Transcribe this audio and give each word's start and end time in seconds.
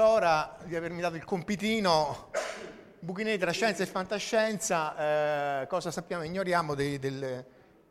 Flora 0.00 0.56
di 0.64 0.74
avermi 0.74 1.02
dato 1.02 1.16
il 1.16 1.26
compitino 1.26 2.30
Buchi 3.00 3.36
tra 3.36 3.50
scienza 3.50 3.82
e 3.82 3.86
fantascienza, 3.86 5.60
eh, 5.60 5.66
cosa 5.66 5.90
sappiamo, 5.90 6.22
ignoriamo 6.22 6.74
dei, 6.74 6.98
del, 6.98 7.44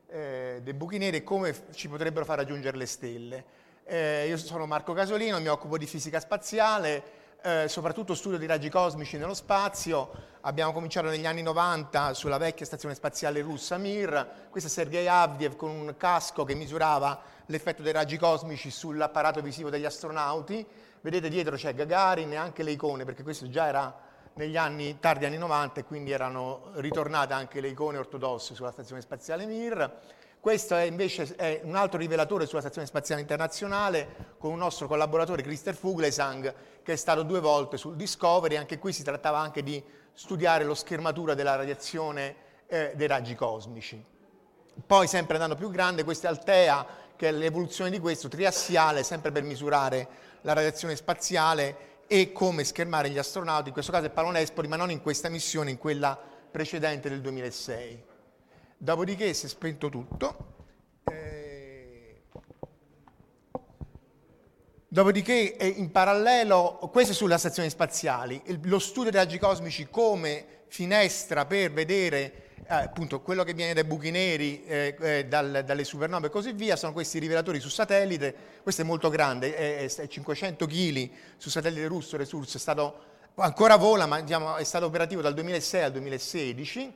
eh, 0.07 0.59
dei 0.63 0.73
buchi 0.73 0.97
neri 0.97 1.17
e 1.17 1.23
come 1.23 1.53
ci 1.75 1.87
potrebbero 1.87 2.25
far 2.25 2.37
raggiungere 2.37 2.77
le 2.77 2.87
stelle. 2.87 3.45
Eh, 3.83 4.25
io 4.27 4.37
sono 4.37 4.65
Marco 4.65 4.93
Casolino, 4.93 5.39
mi 5.39 5.49
occupo 5.49 5.77
di 5.77 5.85
fisica 5.85 6.19
spaziale, 6.19 7.03
eh, 7.43 7.65
soprattutto 7.67 8.15
studio 8.15 8.39
di 8.39 8.47
raggi 8.47 8.69
cosmici 8.69 9.19
nello 9.19 9.35
spazio. 9.35 10.09
Abbiamo 10.41 10.73
cominciato 10.73 11.09
negli 11.09 11.27
anni 11.27 11.43
90 11.43 12.15
sulla 12.15 12.39
vecchia 12.39 12.65
stazione 12.65 12.95
spaziale 12.95 13.41
russa 13.41 13.77
Mir. 13.77 14.47
Questo 14.49 14.67
è 14.67 14.71
Sergei 14.71 15.07
Avdiev 15.07 15.55
con 15.55 15.69
un 15.69 15.93
casco 15.95 16.43
che 16.43 16.55
misurava 16.55 17.21
l'effetto 17.45 17.83
dei 17.83 17.93
raggi 17.93 18.17
cosmici 18.17 18.71
sull'apparato 18.71 19.43
visivo 19.43 19.69
degli 19.69 19.85
astronauti. 19.85 20.65
Vedete 21.01 21.29
dietro 21.29 21.55
c'è 21.55 21.73
Gagarin 21.73 22.33
e 22.33 22.35
anche 22.35 22.63
le 22.63 22.71
icone, 22.71 23.05
perché 23.05 23.23
questo 23.23 23.49
già 23.49 23.67
era 23.67 24.07
negli 24.33 24.57
anni, 24.57 24.99
tardi 24.99 25.25
anni 25.25 25.37
90 25.37 25.79
e 25.79 25.83
quindi 25.83 26.11
erano 26.11 26.71
ritornate 26.75 27.33
anche 27.33 27.61
le 27.61 27.69
icone 27.69 27.97
ortodosse 27.97 28.53
sulla 28.53 28.71
Stazione 28.71 29.01
Spaziale 29.01 29.45
Mir. 29.45 29.91
Questo 30.39 30.75
è 30.75 30.83
invece 30.83 31.35
è 31.35 31.61
un 31.63 31.75
altro 31.75 31.99
rivelatore 31.99 32.45
sulla 32.45 32.61
Stazione 32.61 32.87
Spaziale 32.87 33.19
Internazionale 33.19 34.35
con 34.37 34.51
un 34.51 34.57
nostro 34.57 34.87
collaboratore, 34.87 35.41
Christer 35.41 35.75
Fuglesang, 35.75 36.53
che 36.81 36.93
è 36.93 36.95
stato 36.95 37.23
due 37.23 37.41
volte 37.41 37.75
sul 37.77 37.95
Discovery. 37.95 38.55
Anche 38.55 38.77
qui 38.77 38.93
si 38.93 39.03
trattava 39.03 39.37
anche 39.37 39.63
di 39.63 39.83
studiare 40.13 40.63
lo 40.63 40.75
schermatura 40.75 41.33
della 41.33 41.55
radiazione 41.55 42.35
eh, 42.67 42.93
dei 42.95 43.07
raggi 43.07 43.35
cosmici. 43.35 44.01
Poi, 44.85 45.07
sempre 45.07 45.33
andando 45.33 45.55
più 45.55 45.69
grande, 45.69 46.05
questa 46.05 46.27
è 46.27 46.31
Altea, 46.31 46.85
che 47.17 47.27
è 47.27 47.31
l'evoluzione 47.31 47.89
di 47.89 47.99
questo, 47.99 48.29
triassiale, 48.29 49.03
sempre 49.03 49.31
per 49.31 49.43
misurare 49.43 50.07
la 50.41 50.53
radiazione 50.53 50.95
spaziale 50.95 51.87
e 52.07 52.31
come 52.31 52.63
schermare 52.63 53.09
gli 53.09 53.17
astronauti, 53.17 53.67
in 53.67 53.73
questo 53.73 53.91
caso 53.91 54.07
è 54.07 54.09
Palonespori, 54.09 54.67
ma 54.67 54.75
non 54.75 54.89
in 54.89 55.01
questa 55.01 55.29
missione, 55.29 55.69
in 55.69 55.77
quella 55.77 56.19
precedente 56.49 57.07
del 57.07 57.21
2006. 57.21 58.03
Dopodiché 58.77 59.33
si 59.33 59.45
è 59.45 59.49
spento 59.49 59.89
tutto. 59.89 60.55
Eh, 61.03 62.21
dopodiché 64.87 65.55
eh, 65.55 65.67
in 65.67 65.91
parallelo, 65.91 66.89
questo 66.91 67.11
è 67.11 67.15
sulle 67.15 67.37
stazioni 67.37 67.69
spaziali, 67.69 68.41
lo 68.63 68.79
studio 68.79 69.11
dei 69.11 69.19
raggi 69.19 69.37
cosmici 69.37 69.87
come 69.89 70.63
finestra 70.67 71.45
per 71.45 71.71
vedere 71.71 72.48
appunto 72.69 73.21
quello 73.21 73.43
che 73.43 73.53
viene 73.53 73.73
dai 73.73 73.83
buchi 73.83 74.11
neri, 74.11 74.63
eh, 74.65 74.95
eh, 74.99 75.25
dal, 75.25 75.63
dalle 75.65 75.83
supernove 75.83 76.27
e 76.27 76.29
così 76.29 76.51
via, 76.53 76.75
sono 76.75 76.93
questi 76.93 77.17
rivelatori 77.17 77.59
su 77.59 77.69
satellite, 77.69 78.35
questo 78.61 78.83
è 78.83 78.85
molto 78.85 79.09
grande, 79.09 79.55
è, 79.55 79.91
è 79.91 80.07
500 80.07 80.67
kg 80.67 81.09
su 81.37 81.49
satellite 81.49 81.87
russo, 81.87 82.15
Resource, 82.15 82.57
è 82.57 82.59
stato, 82.59 82.99
ancora 83.35 83.75
vola, 83.75 84.05
ma 84.05 84.21
diciamo, 84.21 84.55
è 84.55 84.63
stato 84.63 84.85
operativo 84.85 85.21
dal 85.21 85.33
2006 85.33 85.83
al 85.83 85.91
2016, 85.93 86.93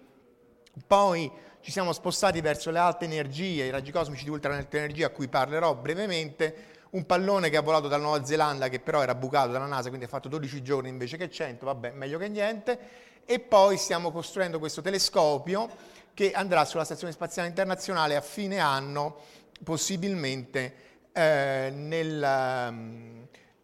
poi 0.86 1.32
ci 1.62 1.72
siamo 1.72 1.92
spostati 1.92 2.40
verso 2.42 2.70
le 2.70 2.80
alte 2.80 3.06
energie, 3.06 3.64
i 3.64 3.70
raggi 3.72 3.92
cosmici 3.92 4.26
di 4.26 4.30
ultra-alta 4.30 4.78
energia 4.78 5.08
a 5.08 5.10
cui 5.10 5.28
parlerò 5.28 5.74
brevemente, 5.74 6.72
un 6.92 7.08
pallone 7.08 7.50
che 7.50 7.58
ha 7.58 7.62
volato 7.62 7.88
dalla 7.88 8.04
Nuova 8.04 8.24
Zelanda 8.24 8.70
che 8.70 8.80
però 8.80 9.02
era 9.02 9.16
bucato 9.16 9.52
dalla 9.52 9.66
NASA, 9.66 9.88
quindi 9.88 10.06
ha 10.06 10.10
fatto 10.10 10.30
12 10.30 10.62
giorni 10.62 10.90
invece 10.90 11.18
che 11.18 11.32
100, 11.32 11.66
vabbè, 11.66 11.92
meglio 11.94 12.20
che 12.20 12.28
niente, 12.28 12.80
e 13.26 13.40
poi 13.40 13.78
stiamo 13.78 14.12
costruendo 14.12 14.60
questo 14.60 14.82
telescopio 14.82 15.70
che 16.14 16.32
andrà 16.32 16.66
sulla 16.66 16.86
Stazione 16.86 17.14
Spaziale 17.14 17.48
Internazionale 17.48 18.16
a 18.16 18.22
fine 18.22 18.60
anno, 18.60 19.18
possibilmente 19.64 20.76
eh, 21.12 21.72
nel, 21.74 22.24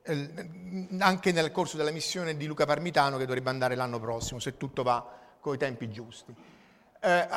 eh, 0.03 0.29
anche 0.99 1.31
nel 1.31 1.51
corso 1.51 1.77
della 1.77 1.91
missione 1.91 2.37
di 2.37 2.45
Luca 2.45 2.65
Parmitano 2.65 3.17
che 3.17 3.25
dovrebbe 3.25 3.49
andare 3.49 3.75
l'anno 3.75 3.99
prossimo, 3.99 4.39
se 4.39 4.57
tutto 4.57 4.83
va 4.83 5.05
con 5.39 5.53
i 5.53 5.57
tempi 5.57 5.89
giusti. 5.89 6.35
Eh, 7.01 7.27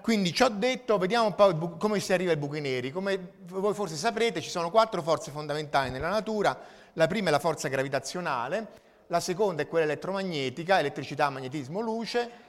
quindi 0.00 0.32
ciò 0.32 0.48
detto, 0.48 0.96
vediamo 0.96 1.26
un 1.26 1.34
po' 1.34 1.76
come 1.76 2.00
si 2.00 2.12
arriva 2.12 2.30
ai 2.30 2.38
buchi 2.38 2.60
neri. 2.60 2.90
Come 2.90 3.32
voi 3.46 3.74
forse 3.74 3.96
saprete, 3.96 4.40
ci 4.40 4.48
sono 4.48 4.70
quattro 4.70 5.02
forze 5.02 5.30
fondamentali 5.30 5.90
nella 5.90 6.08
natura. 6.08 6.58
La 6.94 7.06
prima 7.06 7.28
è 7.28 7.30
la 7.30 7.38
forza 7.38 7.68
gravitazionale, 7.68 8.68
la 9.10 9.20
seconda 9.20 9.62
è 9.62 9.68
quella 9.68 9.86
elettromagnetica, 9.86 10.78
elettricità, 10.78 11.30
magnetismo, 11.30 11.80
luce, 11.80 12.48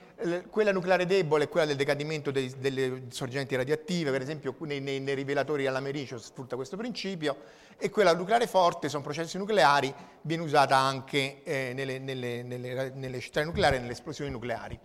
quella 0.51 0.71
nucleare 0.71 1.07
debole 1.07 1.45
è 1.45 1.49
quella 1.49 1.65
del 1.65 1.75
decadimento 1.75 2.29
dei, 2.29 2.53
delle 2.59 3.05
sorgenti 3.09 3.55
radioattive, 3.55 4.11
per 4.11 4.21
esempio 4.21 4.55
nei, 4.59 4.79
nei, 4.79 4.99
nei 4.99 5.15
rivelatori 5.15 5.65
all'americio 5.65 6.19
sfrutta 6.19 6.55
questo 6.55 6.77
principio, 6.77 7.35
e 7.79 7.89
quella 7.89 8.13
nucleare 8.13 8.45
forte, 8.45 8.89
sono 8.89 9.01
processi 9.01 9.39
nucleari, 9.39 9.91
viene 10.21 10.43
usata 10.43 10.77
anche 10.77 11.41
eh, 11.43 11.71
nelle, 11.73 11.97
nelle, 11.97 12.43
nelle, 12.43 12.91
nelle 12.93 13.19
centrali 13.19 13.47
nucleari 13.47 13.77
e 13.77 13.79
nelle 13.79 13.93
esplosioni 13.93 14.29
nucleari. 14.29 14.79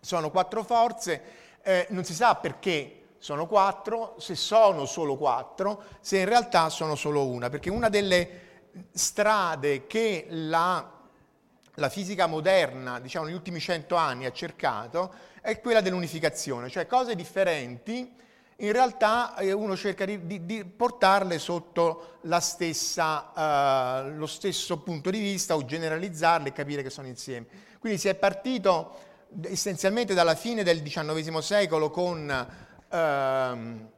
Sono 0.00 0.30
quattro 0.30 0.62
forze, 0.62 1.20
eh, 1.62 1.86
non 1.90 2.04
si 2.04 2.14
sa 2.14 2.36
perché 2.36 2.98
sono 3.18 3.48
quattro, 3.48 4.14
se 4.18 4.36
sono 4.36 4.84
solo 4.84 5.16
quattro, 5.16 5.82
se 6.00 6.18
in 6.18 6.26
realtà 6.26 6.68
sono 6.68 6.94
solo 6.94 7.26
una, 7.26 7.48
perché 7.48 7.70
una 7.70 7.88
delle 7.88 8.50
strade 8.92 9.86
che 9.86 10.26
la, 10.30 10.90
la 11.74 11.88
fisica 11.88 12.26
moderna, 12.26 13.00
diciamo 13.00 13.26
negli 13.26 13.34
ultimi 13.34 13.60
cento 13.60 13.96
anni, 13.96 14.26
ha 14.26 14.32
cercato 14.32 15.14
è 15.40 15.60
quella 15.60 15.80
dell'unificazione, 15.80 16.68
cioè 16.68 16.86
cose 16.86 17.14
differenti 17.14 18.20
in 18.56 18.70
realtà 18.70 19.34
eh, 19.36 19.50
uno 19.52 19.76
cerca 19.76 20.04
di, 20.04 20.24
di, 20.26 20.46
di 20.46 20.64
portarle 20.64 21.38
sotto 21.40 22.18
stessa, 22.38 24.04
uh, 24.04 24.16
lo 24.16 24.26
stesso 24.26 24.78
punto 24.78 25.10
di 25.10 25.18
vista 25.18 25.56
o 25.56 25.64
generalizzarle 25.64 26.48
e 26.48 26.52
capire 26.52 26.82
che 26.82 26.90
sono 26.90 27.08
insieme. 27.08 27.46
Quindi 27.80 27.98
si 27.98 28.06
è 28.06 28.14
partito 28.14 29.10
essenzialmente 29.42 30.14
dalla 30.14 30.36
fine 30.36 30.62
del 30.62 30.80
XIX 30.80 31.38
secolo 31.38 31.90
con 31.90 32.46
uh, 32.88 33.90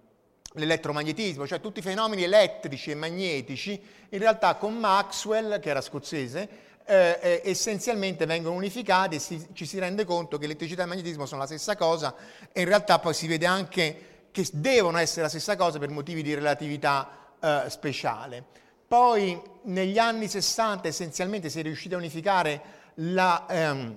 l'elettromagnetismo, 0.54 1.46
cioè 1.46 1.60
tutti 1.60 1.80
i 1.80 1.82
fenomeni 1.82 2.22
elettrici 2.22 2.90
e 2.90 2.94
magnetici, 2.94 3.80
in 4.08 4.18
realtà 4.18 4.54
con 4.56 4.74
Maxwell, 4.74 5.60
che 5.60 5.70
era 5.70 5.80
scozzese, 5.80 6.48
eh, 6.86 7.18
eh, 7.20 7.42
essenzialmente 7.44 8.26
vengono 8.26 8.54
unificati 8.54 9.16
e 9.16 9.18
si, 9.18 9.48
ci 9.52 9.66
si 9.66 9.78
rende 9.78 10.04
conto 10.04 10.38
che 10.38 10.44
elettricità 10.44 10.82
e 10.82 10.86
magnetismo 10.86 11.26
sono 11.26 11.40
la 11.40 11.46
stessa 11.46 11.76
cosa 11.76 12.14
e 12.52 12.60
in 12.60 12.66
realtà 12.66 12.98
poi 12.98 13.14
si 13.14 13.26
vede 13.26 13.46
anche 13.46 14.12
che 14.30 14.46
devono 14.52 14.98
essere 14.98 15.22
la 15.22 15.28
stessa 15.28 15.56
cosa 15.56 15.78
per 15.78 15.88
motivi 15.90 16.22
di 16.22 16.34
relatività 16.34 17.32
eh, 17.40 17.64
speciale. 17.68 18.44
Poi 18.86 19.40
negli 19.62 19.98
anni 19.98 20.28
60 20.28 20.86
essenzialmente 20.88 21.48
si 21.48 21.60
è 21.60 21.62
riusciti 21.62 21.94
a 21.94 21.96
unificare 21.96 22.60
la, 22.96 23.46
ehm, 23.48 23.96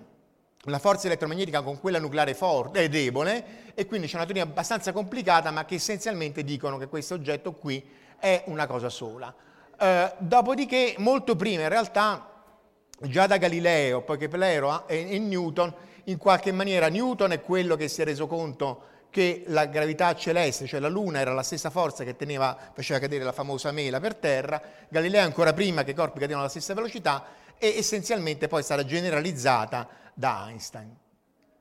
la 0.70 0.80
forza 0.80 1.08
elettromagnetica 1.08 1.62
con 1.62 1.80
quella 1.80 2.00
nucleare 2.00 2.34
forte, 2.34 2.84
eh, 2.84 2.90
debole, 2.90 3.74
e 3.74 3.86
quindi 3.86 4.08
c'è 4.08 4.16
una 4.16 4.26
teoria 4.26 4.44
abbastanza 4.44 4.92
complicata, 4.92 5.52
ma 5.52 5.66
che 5.66 5.76
essenzialmente 5.76 6.44
dicono 6.44 6.78
che 6.78 6.88
questo 6.88 7.14
oggetto 7.14 7.54
qui 7.54 7.84
è 8.20 8.44
una 8.48 8.68
cosa 8.68 8.90
sola. 8.90 9.34
Eh, 9.80 10.14
dopodiché, 10.18 10.96
molto 10.98 11.36
prima, 11.36 11.64
in 11.64 11.70
realtà, 11.70 12.32
già 13.00 13.28
da 13.28 13.38
Galileo, 13.38 14.02
poi 14.02 14.18
Keplero 14.18 14.88
e, 14.88 15.16
e 15.16 15.20
Newton, 15.20 15.74
in 16.06 16.18
qualche 16.18 16.52
maniera 16.52 16.88
Newton 16.88 17.32
è 17.32 17.42
quello 17.42 17.76
che 17.76 17.88
si 17.88 18.02
è 18.02 18.06
reso 18.06 18.28
conto 18.28 18.96
che 19.10 19.44
la 19.48 19.66
gravità 19.66 20.14
celeste, 20.16 20.68
cioè 20.68 20.80
la 20.80 20.90
Luna, 20.90 21.20
era 21.20 21.34
la 21.34 21.44
stessa 21.44 21.70
forza 21.70 22.04
che 22.04 22.16
teneva, 22.16 22.58
faceva 22.74 23.00
cadere 23.00 23.24
la 23.24 23.32
famosa 23.32 23.72
mela 23.72 24.00
per 24.00 24.16
terra, 24.16 24.62
Galileo 24.90 25.24
ancora 25.24 25.54
prima 25.54 25.84
che 25.84 25.92
i 25.92 25.96
corpi 25.96 26.20
cadevano 26.20 26.42
alla 26.42 26.50
stessa 26.50 26.74
velocità 26.74 27.26
e 27.58 27.76
essenzialmente 27.78 28.48
poi 28.48 28.60
è 28.62 28.64
stata 28.64 28.86
generalizzata 28.86 29.88
da 30.18 30.48
Einstein. 30.48 30.96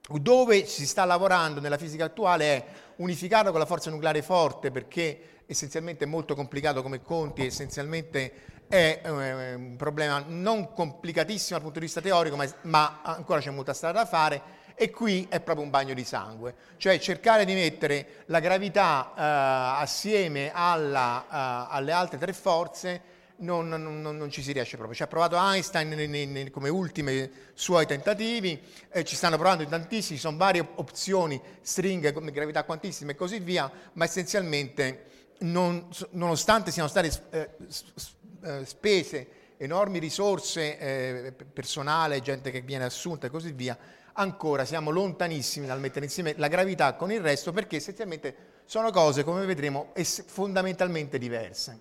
Dove 0.08 0.64
si 0.64 0.86
sta 0.86 1.04
lavorando 1.04 1.60
nella 1.60 1.76
fisica 1.76 2.06
attuale 2.06 2.44
è 2.44 2.64
unificarlo 2.96 3.50
con 3.50 3.60
la 3.60 3.66
forza 3.66 3.90
nucleare 3.90 4.22
forte 4.22 4.70
perché 4.70 5.42
essenzialmente 5.46 6.04
è 6.04 6.06
molto 6.06 6.34
complicato 6.34 6.82
come 6.82 7.02
conti, 7.02 7.44
essenzialmente 7.44 8.32
è 8.68 9.02
eh, 9.04 9.54
un 9.54 9.76
problema 9.76 10.24
non 10.26 10.72
complicatissimo 10.72 11.58
dal 11.58 11.62
punto 11.62 11.80
di 11.80 11.84
vista 11.84 12.00
teorico, 12.00 12.36
ma, 12.36 12.46
ma 12.62 13.00
ancora 13.02 13.40
c'è 13.40 13.50
molta 13.50 13.74
strada 13.74 14.00
da 14.00 14.06
fare 14.06 14.42
e 14.74 14.90
qui 14.90 15.26
è 15.28 15.40
proprio 15.40 15.64
un 15.64 15.70
bagno 15.70 15.92
di 15.92 16.04
sangue, 16.04 16.54
cioè 16.78 16.98
cercare 16.98 17.44
di 17.44 17.52
mettere 17.52 18.24
la 18.26 18.40
gravità 18.40 19.12
eh, 19.14 19.82
assieme 19.82 20.50
alla, 20.54 21.24
uh, 21.28 21.74
alle 21.74 21.92
altre 21.92 22.18
tre 22.18 22.32
forze 22.32 23.14
non, 23.38 23.68
non, 23.68 24.00
non, 24.00 24.30
ci 24.30 24.42
si 24.42 24.52
riesce 24.52 24.76
proprio. 24.76 24.96
Ci 24.96 25.02
ha 25.02 25.06
provato 25.06 25.36
Einstein 25.36 25.88
nei, 25.88 26.26
nei, 26.26 26.50
come 26.50 26.68
ultimi 26.68 27.30
suoi 27.54 27.86
tentativi, 27.86 28.60
eh, 28.90 29.04
ci 29.04 29.16
stanno 29.16 29.36
provando 29.36 29.62
in 29.62 29.68
tantissimi, 29.68 30.16
ci 30.16 30.22
sono 30.22 30.36
varie 30.36 30.66
opzioni, 30.76 31.40
stringhe, 31.60 32.12
gravità 32.12 32.64
quantissime 32.64 33.12
e 33.12 33.14
così 33.14 33.38
via, 33.40 33.70
ma 33.94 34.04
essenzialmente 34.04 35.04
nonostante 35.38 36.70
siano 36.70 36.88
state 36.88 37.10
eh, 37.30 37.50
eh, 38.42 38.64
spese 38.64 39.28
enormi 39.58 39.98
risorse, 39.98 40.78
eh, 40.78 41.32
personale, 41.32 42.20
gente 42.20 42.50
che 42.50 42.60
viene 42.60 42.84
assunta 42.84 43.26
e 43.26 43.30
così 43.30 43.52
via, 43.52 43.76
ancora 44.12 44.64
siamo 44.64 44.90
lontanissimi 44.90 45.66
dal 45.66 45.80
mettere 45.80 46.04
insieme 46.04 46.34
la 46.36 46.48
gravità 46.48 46.94
con 46.94 47.10
il 47.10 47.20
resto 47.20 47.52
perché 47.52 47.76
essenzialmente 47.76 48.54
sono 48.64 48.90
cose, 48.90 49.24
come 49.24 49.44
vedremo, 49.46 49.92
fondamentalmente 50.26 51.18
diverse. 51.18 51.80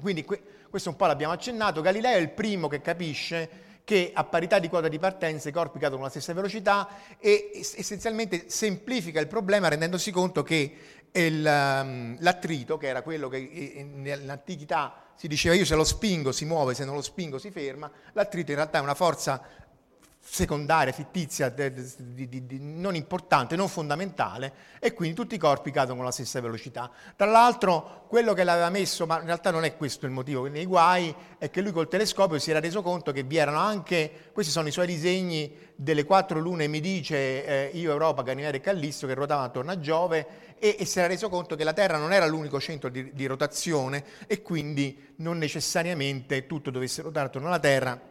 Quindi 0.00 0.26
questo 0.70 0.90
un 0.90 0.96
po' 0.96 1.06
l'abbiamo 1.06 1.32
accennato, 1.32 1.80
Galileo 1.80 2.16
è 2.16 2.20
il 2.20 2.30
primo 2.30 2.68
che 2.68 2.80
capisce 2.80 3.68
che 3.82 4.12
a 4.14 4.22
parità 4.22 4.60
di 4.60 4.68
quota 4.68 4.86
di 4.86 5.00
partenza 5.00 5.48
i 5.48 5.52
corpi 5.52 5.80
cadono 5.80 6.02
alla 6.02 6.10
stessa 6.10 6.32
velocità 6.32 6.88
e 7.18 7.50
essenzialmente 7.54 8.44
semplifica 8.48 9.18
il 9.18 9.26
problema 9.26 9.66
rendendosi 9.66 10.12
conto 10.12 10.44
che 10.44 10.76
il, 11.10 11.44
um, 11.44 12.16
l'attrito, 12.20 12.76
che 12.76 12.86
era 12.86 13.02
quello 13.02 13.28
che 13.28 13.84
nell'antichità 13.92 15.08
si 15.16 15.26
diceva 15.26 15.56
io 15.56 15.64
se 15.64 15.74
lo 15.74 15.82
spingo 15.82 16.30
si 16.30 16.44
muove, 16.44 16.74
se 16.74 16.84
non 16.84 16.94
lo 16.94 17.02
spingo 17.02 17.38
si 17.38 17.50
ferma, 17.50 17.90
l'attrito 18.12 18.52
in 18.52 18.58
realtà 18.58 18.78
è 18.78 18.80
una 18.80 18.94
forza 18.94 19.42
secondaria, 20.22 20.92
fittizia, 20.92 21.48
di, 21.48 22.28
di, 22.28 22.46
di, 22.46 22.58
non 22.60 22.94
importante, 22.94 23.56
non 23.56 23.68
fondamentale 23.68 24.52
e 24.78 24.92
quindi 24.92 25.16
tutti 25.16 25.34
i 25.34 25.38
corpi 25.38 25.70
cadono 25.70 25.96
con 25.96 26.04
la 26.04 26.10
stessa 26.10 26.40
velocità. 26.40 26.90
Tra 27.16 27.26
l'altro 27.26 28.04
quello 28.06 28.34
che 28.34 28.44
l'aveva 28.44 28.70
messo, 28.70 29.06
ma 29.06 29.18
in 29.18 29.26
realtà 29.26 29.50
non 29.50 29.64
è 29.64 29.76
questo 29.76 30.06
il 30.06 30.12
motivo 30.12 30.46
nei 30.46 30.66
guai, 30.66 31.14
è 31.38 31.50
che 31.50 31.62
lui 31.62 31.72
col 31.72 31.88
telescopio 31.88 32.38
si 32.38 32.50
era 32.50 32.60
reso 32.60 32.82
conto 32.82 33.12
che 33.12 33.22
vi 33.22 33.38
erano 33.38 33.58
anche, 33.58 34.30
questi 34.32 34.52
sono 34.52 34.68
i 34.68 34.72
suoi 34.72 34.86
disegni 34.86 35.68
delle 35.74 36.04
quattro 36.04 36.38
lune, 36.38 36.68
mi 36.68 36.80
dice 36.80 37.70
eh, 37.70 37.70
Io, 37.74 37.90
Europa, 37.90 38.22
Ganimede 38.22 38.58
e 38.58 38.60
Callisto 38.60 39.06
che 39.06 39.14
ruotavano 39.14 39.46
attorno 39.46 39.70
a 39.70 39.80
Giove 39.80 40.26
e, 40.58 40.76
e, 40.78 40.84
si 40.84 40.98
era 40.98 41.08
reso 41.08 41.30
conto 41.30 41.56
che 41.56 41.64
la 41.64 41.72
Terra 41.72 41.96
non 41.96 42.12
era 42.12 42.26
l'unico 42.26 42.60
centro 42.60 42.90
di, 42.90 43.26
rotazione 43.26 44.04
e 44.26 44.42
quindi 44.42 45.14
non 45.16 45.38
necessariamente 45.38 46.46
tutto 46.46 46.70
dovesse 46.70 47.00
ruotare 47.00 47.28
attorno 47.28 47.48
alla 47.48 47.58
Terra 47.58 48.09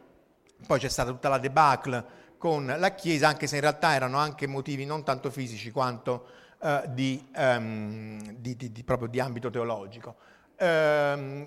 poi 0.65 0.79
c'è 0.79 0.89
stata 0.89 1.11
tutta 1.11 1.29
la 1.29 1.37
debacle 1.37 2.17
con 2.37 2.73
la 2.77 2.93
Chiesa, 2.93 3.27
anche 3.27 3.47
se 3.47 3.55
in 3.55 3.61
realtà 3.61 3.93
erano 3.93 4.17
anche 4.17 4.47
motivi 4.47 4.85
non 4.85 5.03
tanto 5.03 5.29
fisici 5.29 5.71
quanto 5.71 6.25
uh, 6.59 6.81
di, 6.87 7.27
um, 7.35 8.33
di, 8.37 8.55
di, 8.55 8.83
proprio 8.83 9.09
di 9.09 9.19
ambito 9.19 9.49
teologico. 9.49 10.15
Uh, 10.57 11.45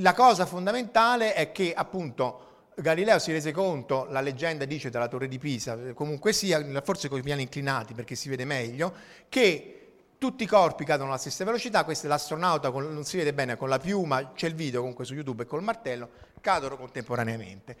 la 0.00 0.12
cosa 0.14 0.46
fondamentale 0.46 1.34
è 1.34 1.52
che 1.52 1.72
appunto 1.74 2.52
Galileo 2.76 3.18
si 3.18 3.30
rese 3.32 3.52
conto, 3.52 4.06
la 4.10 4.20
leggenda 4.20 4.64
dice 4.64 4.90
dalla 4.90 5.08
torre 5.08 5.28
di 5.28 5.38
Pisa, 5.38 5.76
comunque 5.94 6.32
sia, 6.32 6.82
forse 6.82 7.08
con 7.08 7.18
i 7.18 7.22
piani 7.22 7.42
inclinati 7.42 7.94
perché 7.94 8.16
si 8.16 8.28
vede 8.28 8.44
meglio, 8.44 8.92
che 9.28 9.84
tutti 10.18 10.42
i 10.42 10.46
corpi 10.46 10.84
cadono 10.84 11.10
alla 11.10 11.18
stessa 11.18 11.44
velocità, 11.44 11.84
questo 11.84 12.06
è 12.06 12.08
l'astronauta, 12.08 12.70
con, 12.70 12.92
non 12.92 13.04
si 13.04 13.16
vede 13.16 13.32
bene 13.32 13.56
con 13.56 13.68
la 13.68 13.78
piuma, 13.78 14.32
c'è 14.32 14.48
il 14.48 14.54
video 14.54 14.80
comunque 14.80 15.04
su 15.04 15.14
YouTube 15.14 15.42
e 15.44 15.46
col 15.46 15.62
martello, 15.62 16.08
cadono 16.40 16.76
contemporaneamente. 16.76 17.76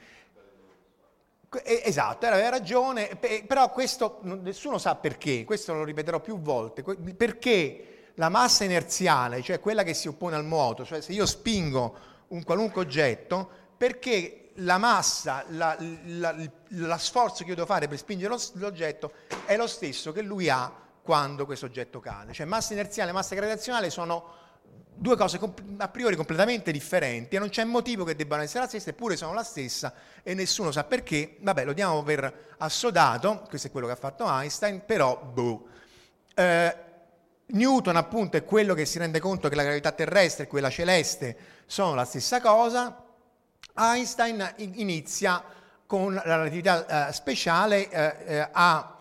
Esatto, 1.62 2.26
aveva 2.26 2.48
ragione, 2.48 3.18
però 3.46 3.70
questo 3.70 4.18
nessuno 4.22 4.78
sa 4.78 4.96
perché, 4.96 5.44
questo 5.44 5.74
lo 5.74 5.84
ripeterò 5.84 6.20
più 6.20 6.40
volte, 6.40 6.82
perché 6.82 8.10
la 8.14 8.28
massa 8.28 8.64
inerziale, 8.64 9.42
cioè 9.42 9.60
quella 9.60 9.82
che 9.82 9.94
si 9.94 10.08
oppone 10.08 10.36
al 10.36 10.44
moto, 10.44 10.84
cioè 10.84 11.00
se 11.00 11.12
io 11.12 11.26
spingo 11.26 11.96
un 12.28 12.42
qualunque 12.42 12.82
oggetto, 12.82 13.48
perché 13.76 14.50
la 14.58 14.78
massa, 14.78 15.44
la, 15.48 15.76
la, 16.04 16.34
la 16.68 16.98
sforzo 16.98 17.42
che 17.42 17.50
io 17.50 17.54
devo 17.54 17.66
fare 17.66 17.88
per 17.88 17.98
spingere 17.98 18.34
l'oggetto 18.54 19.12
è 19.44 19.56
lo 19.56 19.66
stesso 19.66 20.12
che 20.12 20.22
lui 20.22 20.48
ha 20.48 20.72
quando 21.02 21.44
questo 21.44 21.66
oggetto 21.66 22.00
cade. 22.00 22.32
Cioè 22.32 22.46
massa 22.46 22.72
inerziale 22.72 23.10
e 23.10 23.12
massa 23.12 23.34
gravitazionale 23.34 23.90
sono 23.90 24.42
due 24.94 25.16
cose 25.16 25.40
a 25.78 25.88
priori 25.88 26.16
completamente 26.16 26.70
differenti 26.72 27.36
e 27.36 27.38
non 27.38 27.48
c'è 27.48 27.64
motivo 27.64 28.04
che 28.04 28.16
debbano 28.16 28.42
essere 28.42 28.60
la 28.60 28.68
stessa, 28.68 28.90
eppure 28.90 29.16
sono 29.16 29.34
la 29.34 29.42
stessa 29.42 29.92
e 30.22 30.34
nessuno 30.34 30.70
sa 30.70 30.84
perché. 30.84 31.36
Vabbè, 31.40 31.64
lo 31.64 31.72
diamo 31.72 32.02
per 32.02 32.54
assodato, 32.58 33.44
questo 33.48 33.68
è 33.68 33.70
quello 33.70 33.86
che 33.86 33.92
ha 33.92 33.96
fatto 33.96 34.26
Einstein, 34.26 34.82
però 34.84 35.20
boh. 35.20 35.66
Eh, 36.34 36.76
Newton 37.46 37.96
appunto 37.96 38.36
è 38.36 38.44
quello 38.44 38.74
che 38.74 38.86
si 38.86 38.98
rende 38.98 39.20
conto 39.20 39.48
che 39.48 39.54
la 39.54 39.62
gravità 39.62 39.92
terrestre 39.92 40.44
e 40.44 40.46
quella 40.46 40.70
celeste 40.70 41.36
sono 41.66 41.94
la 41.94 42.04
stessa 42.04 42.40
cosa, 42.40 43.04
Einstein 43.76 44.54
inizia 44.56 45.42
con 45.86 46.14
la 46.14 46.22
relatività 46.22 47.08
eh, 47.08 47.12
speciale 47.12 47.88
eh, 47.90 48.16
eh, 48.26 48.48
a 48.50 48.93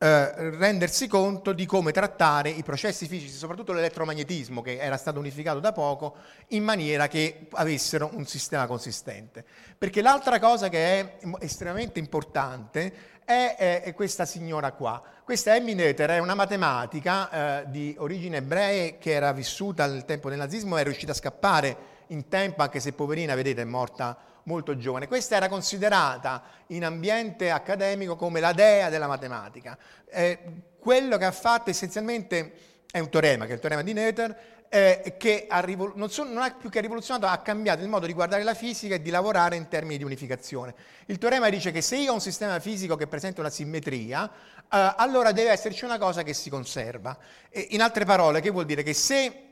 eh, 0.00 0.50
rendersi 0.50 1.08
conto 1.08 1.52
di 1.52 1.66
come 1.66 1.90
trattare 1.90 2.50
i 2.50 2.62
processi 2.62 3.08
fisici, 3.08 3.34
soprattutto 3.34 3.72
l'elettromagnetismo 3.72 4.62
che 4.62 4.78
era 4.78 4.96
stato 4.96 5.18
unificato 5.18 5.58
da 5.58 5.72
poco, 5.72 6.14
in 6.48 6.62
maniera 6.62 7.08
che 7.08 7.48
avessero 7.52 8.10
un 8.12 8.24
sistema 8.24 8.68
consistente. 8.68 9.44
Perché 9.76 10.00
l'altra 10.00 10.38
cosa 10.38 10.68
che 10.68 11.00
è 11.00 11.18
estremamente 11.40 11.98
importante 11.98 12.92
è, 13.24 13.56
è, 13.58 13.82
è 13.82 13.92
questa 13.92 14.24
signora 14.24 14.70
qua. 14.70 15.02
Questa 15.24 15.56
Emmy 15.56 15.74
Noether 15.74 16.10
è 16.10 16.18
una 16.18 16.34
matematica 16.34 17.62
eh, 17.62 17.64
di 17.68 17.94
origine 17.98 18.36
ebrea 18.36 18.92
che 18.98 19.10
era 19.10 19.32
vissuta 19.32 19.82
al 19.82 20.04
tempo 20.04 20.28
del 20.28 20.38
nazismo 20.38 20.78
e 20.78 20.82
è 20.82 20.84
riuscita 20.84 21.10
a 21.10 21.16
scappare 21.16 21.76
in 22.08 22.28
tempo, 22.28 22.62
anche 22.62 22.78
se 22.78 22.92
poverina, 22.92 23.34
vedete, 23.34 23.62
è 23.62 23.64
morta 23.64 24.16
molto 24.48 24.78
giovane. 24.78 25.06
Questa 25.06 25.36
era 25.36 25.48
considerata 25.48 26.42
in 26.68 26.84
ambiente 26.84 27.50
accademico 27.50 28.16
come 28.16 28.40
la 28.40 28.52
dea 28.52 28.88
della 28.88 29.06
matematica. 29.06 29.76
Eh, 30.10 30.38
quello 30.78 31.18
che 31.18 31.26
ha 31.26 31.32
fatto 31.32 31.68
essenzialmente 31.68 32.52
è 32.90 32.98
un 32.98 33.10
teorema, 33.10 33.44
che 33.44 33.50
è 33.50 33.54
il 33.54 33.60
teorema 33.60 33.82
di 33.82 33.92
Noether, 33.92 34.36
eh, 34.70 35.14
che 35.18 35.46
ha 35.48 35.60
rivol- 35.60 35.92
non, 35.96 36.10
so, 36.10 36.24
non, 36.24 36.38
ha 36.38 36.50
più 36.50 36.70
che 36.70 36.80
rivoluzionato, 36.80 37.26
ha 37.26 37.36
cambiato 37.38 37.82
il 37.82 37.88
modo 37.88 38.06
di 38.06 38.14
guardare 38.14 38.42
la 38.42 38.54
fisica 38.54 38.94
e 38.94 39.02
di 39.02 39.10
lavorare 39.10 39.56
in 39.56 39.68
termini 39.68 39.98
di 39.98 40.04
unificazione. 40.04 40.74
Il 41.06 41.18
teorema 41.18 41.50
dice 41.50 41.70
che 41.70 41.82
se 41.82 41.96
io 41.96 42.10
ho 42.10 42.14
un 42.14 42.20
sistema 42.20 42.58
fisico 42.58 42.96
che 42.96 43.06
presenta 43.06 43.40
una 43.40 43.50
simmetria, 43.50 44.26
eh, 44.26 44.94
allora 44.96 45.32
deve 45.32 45.50
esserci 45.50 45.84
una 45.84 45.98
cosa 45.98 46.22
che 46.22 46.32
si 46.32 46.48
conserva. 46.48 47.16
E 47.50 47.68
in 47.70 47.82
altre 47.82 48.06
parole, 48.06 48.40
che 48.40 48.50
vuol 48.50 48.64
dire? 48.64 48.82
Che 48.82 48.94
se 48.94 49.47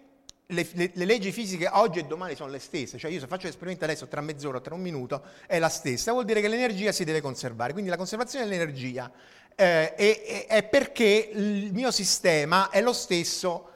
le, 0.47 0.69
le, 0.75 0.91
le, 0.95 1.05
leggi 1.05 1.33
fisiche 1.33 1.69
oggi 1.73 1.99
e 1.99 2.05
domani 2.05 2.37
sono 2.37 2.51
le 2.51 2.61
stesse, 2.61 2.99
cioè 2.99 3.11
io 3.11 3.19
se 3.19 3.27
faccio 3.27 3.47
l'esperimento 3.47 3.85
adesso 3.85 4.07
tra 4.07 4.21
mezz'ora 4.21 4.59
o 4.59 4.61
tra 4.61 4.75
un 4.75 4.81
minuto 4.81 5.23
è 5.47 5.59
la 5.59 5.69
stessa, 5.69 6.13
vuol 6.13 6.25
dire 6.25 6.41
che 6.41 6.49
l'energia 6.49 6.93
si 6.93 7.05
deve 7.05 7.21
conservare, 7.21 7.73
quindi 7.73 7.91
la 7.91 7.97
conservazione 7.97 8.45
dell'energia 8.45 9.11
eh, 9.57 9.95
è, 9.95 10.47
è, 10.47 10.63
perché 10.63 11.31
il 11.33 11.73
mio 11.73 11.91
sistema 11.91 12.71
è 12.71 12.81
lo 12.81 12.93
stesso 12.93 13.71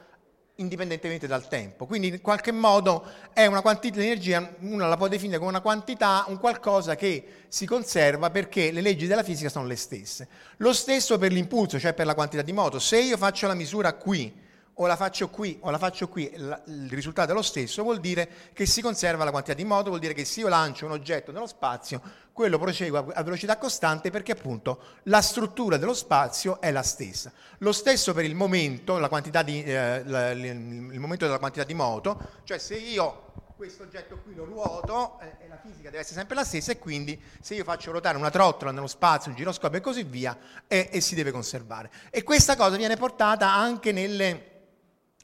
indipendentemente 0.55 1.27
dal 1.27 1.47
tempo, 1.49 1.85
quindi 1.85 2.07
in 2.07 2.21
qualche 2.21 2.51
modo 2.51 3.03
è 3.33 3.47
una 3.47 3.61
quantità 3.61 3.99
di 3.99 4.05
energia, 4.05 4.55
uno 4.59 4.87
la 4.87 4.95
può 4.95 5.07
definire 5.09 5.39
come 5.39 5.49
una 5.49 5.61
quantità, 5.61 6.23
un 6.27 6.37
qualcosa 6.37 6.95
che 6.95 7.25
si 7.49 7.65
conserva 7.65 8.29
perché 8.29 8.71
le 8.71 8.81
leggi 8.81 9.07
della 9.07 9.23
fisica 9.23 9.49
sono 9.49 9.65
le 9.65 9.75
stesse. 9.75 10.27
Lo 10.57 10.71
stesso 10.71 11.17
per 11.17 11.31
l'impulso, 11.31 11.79
cioè 11.79 11.93
per 11.93 12.05
la 12.05 12.13
quantità 12.13 12.43
di 12.43 12.53
moto, 12.53 12.79
se 12.79 12.99
io 12.99 13.17
faccio 13.17 13.47
la 13.47 13.55
misura 13.55 13.93
qui, 13.93 14.49
o 14.75 14.87
la 14.87 14.95
faccio 14.95 15.29
qui 15.29 15.57
o 15.61 15.69
la 15.69 15.77
faccio 15.77 16.07
qui, 16.07 16.31
il 16.33 16.89
risultato 16.89 17.31
è 17.31 17.33
lo 17.33 17.41
stesso, 17.41 17.83
vuol 17.83 17.99
dire 17.99 18.27
che 18.53 18.65
si 18.65 18.81
conserva 18.81 19.23
la 19.23 19.31
quantità 19.31 19.55
di 19.55 19.65
moto, 19.65 19.89
vuol 19.89 19.99
dire 19.99 20.13
che 20.13 20.25
se 20.25 20.39
io 20.41 20.47
lancio 20.47 20.85
un 20.85 20.91
oggetto 20.91 21.31
nello 21.31 21.47
spazio, 21.47 22.01
quello 22.31 22.57
prosegue 22.57 23.05
a 23.13 23.23
velocità 23.23 23.57
costante 23.57 24.09
perché 24.09 24.31
appunto 24.31 24.81
la 25.03 25.21
struttura 25.21 25.77
dello 25.77 25.93
spazio 25.93 26.59
è 26.61 26.71
la 26.71 26.83
stessa. 26.83 27.31
Lo 27.59 27.71
stesso 27.71 28.13
per 28.13 28.25
il 28.25 28.35
momento, 28.35 28.97
di, 29.43 29.63
eh, 29.63 30.01
il 30.05 30.99
momento 30.99 31.25
della 31.25 31.39
quantità 31.39 31.65
di 31.65 31.73
moto, 31.73 32.19
cioè 32.43 32.57
se 32.57 32.75
io 32.77 33.29
questo 33.61 33.83
oggetto 33.83 34.19
qui 34.23 34.33
lo 34.33 34.43
ruoto 34.43 35.19
eh, 35.19 35.47
la 35.47 35.59
fisica 35.61 35.91
deve 35.91 35.99
essere 35.99 36.15
sempre 36.15 36.33
la 36.33 36.43
stessa 36.43 36.71
e 36.71 36.79
quindi 36.79 37.21
se 37.41 37.53
io 37.53 37.63
faccio 37.63 37.91
ruotare 37.91 38.17
una 38.17 38.31
trottola 38.31 38.71
nello 38.71 38.87
spazio, 38.87 39.29
un 39.29 39.37
giroscopio 39.37 39.77
e 39.77 39.81
così 39.81 40.01
via, 40.01 40.35
eh, 40.65 40.89
e 40.91 40.99
si 40.99 41.13
deve 41.13 41.29
conservare. 41.29 41.91
E 42.09 42.23
questa 42.23 42.55
cosa 42.55 42.75
viene 42.77 42.95
portata 42.95 43.53
anche 43.53 43.91
nelle 43.91 44.50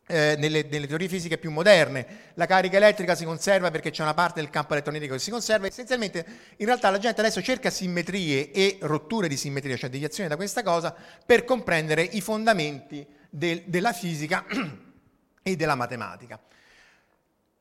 eh, 0.08 0.36
nelle, 0.38 0.66
nelle, 0.70 0.88
teorie 0.88 1.08
fisiche 1.08 1.38
più 1.38 1.52
moderne. 1.52 2.32
La 2.36 2.46
carica 2.46 2.78
elettrica 2.78 3.14
si 3.14 3.26
conserva 3.26 3.70
perché 3.70 3.92
c'è 3.92 4.02
una 4.02 4.14
parte 4.14 4.40
del 4.40 4.50
campo 4.50 4.74
elettromagnetico 4.74 5.16
che 5.16 5.22
si 5.22 5.32
conserva. 5.32 5.68
Essenzialmente, 5.68 6.26
in 6.58 6.66
realtà, 6.66 6.90
la 6.90 6.98
gente 6.98 7.20
adesso 7.20 7.42
cerca 7.42 7.70
simmetrie 7.70 8.52
e 8.52 8.78
rotture 8.82 9.28
di 9.28 9.38
simmetria, 9.38 9.76
cioè 9.78 9.90
deviazioni 9.90 10.30
da 10.30 10.36
questa 10.36 10.64
cosa, 10.64 10.96
per 11.26 11.44
comprendere 11.44 12.02
i 12.02 12.22
fondamenti 12.22 13.06
del, 13.30 13.64
della 13.66 13.94
fisica 13.94 14.46
e 15.44 15.56
della 15.56 15.76
matematica. 15.76 16.40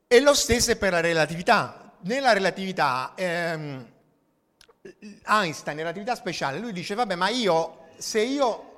E 0.07 0.21
lo 0.21 0.35
stesso 0.35 0.71
è 0.71 0.77
per 0.77 0.93
la 0.93 1.01
relatività. 1.01 1.95
Nella 2.03 2.33
relatività, 2.33 3.13
ehm, 3.17 3.87
Einstein, 5.27 5.77
nella 5.77 5.91
relatività 5.91 6.15
speciale, 6.15 6.61
lui 6.61 6.73
dice, 6.73 6.95
vabbè, 6.95 7.17
ma 7.17 7.29
io, 7.29 7.89
se 7.99 8.21
io 8.21 8.76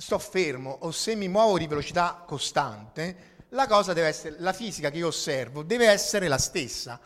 sto 0.00 0.18
fermo 0.18 0.78
o 0.80 0.92
se 0.92 1.14
mi 1.14 1.28
muovo 1.28 1.58
di 1.58 1.66
velocità 1.66 2.24
costante, 2.26 3.28
la 3.50 3.66
cosa 3.66 3.92
deve 3.92 4.08
essere, 4.08 4.36
la 4.38 4.54
fisica 4.54 4.90
che 4.90 4.96
io 4.96 5.08
osservo 5.08 5.62
deve 5.62 5.88
essere 5.88 6.26
la 6.26 6.38
stessa 6.38 6.98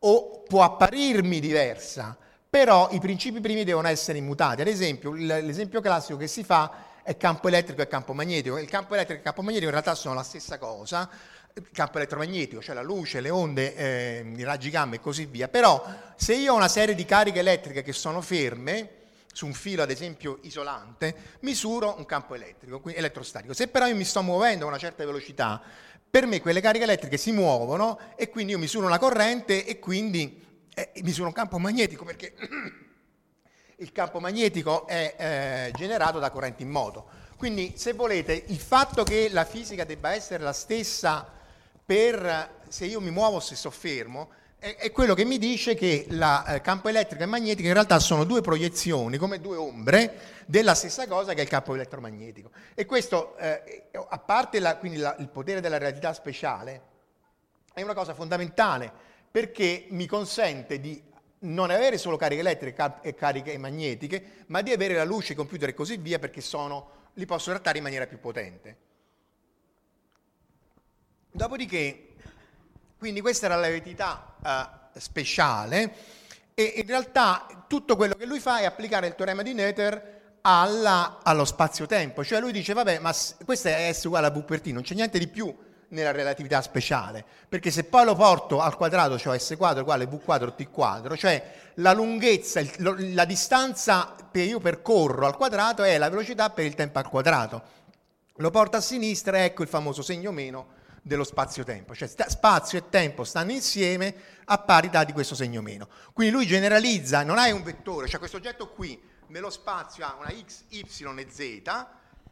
o 0.00 0.42
può 0.48 0.64
apparirmi 0.64 1.38
diversa, 1.38 2.16
però 2.48 2.88
i 2.90 2.98
principi 2.98 3.40
primi 3.40 3.62
devono 3.62 3.86
essere 3.86 4.18
immutati. 4.18 4.62
Ad 4.62 4.66
esempio, 4.66 5.12
l'esempio 5.12 5.80
classico 5.80 6.18
che 6.18 6.26
si 6.26 6.42
fa 6.42 6.88
è 7.04 7.16
campo 7.16 7.46
elettrico 7.46 7.82
e 7.82 7.86
campo 7.86 8.14
magnetico. 8.14 8.58
Il 8.58 8.68
campo 8.68 8.94
elettrico 8.94 9.18
e 9.18 9.18
il 9.18 9.24
campo 9.24 9.42
magnetico 9.42 9.66
in 9.66 9.72
realtà 9.72 9.94
sono 9.94 10.14
la 10.14 10.24
stessa 10.24 10.58
cosa, 10.58 11.08
il 11.54 11.68
campo 11.72 11.98
elettromagnetico, 11.98 12.60
cioè 12.60 12.74
la 12.74 12.82
luce, 12.82 13.20
le 13.20 13.30
onde, 13.30 13.76
eh, 13.76 14.32
i 14.36 14.42
raggi 14.42 14.70
gamma 14.70 14.96
e 14.96 15.00
così 15.00 15.26
via. 15.26 15.46
Però 15.46 15.84
se 16.16 16.34
io 16.34 16.52
ho 16.54 16.56
una 16.56 16.66
serie 16.66 16.96
di 16.96 17.04
cariche 17.04 17.38
elettriche 17.38 17.82
che 17.82 17.92
sono 17.92 18.20
ferme, 18.20 18.98
su 19.32 19.46
un 19.46 19.52
filo 19.52 19.82
ad 19.82 19.90
esempio 19.90 20.38
isolante, 20.42 21.38
misuro 21.40 21.94
un 21.96 22.04
campo 22.04 22.34
elettrico, 22.34 22.82
elettrostatico. 22.86 23.54
Se 23.54 23.68
però 23.68 23.86
io 23.86 23.94
mi 23.94 24.04
sto 24.04 24.22
muovendo 24.22 24.64
a 24.64 24.68
una 24.68 24.78
certa 24.78 25.04
velocità, 25.04 25.62
per 26.10 26.26
me 26.26 26.40
quelle 26.40 26.60
cariche 26.60 26.84
elettriche 26.84 27.16
si 27.16 27.30
muovono 27.30 27.98
e 28.16 28.28
quindi 28.28 28.52
io 28.52 28.58
misuro 28.58 28.86
una 28.86 28.98
corrente 28.98 29.64
e 29.64 29.78
quindi 29.78 30.44
eh, 30.74 30.90
misuro 31.02 31.28
un 31.28 31.32
campo 31.32 31.58
magnetico 31.58 32.04
perché 32.04 32.34
il 33.78 33.92
campo 33.92 34.18
magnetico 34.18 34.86
è 34.86 35.14
eh, 35.16 35.76
generato 35.76 36.18
da 36.18 36.30
correnti 36.30 36.62
in 36.64 36.70
moto. 36.70 37.18
Quindi 37.36 37.74
se 37.76 37.92
volete 37.92 38.44
il 38.48 38.58
fatto 38.58 39.04
che 39.04 39.28
la 39.30 39.44
fisica 39.44 39.84
debba 39.84 40.12
essere 40.12 40.42
la 40.42 40.52
stessa 40.52 41.26
per 41.84 42.58
se 42.68 42.84
io 42.84 43.00
mi 43.00 43.10
muovo 43.10 43.36
o 43.36 43.40
se 43.40 43.56
sto 43.56 43.70
fermo 43.70 44.30
è, 44.60 44.92
quello 44.92 45.14
che 45.14 45.24
mi 45.24 45.38
dice 45.38 45.74
che 45.74 46.04
il 46.06 46.44
eh, 46.48 46.60
campo 46.60 46.88
elettrico 46.88 47.22
e 47.22 47.26
magnetico 47.26 47.66
in 47.66 47.72
realtà 47.72 47.98
sono 47.98 48.24
due 48.24 48.42
proiezioni, 48.42 49.16
come 49.16 49.40
due 49.40 49.56
ombre, 49.56 50.44
della 50.44 50.74
stessa 50.74 51.08
cosa 51.08 51.32
che 51.32 51.40
è 51.40 51.42
il 51.44 51.48
campo 51.48 51.74
elettromagnetico. 51.74 52.50
E 52.74 52.84
questo, 52.84 53.38
eh, 53.38 53.88
a 53.92 54.18
parte 54.18 54.60
la, 54.60 54.78
la, 54.82 55.16
il 55.18 55.28
potere 55.28 55.62
della 55.62 55.78
relatività 55.78 56.12
speciale, 56.12 56.88
è 57.72 57.80
una 57.80 57.94
cosa 57.94 58.12
fondamentale 58.12 58.92
perché 59.30 59.86
mi 59.90 60.06
consente 60.06 60.78
di 60.78 61.02
non 61.40 61.70
avere 61.70 61.96
solo 61.96 62.18
cariche 62.18 62.40
elettriche 62.42 62.94
e 63.00 63.14
cariche 63.14 63.56
magnetiche, 63.56 64.44
ma 64.48 64.60
di 64.60 64.72
avere 64.72 64.92
la 64.92 65.04
luce, 65.04 65.32
i 65.32 65.36
computer 65.36 65.70
e 65.70 65.74
così 65.74 65.96
via, 65.96 66.18
perché 66.18 66.42
sono, 66.42 67.08
li 67.14 67.24
posso 67.24 67.50
trattare 67.50 67.78
in 67.78 67.84
maniera 67.84 68.06
più 68.06 68.20
potente. 68.20 68.76
Dopodiché, 71.30 72.08
quindi 72.98 73.22
questa 73.22 73.46
era 73.46 73.56
la 73.56 73.68
verità 73.68 74.29
eh, 74.44 74.98
speciale 74.98 75.94
e 76.54 76.74
in 76.76 76.86
realtà 76.86 77.46
tutto 77.66 77.96
quello 77.96 78.14
che 78.14 78.26
lui 78.26 78.40
fa 78.40 78.58
è 78.58 78.64
applicare 78.64 79.06
il 79.06 79.14
teorema 79.14 79.42
di 79.42 79.54
Noether 79.54 80.18
alla, 80.42 81.20
allo 81.22 81.44
spazio-tempo, 81.44 82.24
cioè 82.24 82.40
lui 82.40 82.52
dice 82.52 82.72
vabbè 82.72 82.98
ma 82.98 83.14
questo 83.44 83.68
è 83.68 83.92
S 83.92 84.04
uguale 84.04 84.26
a 84.26 84.30
V 84.30 84.44
per 84.44 84.60
T, 84.60 84.66
non 84.66 84.82
c'è 84.82 84.94
niente 84.94 85.18
di 85.18 85.28
più 85.28 85.54
nella 85.88 86.12
relatività 86.12 86.62
speciale, 86.62 87.24
perché 87.48 87.70
se 87.70 87.84
poi 87.84 88.04
lo 88.04 88.14
porto 88.14 88.60
al 88.60 88.76
quadrato, 88.76 89.18
cioè 89.18 89.38
S 89.38 89.54
quadro 89.56 89.82
uguale 89.82 90.06
V 90.06 90.22
quadro 90.22 90.54
T 90.54 90.70
quadro, 90.70 91.16
cioè 91.16 91.52
la 91.74 91.92
lunghezza, 91.92 92.60
il, 92.60 93.14
la 93.14 93.24
distanza 93.24 94.14
che 94.30 94.42
io 94.42 94.60
percorro 94.60 95.26
al 95.26 95.36
quadrato 95.36 95.82
è 95.82 95.98
la 95.98 96.08
velocità 96.08 96.50
per 96.50 96.64
il 96.64 96.74
tempo 96.74 96.98
al 96.98 97.08
quadrato. 97.08 97.62
Lo 98.36 98.50
porto 98.50 98.76
a 98.76 98.80
sinistra, 98.80 99.44
ecco 99.44 99.62
il 99.62 99.68
famoso 99.68 100.02
segno 100.02 100.30
meno 100.30 100.78
dello 101.02 101.24
spazio-tempo, 101.24 101.94
cioè 101.94 102.08
spazio 102.08 102.78
e 102.78 102.88
tempo 102.88 103.24
stanno 103.24 103.52
insieme 103.52 104.14
a 104.44 104.58
parità 104.58 105.04
di 105.04 105.12
questo 105.12 105.34
segno 105.34 105.62
meno. 105.62 105.88
Quindi 106.12 106.34
lui 106.34 106.46
generalizza, 106.46 107.22
non 107.22 107.38
hai 107.38 107.52
un 107.52 107.62
vettore, 107.62 108.08
cioè 108.08 108.18
questo 108.18 108.36
oggetto 108.36 108.70
qui 108.70 109.00
nello 109.28 109.50
spazio 109.50 110.04
ha 110.04 110.16
una 110.18 110.30
x, 110.30 110.64
y 110.68 110.80
e 110.80 111.26
z, 111.30 111.62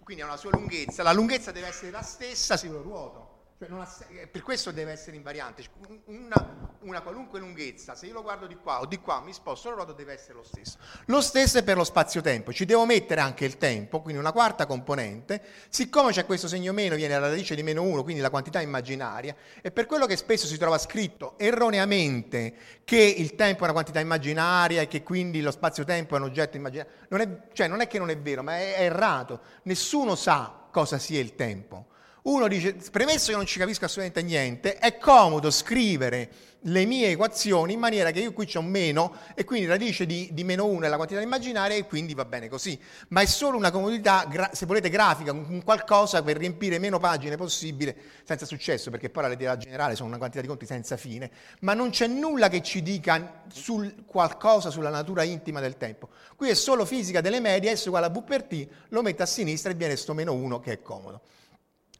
quindi 0.02 0.22
ha 0.22 0.26
una 0.26 0.36
sua 0.36 0.50
lunghezza, 0.52 1.02
la 1.02 1.12
lunghezza 1.12 1.52
deve 1.52 1.68
essere 1.68 1.90
la 1.90 2.02
stessa 2.02 2.56
se 2.56 2.68
lo 2.68 2.82
ruoto. 2.82 3.27
Cioè 3.58 3.68
ha, 3.72 3.88
eh, 4.10 4.28
per 4.28 4.42
questo 4.42 4.70
deve 4.70 4.92
essere 4.92 5.16
invariante. 5.16 5.64
Una, 6.04 6.76
una, 6.82 7.00
qualunque 7.00 7.40
lunghezza, 7.40 7.96
se 7.96 8.06
io 8.06 8.12
lo 8.12 8.22
guardo 8.22 8.46
di 8.46 8.54
qua 8.54 8.80
o 8.80 8.86
di 8.86 8.98
qua, 8.98 9.20
mi 9.20 9.32
sposto, 9.32 9.68
il 9.70 9.74
roto 9.74 9.92
deve 9.92 10.12
essere 10.12 10.34
lo 10.34 10.44
stesso. 10.44 10.78
Lo 11.06 11.20
stesso 11.20 11.58
è 11.58 11.64
per 11.64 11.76
lo 11.76 11.82
spazio-tempo. 11.82 12.52
Ci 12.52 12.64
devo 12.64 12.86
mettere 12.86 13.20
anche 13.20 13.44
il 13.44 13.56
tempo, 13.56 14.00
quindi 14.00 14.20
una 14.20 14.30
quarta 14.30 14.64
componente. 14.64 15.42
Siccome 15.70 16.12
c'è 16.12 16.24
questo 16.24 16.46
segno 16.46 16.72
meno, 16.72 16.94
viene 16.94 17.14
alla 17.14 17.30
radice 17.30 17.56
di 17.56 17.64
meno 17.64 17.82
1, 17.82 18.04
quindi 18.04 18.22
la 18.22 18.30
quantità 18.30 18.60
immaginaria, 18.60 19.34
e 19.60 19.72
per 19.72 19.86
quello 19.86 20.06
che 20.06 20.16
spesso 20.16 20.46
si 20.46 20.56
trova 20.56 20.78
scritto 20.78 21.36
erroneamente 21.36 22.54
che 22.84 23.00
il 23.00 23.34
tempo 23.34 23.62
è 23.62 23.64
una 23.64 23.72
quantità 23.72 23.98
immaginaria 23.98 24.82
e 24.82 24.86
che 24.86 25.02
quindi 25.02 25.40
lo 25.40 25.50
spazio-tempo 25.50 26.14
è 26.14 26.18
un 26.18 26.26
oggetto 26.26 26.56
immaginario. 26.56 26.92
Non 27.08 27.20
è, 27.22 27.48
cioè 27.52 27.66
non 27.66 27.80
è 27.80 27.88
che 27.88 27.98
non 27.98 28.10
è 28.10 28.16
vero, 28.16 28.44
ma 28.44 28.56
è, 28.56 28.76
è 28.76 28.82
errato. 28.82 29.40
Nessuno 29.64 30.14
sa 30.14 30.66
cosa 30.70 30.98
sia 30.98 31.18
il 31.18 31.34
tempo. 31.34 31.87
Uno 32.28 32.46
dice, 32.46 32.74
premesso 32.92 33.30
che 33.30 33.36
non 33.36 33.46
ci 33.46 33.58
capisco 33.58 33.86
assolutamente 33.86 34.22
niente, 34.22 34.76
è 34.76 34.98
comodo 34.98 35.50
scrivere 35.50 36.28
le 36.62 36.84
mie 36.84 37.08
equazioni 37.08 37.72
in 37.72 37.78
maniera 37.78 38.10
che 38.10 38.20
io 38.20 38.34
qui 38.34 38.44
c'ho 38.44 38.60
meno 38.60 39.14
e 39.34 39.44
quindi 39.44 39.66
radice 39.66 40.04
di, 40.04 40.28
di, 40.32 40.44
meno 40.44 40.66
1 40.66 40.84
è 40.84 40.88
la 40.88 40.96
quantità 40.96 41.22
immaginaria 41.22 41.78
e 41.78 41.86
quindi 41.86 42.12
va 42.12 42.26
bene 42.26 42.50
così. 42.50 42.78
Ma 43.08 43.22
è 43.22 43.24
solo 43.24 43.56
una 43.56 43.70
comodità, 43.70 44.26
gra- 44.28 44.50
se 44.52 44.66
volete, 44.66 44.90
grafica, 44.90 45.32
un 45.32 45.62
qualcosa 45.64 46.22
per 46.22 46.36
riempire 46.36 46.78
meno 46.78 46.98
pagine 46.98 47.36
possibile 47.36 47.96
senza 48.24 48.44
successo, 48.44 48.90
perché 48.90 49.08
poi 49.08 49.22
la 49.22 49.28
lettera 49.30 49.56
generale 49.56 49.94
sono 49.94 50.08
una 50.08 50.18
quantità 50.18 50.42
di 50.42 50.48
conti 50.48 50.66
senza 50.66 50.98
fine, 50.98 51.30
ma 51.60 51.72
non 51.72 51.88
c'è 51.88 52.08
nulla 52.08 52.50
che 52.50 52.60
ci 52.60 52.82
dica 52.82 53.44
sul 53.50 54.04
qualcosa 54.04 54.68
sulla 54.68 54.90
natura 54.90 55.22
intima 55.22 55.60
del 55.60 55.78
tempo. 55.78 56.10
Qui 56.36 56.50
è 56.50 56.54
solo 56.54 56.84
fisica 56.84 57.22
delle 57.22 57.40
medie, 57.40 57.74
S 57.74 57.86
uguale 57.86 58.04
a 58.04 58.10
V 58.10 58.22
per 58.22 58.42
T, 58.42 58.68
lo 58.88 59.00
metto 59.00 59.22
a 59.22 59.26
sinistra 59.26 59.70
e 59.70 59.74
viene 59.74 59.96
sto 59.96 60.12
meno 60.12 60.34
1 60.34 60.60
che 60.60 60.72
è 60.72 60.82
comodo. 60.82 61.22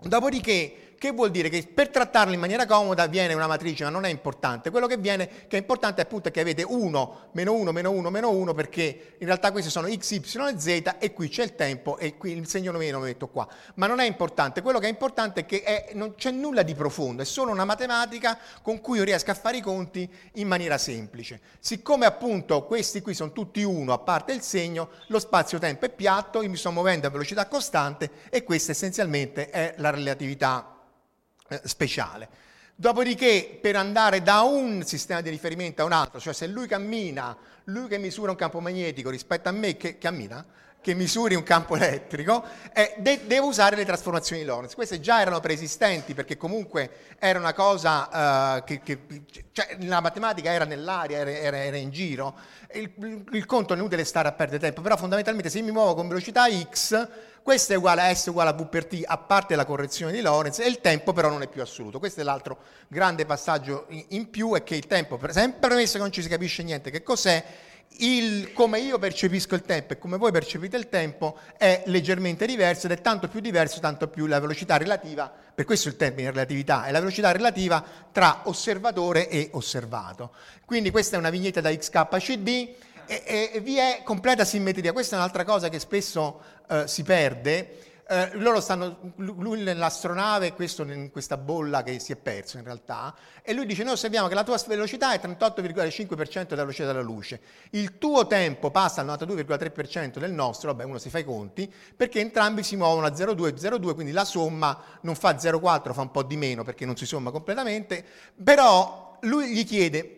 Dopodiché 0.03 0.88
che 0.99 1.13
vuol 1.13 1.31
dire 1.31 1.49
che 1.49 1.67
per 1.73 1.89
trattarlo 1.89 2.35
in 2.35 2.41
maniera 2.41 2.67
comoda 2.67 3.07
viene 3.07 3.33
una 3.33 3.47
matrice, 3.47 3.85
ma 3.85 3.91
non 3.91 4.05
è 4.05 4.09
importante. 4.09 4.71
Quello 4.71 4.89
che 4.89 4.97
viene, 4.97 5.29
che 5.47 5.57
è 5.57 5.61
importante 5.61 6.01
appunto 6.01 6.29
è 6.29 6.31
che 6.33 6.41
avete 6.41 6.65
1, 6.65 7.29
meno 7.33 7.53
1, 7.55 7.73
meno 7.73 7.91
1, 7.93 8.11
meno 8.11 8.31
1, 8.31 8.53
perché 8.53 9.15
in 9.19 9.27
realtà 9.27 9.53
questi 9.53 9.71
sono 9.71 9.89
x, 9.89 10.11
y 10.11 10.21
e 10.21 10.59
z 10.59 10.97
e 10.99 11.13
qui 11.13 11.29
c'è 11.29 11.45
il 11.45 11.55
tempo 11.55 11.99
e 11.99 12.17
qui 12.17 12.37
il 12.37 12.49
segno 12.49 12.73
meno 12.73 12.99
lo 12.99 13.05
metto 13.05 13.29
qua. 13.29 13.47
Ma 13.75 13.87
non 13.87 14.01
è 14.01 14.07
importante, 14.07 14.61
quello 14.61 14.81
che 14.81 14.87
è 14.87 14.91
importante 14.91 15.41
è 15.43 15.47
che 15.47 15.63
è, 15.63 15.91
non 15.95 16.17
c'è 16.17 16.33
nulla 16.33 16.63
di 16.63 16.75
profondo, 16.75 17.23
è 17.23 17.25
solo 17.25 17.53
una 17.53 17.65
matematica 17.65 18.37
con 18.61 18.81
cui 18.81 18.99
io 18.99 19.05
riesco 19.05 19.31
a 19.31 19.35
fare 19.35 19.59
i 19.59 19.61
conti 19.61 20.11
in 20.35 20.49
maniera 20.49 20.79
semplice. 20.79 21.41
Siccome 21.61 22.07
appunto 22.07 22.65
questi 22.65 23.01
qui 23.03 23.15
sono 23.15 23.31
tutti 23.31 23.63
1 23.63 23.93
a 23.93 23.99
parte 23.99 24.33
il 24.33 24.43
segno, 24.43 24.91
lo 25.07 25.21
spazio-tempo 25.21 25.87
è 25.87 25.91
piatto, 25.91 26.43
io 26.43 26.51
mi 26.51 26.57
sto 26.57 26.73
muovendo 26.73 27.07
a 27.07 27.11
velocità 27.11 27.47
costante 27.47 28.11
e 28.31 28.43
questa 28.43 28.73
essenzialmente 28.73 29.51
è 29.51 29.75
la 29.77 29.91
relatività 29.91 30.73
eh, 31.49 31.61
speciale. 31.65 32.29
Dopodiché, 32.75 33.59
per 33.61 33.75
andare 33.75 34.23
da 34.23 34.43
un 34.43 34.85
sistema 34.85 35.21
di 35.21 35.31
riferimento 35.31 35.83
a 35.83 35.85
un 35.85 35.93
altro, 35.93 36.21
cioè 36.21 36.33
se 36.33 36.47
lui 36.47 36.69
cammina, 36.69 37.37
lui 37.65 37.89
che 37.89 37.99
misura 37.99 38.31
un 38.31 38.37
campo 38.37 38.61
magnetico 38.61 39.11
rispetto 39.11 39.49
a 39.49 39.53
me 39.53 39.77
che 39.77 39.99
cammina, 39.99 40.47
che 40.89 40.95
misuri 40.95 41.35
un 41.35 41.43
campo 41.43 41.77
elettrico, 41.77 42.43
eh, 42.73 42.95
de- 42.97 43.21
devo 43.27 43.49
usare 43.49 43.77
le 43.77 43.85
trasformazioni 43.85 44.41
di 44.41 44.49
Lorentz. 44.49 44.75
Queste 44.75 45.01
già 45.01 45.21
erano 45.21 45.39
preesistenti 45.39 46.15
perché 46.15 46.39
comunque 46.39 46.91
era 47.19 47.39
una 47.39 47.53
cosa 47.53 48.57
uh, 48.57 48.65
che, 48.65 48.81
che 48.81 49.01
cioè, 49.53 49.77
la 49.81 50.01
matematica 50.01 50.51
era 50.51 50.65
nell'aria, 50.65 51.19
era, 51.19 51.31
era, 51.31 51.57
era 51.59 51.77
in 51.77 51.91
giro. 51.91 52.35
Il, 52.73 53.25
il, 53.33 53.45
conto 53.45 53.75
è 53.75 53.77
inutile 53.77 54.05
stare 54.05 54.29
a 54.29 54.33
perdere 54.33 54.61
tempo, 54.61 54.81
però 54.81 54.97
fondamentalmente 54.97 55.51
se 55.51 55.61
mi 55.61 55.73
muovo 55.73 55.95
con 55.95 56.09
velocità 56.09 56.47
x 56.49 57.09
questo 57.43 57.73
è 57.73 57.77
uguale 57.77 58.03
a 58.03 58.15
S 58.15 58.27
uguale 58.27 58.51
a 58.51 58.53
V 58.53 58.69
per 58.69 58.85
T, 58.85 59.03
a 59.07 59.17
parte 59.17 59.57
la 59.57 59.65
correzione 59.65 60.13
di 60.13 60.21
Lorentz, 60.21 60.59
e 60.59 60.69
il 60.69 60.83
tempo 60.83 61.15
però 61.15 61.31
non 61.31 61.41
è 61.41 61.49
più 61.49 61.63
assoluto. 61.63 61.99
Questo 61.99 62.21
è 62.21 62.23
l'altro 62.23 62.59
grande 62.89 63.25
passaggio 63.25 63.87
in 63.89 64.29
più, 64.29 64.55
è 64.55 64.63
che 64.63 64.75
il 64.75 64.87
tempo, 64.87 65.19
sempre 65.31 65.69
premesso 65.69 65.95
che 65.95 66.03
non 66.03 66.13
ci 66.13 66.21
si 66.21 66.29
capisce 66.29 66.63
niente 66.63 66.91
che 66.91 67.03
cos'è, 67.03 67.43
il, 68.01 68.53
come 68.53 68.79
io 68.81 68.99
percepisco 68.99 69.55
il 69.55 69.63
tempo 69.63 69.93
e 69.93 69.99
come 69.99 70.19
voi 70.19 70.31
percepite 70.31 70.77
il 70.77 70.89
tempo 70.89 71.39
è 71.57 71.83
leggermente 71.87 72.47
diverso 72.47 72.87
ed 72.87 72.93
è 72.93 73.01
tanto 73.01 73.29
più 73.29 73.41
diverso 73.41 73.81
tanto 73.81 74.09
più 74.09 74.27
la 74.27 74.39
velocità 74.39 74.77
relativa, 74.77 75.33
per 75.55 75.65
questo 75.65 75.89
il 75.89 75.97
termine 75.97 76.31
relatività, 76.31 76.85
è 76.85 76.93
la 76.93 77.01
velocità 77.01 77.33
relativa 77.33 77.85
tra 78.13 78.43
osservatore 78.45 79.29
e 79.29 79.49
osservato. 79.53 80.33
Quindi 80.65 80.91
questa 80.91 81.17
è 81.17 81.19
una 81.19 81.31
vignetta 81.31 81.61
da 81.61 81.75
XKCD 81.75 82.49
e, 83.07 83.51
e 83.55 83.61
vi 83.61 83.79
è 83.79 84.03
completa 84.05 84.45
simmetria. 84.45 84.93
Questa 84.93 85.17
è 85.17 85.19
un'altra 85.19 85.45
cosa 85.45 85.69
che 85.69 85.81
spesso 85.81 86.41
eh, 86.69 86.87
si 86.87 87.03
perde. 87.03 87.88
Eh, 88.11 88.31
loro 88.37 88.59
stanno, 88.61 89.13
lui 89.17 89.63
nell'astronave, 89.63 90.55
questo 90.55 90.83
in 90.85 91.11
questa 91.11 91.37
bolla 91.37 91.83
che 91.83 91.99
si 91.99 92.13
è 92.13 92.17
perso 92.17 92.57
in 92.57 92.65
realtà, 92.65 93.15
e 93.43 93.53
lui 93.53 93.67
dice: 93.67 93.83
Noi 93.83 93.93
osserviamo 93.93 94.29
che 94.29 94.35
la 94.35 94.45
tua 94.45 94.59
velocità 94.67 95.13
è 95.13 95.21
38,5% 95.23 96.47
della 96.49 96.63
velocità 96.63 96.87
della 96.87 97.03
luce. 97.03 97.39
Il 97.73 97.99
tuo 97.99 98.27
tempo 98.27 98.71
passa 98.71 99.03
al 99.03 99.09
92,3% 99.09 100.21
del 100.21 100.33
nostro, 100.33 100.73
vabbè, 100.73 100.89
uno 100.89 100.97
si 100.97 101.11
fa 101.11 101.19
i 101.19 101.25
conti, 101.25 101.71
perché 101.95 102.21
entrambi 102.21 102.63
si 102.63 102.77
muovono 102.77 103.05
a 103.05 103.11
0,2 103.11 103.47
e 103.47 103.55
0,2, 103.55 103.93
quindi 103.93 104.13
la 104.13 104.25
somma 104.25 104.81
non 105.03 105.15
fa 105.15 105.33
0,4, 105.33 105.93
fa 105.93 106.01
un 106.01 106.11
po' 106.11 106.23
di 106.23 106.39
meno 106.39 106.65
perché 106.65 106.87
non 106.87 106.97
si 106.97 107.05
somma 107.05 107.31
completamente, 107.31 108.03
però 108.43 109.19
lui 109.21 109.49
gli 109.51 109.67
chiede 109.67 110.18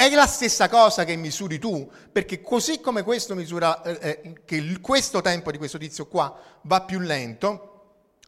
è 0.00 0.14
la 0.14 0.26
stessa 0.26 0.70
cosa 0.70 1.04
che 1.04 1.14
misuri 1.14 1.58
tu, 1.58 1.86
perché 2.10 2.40
così 2.40 2.80
come 2.80 3.02
questo 3.02 3.34
misura 3.34 3.82
eh, 3.82 4.22
eh 4.22 4.32
che 4.46 4.80
questo 4.80 5.20
tempo 5.20 5.50
di 5.50 5.58
questo 5.58 5.76
tizio 5.76 6.06
qua 6.06 6.34
va 6.62 6.80
più 6.80 7.00
lento, 7.00 7.66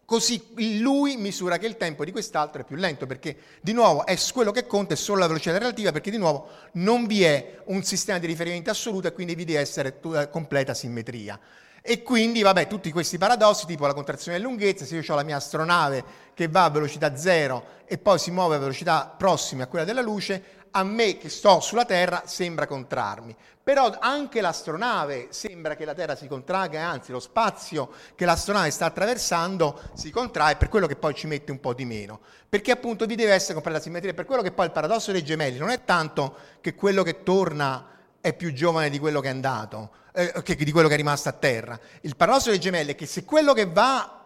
così 0.05 0.81
lui 0.81 1.17
misura 1.17 1.57
che 1.57 1.65
il 1.65 1.79
tempo 1.79 2.05
di 2.05 2.13
quest'altro 2.13 2.61
è 2.61 2.65
più 2.67 2.77
lento, 2.77 3.07
perché 3.07 3.35
di 3.63 3.73
nuovo 3.73 4.05
è 4.05 4.19
quello 4.35 4.51
che 4.51 4.67
conta 4.67 4.93
è 4.93 4.97
solo 4.99 5.21
la 5.21 5.27
velocità 5.29 5.57
relativa, 5.57 5.93
perché 5.93 6.11
di 6.11 6.19
nuovo 6.19 6.47
non 6.73 7.07
vi 7.07 7.23
è 7.23 7.61
un 7.65 7.83
sistema 7.85 8.19
di 8.19 8.27
riferimento 8.27 8.69
assoluto 8.69 9.09
e 9.09 9.15
quindi 9.15 9.35
vi 9.35 9.47
deve 9.47 9.61
essere 9.61 9.99
completa 10.31 10.75
simmetria. 10.75 11.41
E 11.85 12.03
quindi, 12.03 12.43
vabbè, 12.43 12.69
tutti 12.69 12.93
questi 12.93 13.19
paradossi, 13.19 13.67
tipo 13.67 13.87
la 13.87 13.95
contrazione 13.95 14.37
di 14.37 14.45
lunghezza, 14.45 14.85
se 14.85 14.95
io 14.97 15.03
ho 15.05 15.17
la 15.17 15.25
mia 15.25 15.37
astronave 15.37 16.05
che 16.35 16.47
va 16.47 16.65
a 16.65 16.71
velocità 16.71 17.17
zero 17.17 17.81
e 17.87 17.99
poi 17.99 18.21
si 18.21 18.31
muove 18.31 18.55
a 18.57 18.59
velocità 18.59 19.13
prossime 19.17 19.65
a 19.65 19.67
quella 19.67 19.85
della 19.85 20.01
luce, 20.01 20.61
a 20.73 20.85
me 20.85 21.19
che 21.19 21.29
sto 21.29 21.61
sulla 21.61 21.85
Terra 21.85 22.23
sembra 22.27 22.67
contrarmi. 22.67 23.35
Però 23.63 23.95
anche 24.01 24.41
l'astronave 24.41 25.29
sembra 25.31 25.77
che 25.77 25.85
la 25.85 25.95
Terra 25.95 26.17
si 26.17 26.27
contragga, 26.27 26.85
anzi 26.85 27.13
lo 27.13 27.21
spazio 27.21 27.91
che 28.17 28.25
l'astronave 28.25 28.71
sta 28.71 28.87
attraversando 28.87 29.81
si 29.95 30.11
contrae, 30.11 30.57
per 30.57 30.69
quello 30.69 30.89
che 30.89 30.97
poi 30.97 31.15
ci 31.15 31.29
mette 31.29 31.53
un 31.53 31.61
po' 31.61 31.73
di 31.73 31.85
meno. 31.85 32.21
Perché 32.49 32.73
appunto 32.73 33.07
vi 33.07 33.15
deve 33.15 33.33
essere 33.33 33.55
completa 33.55 33.81
simmetria, 33.81 34.15
per 34.15 34.25
quello 34.25 34.43
che 34.43 34.51
poi 34.51 34.67
il 34.67 34.73
paradosso 34.73 35.13
dei 35.13 35.23
gemelli 35.23 35.59
non 35.59 35.71
è 35.71 35.85
tanto 35.85 36.35
che 36.61 36.75
quello 36.75 37.05
che 37.05 37.23
torna 37.23 37.87
è 38.21 38.33
più 38.33 38.53
giovane 38.53 38.91
di 38.91 38.99
quello 38.99 39.21
che 39.21 39.29
è 39.29 39.33
andato, 39.33 39.91
eh, 40.13 40.43
che, 40.43 40.57
di 40.57 40.73
quello 40.73 40.89
che 40.89 40.95
è 40.95 40.97
rimasto 40.97 41.29
a 41.29 41.33
terra. 41.33 41.79
Il 42.01 42.17
paradosso 42.17 42.51
dei 42.51 42.59
gemelli 42.59 42.93
è 42.93 42.95
che 42.97 43.07
se 43.07 43.25
quello 43.25 43.53
che 43.53 43.67
va 43.67 44.22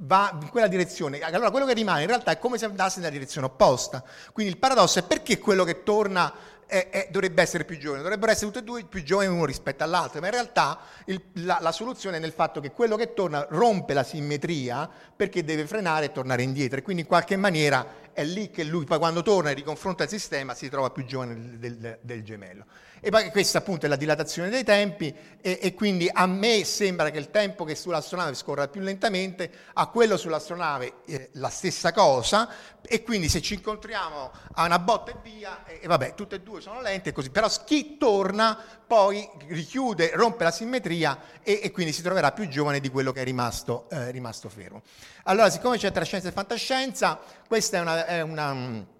va 0.00 0.36
in 0.42 0.50
quella 0.50 0.66
direzione, 0.66 1.20
allora 1.20 1.50
quello 1.50 1.64
che 1.66 1.72
rimane 1.72 2.02
in 2.02 2.08
realtà 2.08 2.30
è 2.30 2.38
come 2.38 2.58
se 2.58 2.66
andasse 2.66 2.98
nella 3.00 3.12
direzione 3.12 3.46
opposta. 3.46 4.04
Quindi 4.32 4.52
il 4.52 4.58
paradosso 4.58 4.98
è 4.98 5.02
perché 5.02 5.38
quello 5.38 5.64
che 5.64 5.82
torna 5.82 6.32
è, 6.66 6.88
è, 6.90 7.08
dovrebbe 7.10 7.42
essere 7.42 7.64
più 7.64 7.78
giovane, 7.78 8.02
dovrebbero 8.02 8.32
essere 8.32 8.46
tutti 8.46 8.58
e 8.58 8.64
due 8.64 8.84
più 8.84 9.02
giovani 9.02 9.28
uno 9.28 9.44
rispetto 9.44 9.84
all'altro, 9.84 10.20
ma 10.20 10.26
in 10.26 10.32
realtà 10.32 10.78
il, 11.06 11.22
la, 11.34 11.58
la, 11.60 11.72
soluzione 11.72 12.16
è 12.16 12.20
nel 12.20 12.32
fatto 12.32 12.60
che 12.60 12.72
quello 12.72 12.96
che 12.96 13.14
torna 13.14 13.46
rompe 13.48 13.94
la 13.94 14.02
simmetria 14.02 14.88
perché 15.14 15.44
deve 15.44 15.66
frenare 15.66 16.06
e 16.06 16.12
tornare 16.12 16.42
indietro 16.42 16.78
e 16.78 16.82
quindi 16.82 17.02
in 17.02 17.08
qualche 17.08 17.36
maniera 17.36 18.04
è 18.12 18.24
lì 18.24 18.50
che 18.50 18.64
lui 18.64 18.84
poi 18.84 18.98
quando 18.98 19.22
torna 19.22 19.50
e 19.50 19.54
riconfronta 19.54 20.02
il 20.02 20.08
sistema 20.08 20.54
si 20.54 20.68
trova 20.68 20.90
più 20.90 21.04
giovane 21.04 21.34
del, 21.58 21.76
del, 21.76 21.98
del 22.02 22.22
gemello. 22.22 22.64
E 23.00 23.10
poi 23.10 23.30
questa 23.30 23.58
appunto 23.58 23.86
è 23.86 23.88
la 23.88 23.96
dilatazione 23.96 24.48
dei 24.48 24.64
tempi 24.64 25.14
e, 25.40 25.58
e, 25.60 25.74
quindi 25.74 26.08
a 26.12 26.26
me 26.26 26.64
sembra 26.64 27.10
che 27.10 27.18
il 27.18 27.30
tempo 27.30 27.64
che 27.64 27.74
sull'astronave 27.74 28.34
scorra 28.34 28.68
più 28.68 28.80
lentamente, 28.80 29.50
a 29.74 29.86
quello 29.88 30.16
sull'astronave 30.16 30.94
eh, 31.06 31.28
la 31.34 31.50
stessa 31.50 31.92
cosa 31.92 32.48
e 32.82 33.02
quindi 33.02 33.28
se 33.28 33.42
ci 33.42 33.54
incontriamo 33.54 34.30
a 34.54 34.64
una 34.64 34.78
botta 34.78 35.10
e 35.10 35.16
via, 35.22 35.64
e, 35.66 35.80
e 35.82 35.86
vabbè, 35.86 36.14
tutte 36.14 36.36
e 36.36 36.40
due 36.40 36.60
sono 36.60 36.80
lente 36.80 37.10
e 37.10 37.12
così, 37.12 37.30
però 37.30 37.48
chi 37.64 37.96
torna 37.98 38.58
poi 38.86 39.28
richiude, 39.48 40.12
rompe 40.14 40.44
la 40.44 40.50
simmetria 40.50 41.18
e, 41.42 41.60
e 41.62 41.70
quindi 41.70 41.92
si 41.92 42.02
troverà 42.02 42.32
più 42.32 42.48
giovane 42.48 42.80
di 42.80 42.88
quello 42.88 43.12
che 43.12 43.20
è 43.20 43.24
rimasto, 43.24 43.88
eh, 43.90 44.10
rimasto 44.10 44.48
fermo. 44.48 44.82
Allora, 45.24 45.50
siccome 45.50 45.76
c'è 45.76 45.92
tra 45.92 46.04
scienza 46.04 46.28
e 46.28 46.32
fantascienza, 46.32 47.20
questa 47.46 47.76
è 47.76 47.80
una, 47.80 48.06
è 48.06 48.20
una 48.22 48.94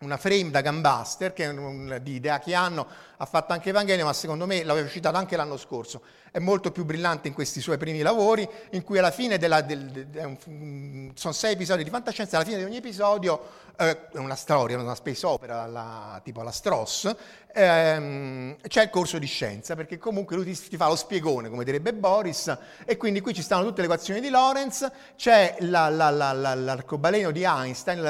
una 0.00 0.16
frame 0.16 0.50
da 0.50 0.60
Gambaster, 0.60 1.32
che 1.32 1.44
è 1.44 1.48
un, 1.48 1.98
di 2.02 2.14
idea 2.14 2.38
che 2.38 2.54
hanno, 2.54 2.86
ha 3.16 3.24
fatto 3.24 3.52
anche 3.52 3.70
Evangelio, 3.70 4.04
ma 4.04 4.12
secondo 4.12 4.46
me 4.46 4.62
l'avevo 4.62 4.88
citato 4.88 5.16
anche 5.16 5.36
l'anno 5.36 5.56
scorso. 5.56 6.02
È 6.36 6.38
molto 6.38 6.70
più 6.70 6.84
brillante 6.84 7.28
in 7.28 7.34
questi 7.34 7.62
suoi 7.62 7.78
primi 7.78 8.02
lavori, 8.02 8.46
in 8.72 8.82
cui 8.84 8.98
alla 8.98 9.10
fine 9.10 9.38
della, 9.38 9.62
del, 9.62 9.86
del, 9.86 10.06
del, 10.08 11.12
sono 11.14 11.32
sei 11.32 11.54
episodi 11.54 11.82
di 11.82 11.88
fantascienza, 11.88 12.36
alla 12.36 12.44
fine 12.44 12.58
di 12.58 12.64
ogni 12.64 12.76
episodio 12.76 13.40
eh, 13.78 13.98
una 14.12 14.34
storia, 14.34 14.78
una 14.78 14.94
space 14.94 15.26
opera 15.26 15.66
la, 15.66 16.20
tipo 16.22 16.42
la 16.42 16.50
Stross, 16.50 17.14
ehm, 17.52 18.56
c'è 18.66 18.84
il 18.84 18.90
corso 18.90 19.18
di 19.18 19.26
scienza, 19.26 19.74
perché 19.74 19.98
comunque 19.98 20.36
lui 20.36 20.44
ti, 20.44 20.68
ti, 20.68 20.76
fa 20.76 20.88
lo 20.88 20.96
spiegone, 20.96 21.48
come 21.48 21.64
direbbe 21.64 21.92
Boris, 21.92 22.56
e 22.84 22.96
quindi 22.96 23.20
qui 23.20 23.34
ci 23.34 23.42
stanno 23.42 23.64
tutte 23.64 23.80
le 23.80 23.86
equazioni 23.86 24.20
di 24.20 24.28
Lorenz, 24.28 24.90
c'è 25.16 25.56
la, 25.60 25.88
la, 25.88 26.10
l'arcobaleno 26.10 27.30
di 27.30 27.44
Einstein, 27.44 28.00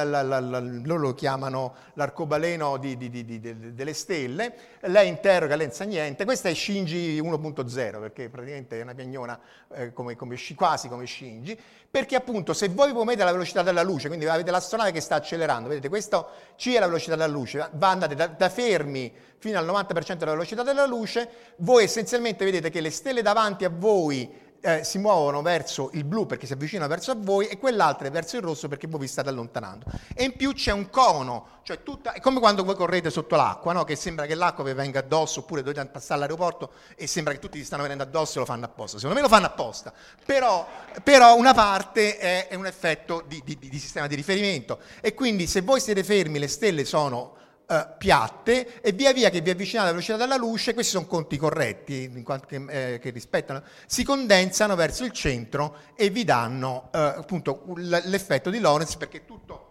loro 0.85 1.01
lo 1.01 1.15
chiamano 1.15 1.75
l'arcobaleno 1.95 2.77
di, 2.77 2.97
di, 2.97 3.11
di, 3.11 3.75
delle 3.75 3.95
stelle, 3.95 4.55
lei 4.83 5.09
interroga, 5.09 5.57
lei 5.57 5.71
sa 5.73 5.85
niente, 5.85 6.25
questa 6.25 6.49
è 6.49 6.55
Shinji 6.55 7.21
1.0, 7.21 8.13
perché 8.17 8.31
praticamente 8.31 8.79
è 8.79 8.83
una 8.83 8.95
piagnona 8.95 9.39
eh, 9.75 9.93
come, 9.93 10.17
come, 10.17 10.37
quasi 10.55 10.89
come 10.89 11.07
Shinji, 11.07 11.59
perché 11.91 12.17
appunto 12.17 12.55
se 12.55 12.69
voi 12.69 12.93
muovete 12.93 13.21
alla 13.21 13.33
velocità 13.33 13.63
della 13.63 13.83
luce, 13.83 14.09
quindi 14.09 14.27
avete 14.27 14.51
l'astronave 14.51 14.91
che 14.91 15.01
sta 15.01 15.17
accelerando, 15.17 15.69
vedete 15.69 15.91
questo 15.91 16.31
C 16.57 16.75
è 16.75 16.79
la 16.79 16.87
velocità 16.87 17.15
della 17.15 17.27
luce, 17.27 17.69
va 17.73 17.91
andate 17.91 18.15
da, 18.15 18.27
da 18.27 18.49
fermi 18.49 19.13
fino 19.39 19.59
al 19.59 19.67
90% 19.67 20.17
della 20.17 20.31
velocità 20.31 20.63
della 20.63 20.87
luce, 20.87 21.29
voi 21.57 21.85
essenzialmente 21.85 22.45
vedete 22.45 22.71
che 22.71 22.81
le 22.81 22.91
stelle 22.91 23.21
davanti 23.21 23.65
a 23.65 23.71
voi 23.71 24.45
eh, 24.61 24.85
si 24.85 24.99
muovono 24.99 25.43
verso 25.43 25.91
il 25.93 26.05
blu 26.05 26.27
perché 26.27 26.47
si 26.47 26.53
avvicinano 26.53 26.89
verso 26.89 27.15
voi 27.17 27.47
e 27.47 27.59
quell'altra 27.59 28.09
verso 28.11 28.37
il 28.37 28.43
rosso 28.43 28.69
perché 28.69 28.87
voi 28.87 29.01
vi 29.01 29.07
state 29.07 29.29
allontanando. 29.29 29.87
E 30.15 30.25
in 30.25 30.37
più 30.37 30.53
c'è 30.53 30.73
un 30.73 30.91
cono, 30.91 31.61
cioè 31.63 31.83
tutta, 31.83 32.13
è 32.13 32.21
come 32.21 32.41
quando 32.41 32.65
voi 32.65 32.75
correte 32.75 33.11
sotto 33.11 33.37
l'acqua, 33.37 33.73
no? 33.73 33.85
che 33.85 33.97
sembra 33.97 34.27
che 34.27 34.35
l'acqua 34.35 34.65
vi 34.65 34.73
venga 34.73 35.01
addosso 35.01 35.41
oppure 35.41 35.63
dovete 35.63 35.85
passare 35.87 36.15
all'aeroporto 36.15 36.71
e 36.97 37.07
sembra 37.07 37.33
che 37.33 37.39
tutti 37.39 37.59
vi 37.59 37.65
stanno 37.65 37.83
venendo 37.83 38.03
addosso 38.03 38.37
e 38.37 38.41
lo 38.41 38.47
fanno 38.47 38.65
apposta. 38.65 38.99
Secondo 38.99 39.17
me 39.17 39.23
lo 39.23 39.33
fanno 39.33 39.47
apposta, 39.47 39.93
però, 40.25 40.67
però 41.03 41.37
una 41.37 41.55
parte 41.55 42.19
è, 42.19 42.49
è 42.49 42.55
un 42.55 42.67
effetto 42.67 43.25
di, 43.27 43.43
di, 43.45 43.59
di 43.59 43.79
sistema 43.79 44.07
di 44.07 44.15
riferimento 44.15 44.81
e 45.01 45.15
quindi 45.15 45.47
se 45.47 45.61
voi 45.61 45.81
siete 45.81 46.05
fermi 46.05 46.39
le 46.39 46.49
stelle 46.49 46.85
sono 46.85 47.45
eh, 47.69 47.87
piatte 47.99 48.81
e 48.81 48.93
via 48.93 49.13
via 49.13 49.31
che 49.31 49.41
vi 49.41 49.51
avvicinate 49.51 49.89
alla 49.89 49.97
velocità 49.97 50.17
della 50.17 50.37
luce, 50.37 50.73
questi 50.73 50.93
sono 50.93 51.07
conti 51.07 51.37
corretti 51.37 52.25
che, 52.47 52.65
eh, 52.69 52.99
che, 52.99 53.11
rispettano, 53.11 53.63
si 53.87 54.05
condensano 54.05 54.75
verso 54.77 55.05
il 55.05 55.13
centro 55.13 55.77
e 55.95 56.11
vi 56.11 56.25
danno 56.25 56.91
eh, 56.93 56.99
appunto 56.99 57.65
l'effetto 57.77 58.51
di 58.51 58.61
Lorentz 58.61 58.97
perché 58.97 59.25
tutto 59.25 59.66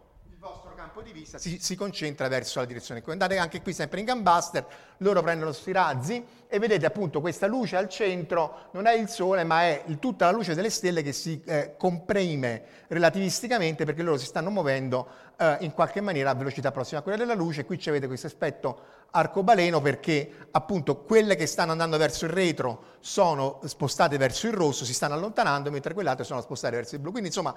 di 1.06 1.12
vista 1.12 1.38
si, 1.38 1.60
si 1.60 1.76
concentra 1.76 2.28
verso 2.28 2.60
la 2.60 2.65
direzione. 2.65 3.04
Andate 3.06 3.38
anche 3.38 3.62
qui 3.62 3.74
sempre 3.74 4.00
in 4.00 4.06
Gambuster, 4.06 4.65
loro 4.98 5.22
prendono 5.22 5.52
questi 5.52 5.72
razzi 5.72 6.24
e 6.48 6.60
vedete 6.60 6.86
appunto 6.86 7.22
questa 7.22 7.48
luce 7.48 7.76
al 7.76 7.89
centro 7.89 8.70
non 8.72 8.86
è 8.86 8.94
il 8.94 9.08
Sole 9.10 9.44
ma 9.44 9.63
è 9.63 9.84
tutta 10.00 10.26
la 10.26 10.32
luce 10.32 10.54
delle 10.56 10.70
stelle 10.70 11.02
che 11.02 11.12
si 11.12 11.41
eh, 11.46 11.76
comprime 11.78 12.63
relativisticamente 12.88 13.86
perché 13.86 14.04
loro 14.04 14.18
si 14.18 14.26
stanno 14.26 14.50
muovendo 14.50 15.08
eh, 15.38 15.58
in 15.62 15.74
qualche 15.74 16.02
maniera 16.02 16.32
a 16.32 16.36
velocità 16.36 16.72
prossima 16.72 17.00
a 17.00 17.04
quella 17.04 17.18
della 17.18 17.34
luce. 17.34 17.65
Qui 17.65 17.80
avete 17.86 18.08
questo 18.08 18.28
aspetto 18.28 19.05
arcobaleno 19.15 19.80
perché 19.80 20.47
appunto 20.51 21.04
quelle 21.04 21.36
che 21.36 21.45
stanno 21.47 21.71
andando 21.71 21.97
verso 21.97 22.25
il 22.25 22.32
retro 22.32 22.93
sono 22.99 23.62
spostate 23.63 24.17
verso 24.17 24.47
il 24.47 24.54
rosso, 24.54 24.84
si 24.84 24.93
stanno 24.93 25.13
allontanando, 25.13 25.71
mentre 25.71 25.93
quelle 25.93 26.10
altre 26.10 26.25
sono 26.25 26.41
spostate 26.41 26.75
verso 26.75 26.95
il 26.95 27.01
blu. 27.01 27.12
Quindi 27.12 27.30
insomma 27.30 27.56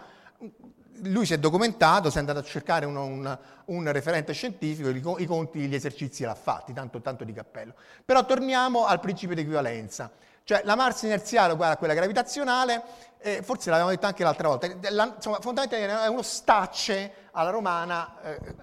lui 1.03 1.27
si 1.27 1.35
è 1.35 1.39
documentato, 1.39 2.11
si 2.11 2.17
è 2.17 2.21
andato 2.21 2.39
a 2.39 2.43
cercare 2.43 2.87
uno, 2.87 3.05
un, 3.05 3.39
un, 3.67 3.93
referente 3.93 4.33
scientifico, 4.33 4.89
i, 4.89 5.27
conti, 5.27 5.61
gli 5.61 5.75
esercizi 5.75 6.25
l'ha 6.25 6.35
fatti, 6.35 6.73
tanto, 6.73 7.01
tanto 7.01 7.25
di 7.25 7.33
cappello. 7.33 7.75
Però 8.05 8.25
torniamo 8.25 8.87
al 8.87 9.01
principio 9.01 9.35
di 9.35 9.43
equivalenza. 9.43 10.11
Cioè 10.45 10.63
la 10.65 10.77
massa 10.77 11.07
inerziale 11.07 11.53
uguale 11.53 11.75
a 11.75 11.77
quella 11.77 11.95
gravitazionale, 11.95 12.83
eh, 13.19 13.43
forse 13.43 13.69
l'avevamo 13.69 13.95
detto 13.95 14.07
anche 14.07 14.23
l'altra 14.23 14.49
volta, 14.49 14.69
la, 14.91 15.13
insomma, 15.15 15.39
fondamentalmente 15.41 16.03
è 16.03 16.09
uno 16.09 16.23
stacce 16.23 17.13
alla 17.33 17.51
romana 17.51 18.15
eh, 18.23 18.55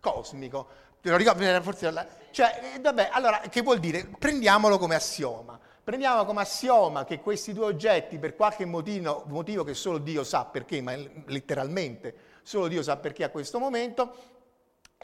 cosmico. 0.00 0.82
Te 1.04 1.10
lo 1.10 1.18
ricordo, 1.18 1.60
forse, 1.60 1.92
cioè, 2.30 2.60
eh, 2.76 2.80
vabbè, 2.80 3.10
allora, 3.12 3.40
che 3.50 3.60
vuol 3.60 3.78
dire? 3.78 4.08
Prendiamolo 4.18 4.78
come 4.78 4.94
assioma. 4.94 5.60
Prendiamo 5.84 6.24
come 6.24 6.40
assioma 6.40 7.04
che 7.04 7.20
questi 7.20 7.52
due 7.52 7.66
oggetti, 7.66 8.18
per 8.18 8.34
qualche 8.34 8.64
motivo, 8.64 9.22
motivo 9.26 9.64
che 9.64 9.74
solo 9.74 9.98
Dio 9.98 10.24
sa 10.24 10.46
perché, 10.46 10.80
ma 10.80 10.96
letteralmente 11.26 12.14
solo 12.42 12.68
Dio 12.68 12.82
sa 12.82 12.96
perché 12.96 13.22
a 13.22 13.28
questo 13.28 13.58
momento, 13.58 14.14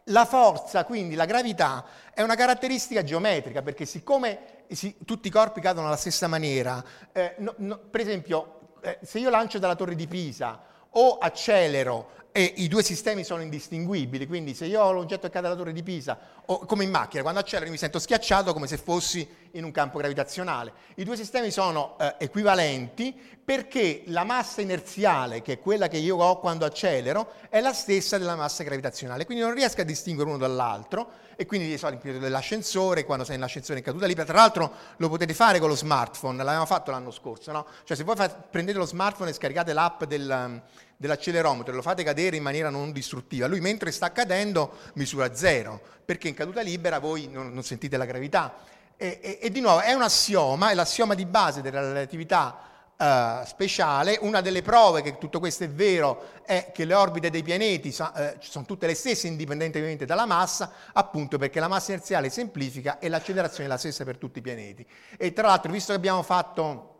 la 0.05 0.25
forza, 0.25 0.87
quindi 0.87 1.17
la 1.17 1.27
gravità, 1.27 1.85
è 2.15 2.23
una 2.23 2.35
caratteristica 2.35 3.05
geometrica, 3.05 3.61
perché 3.61 3.85
siccome 3.85 4.65
si, 4.71 4.97
tutti 5.05 5.29
i 5.29 5.31
corpi 5.31 5.61
cadono 5.61 5.89
alla 5.89 5.97
stessa 5.97 6.29
maniera, 6.29 6.83
eh, 7.13 7.35
no, 7.41 7.53
no, 7.59 7.77
per 7.77 8.01
esempio, 8.01 8.79
eh, 8.81 9.01
se 9.03 9.19
io 9.19 9.29
lancio 9.29 9.59
dalla 9.59 9.75
torre 9.77 9.95
di 9.95 10.07
Pisa 10.07 10.69
o 10.91 11.19
accelero 11.19 12.19
e 12.33 12.55
i 12.59 12.69
due 12.69 12.85
sistemi 12.85 13.25
sono 13.25 13.43
indistinguibili, 13.43 14.27
quindi 14.27 14.55
se 14.55 14.67
io 14.67 14.81
ho 14.81 14.93
l'oggetto 14.93 15.27
che 15.27 15.33
cade 15.33 15.49
dalla 15.49 15.59
torre 15.59 15.73
di 15.73 15.83
Pisa, 15.83 16.17
o 16.47 16.61
come 16.61 16.85
in 16.85 16.91
macchina, 16.91 17.23
quando 17.23 17.41
accelero 17.41 17.71
mi 17.71 17.77
sento 17.77 17.99
schiacciato 17.99 18.53
come 18.53 18.69
se 18.69 18.77
fossi 18.77 19.29
in 19.53 19.65
un 19.65 19.73
campo 19.73 19.99
gravitazionale. 19.99 20.73
I 20.97 21.05
due 21.05 21.17
sistemi 21.17 21.51
sono 21.51 21.97
eh, 21.99 22.15
equivalenti 22.19 23.19
perché 23.45 24.05
la 24.07 24.23
massa 24.23 24.61
inerziale, 24.61 25.43
che 25.43 25.55
è 25.55 25.59
quella 25.59 25.89
che 25.89 25.97
io 25.97 26.19
ho 26.19 26.39
quando 26.39 26.65
accelero, 26.65 27.33
è 27.49 27.61
la 27.61 27.73
stessa 27.73 28.17
della 28.17 28.37
massa 28.37 28.63
gravitazionale, 28.63 29.25
quindi 29.25 29.43
non 29.43 29.53
riesco 29.53 29.81
a 29.81 29.85
distinguere 29.85 30.31
uno 30.31 30.39
dall'altro 30.39 31.11
e 31.41 31.47
quindi 31.47 31.79
so, 31.79 31.89
dell'ascensore, 32.03 33.07
quando 33.07 33.25
sei 33.25 33.37
nell'ascensore 33.37 33.79
in 33.79 33.85
caduta 33.85 34.05
libera, 34.05 34.27
tra 34.27 34.37
l'altro 34.37 34.71
lo 34.99 35.09
potete 35.09 35.33
fare 35.33 35.59
con 35.59 35.71
lo 35.71 35.75
smartphone, 35.75 36.37
l'avevamo 36.37 36.67
fatto 36.67 36.91
l'anno 36.91 37.11
scorso, 37.11 37.51
no? 37.51 37.65
Cioè 37.85 37.97
se 37.97 38.05
voi 38.05 38.15
fa, 38.15 38.29
prendete 38.29 38.77
lo 38.77 38.85
smartphone 38.85 39.31
e 39.31 39.33
scaricate 39.33 39.73
l'app 39.73 40.05
del 40.05 40.61
dell'accelerometro 40.99 41.73
e 41.73 41.77
lo 41.77 41.81
fate 41.81 42.03
cadere 42.03 42.37
in 42.37 42.43
maniera 42.43 42.69
non 42.69 42.93
distruttiva, 42.93 43.47
lui 43.47 43.61
mentre 43.61 43.91
sta 43.91 44.13
cadendo 44.13 44.73
misura 44.97 45.35
zero, 45.35 45.81
perché 46.05 46.29
in 46.29 46.35
caduta 46.35 46.61
libera 46.61 46.99
voi 46.99 47.27
non, 47.27 47.55
non 47.55 47.63
sentite 47.63 47.97
la 47.97 48.05
gravità. 48.05 48.57
E, 48.99 49.19
e, 49.23 49.39
e, 49.41 49.51
di 49.51 49.63
nuovo 49.63 49.81
è 49.81 49.95
un 49.95 50.03
assioma, 50.03 50.73
è 50.73 50.75
l'assioma 50.75 51.15
di 51.15 51.25
base 51.25 51.63
della 51.63 51.81
relatività 51.81 52.70
Uh, 53.01 53.47
speciale. 53.47 54.19
Una 54.21 54.43
delle 54.43 54.61
prove 54.61 55.01
che 55.01 55.17
tutto 55.17 55.39
questo 55.39 55.65
è 55.65 55.71
vero 55.71 56.43
è 56.45 56.71
che 56.71 56.85
le 56.85 56.93
orbite 56.93 57.31
dei 57.31 57.43
pianeti 57.43 57.93
so, 57.93 58.13
uh, 58.15 58.37
sono 58.41 58.67
tutte 58.67 58.87
le 58.87 58.95
stesse 58.95 59.27
indipendentemente 59.27 60.05
dalla 60.05 60.27
massa, 60.27 60.71
appunto 60.93 61.39
perché 61.39 61.61
la 61.61 61.69
massa 61.69 61.93
inerziale 61.93 62.29
semplifica 62.29 62.99
e 62.99 63.09
l'accelerazione 63.09 63.65
è 63.65 63.69
la 63.69 63.79
stessa 63.79 64.05
per 64.05 64.19
tutti 64.19 64.41
i 64.41 64.43
pianeti. 64.43 64.87
E 65.17 65.33
tra 65.33 65.47
l'altro, 65.47 65.73
visto 65.73 65.93
che 65.93 65.97
abbiamo 65.99 66.23
fatto 66.23 66.91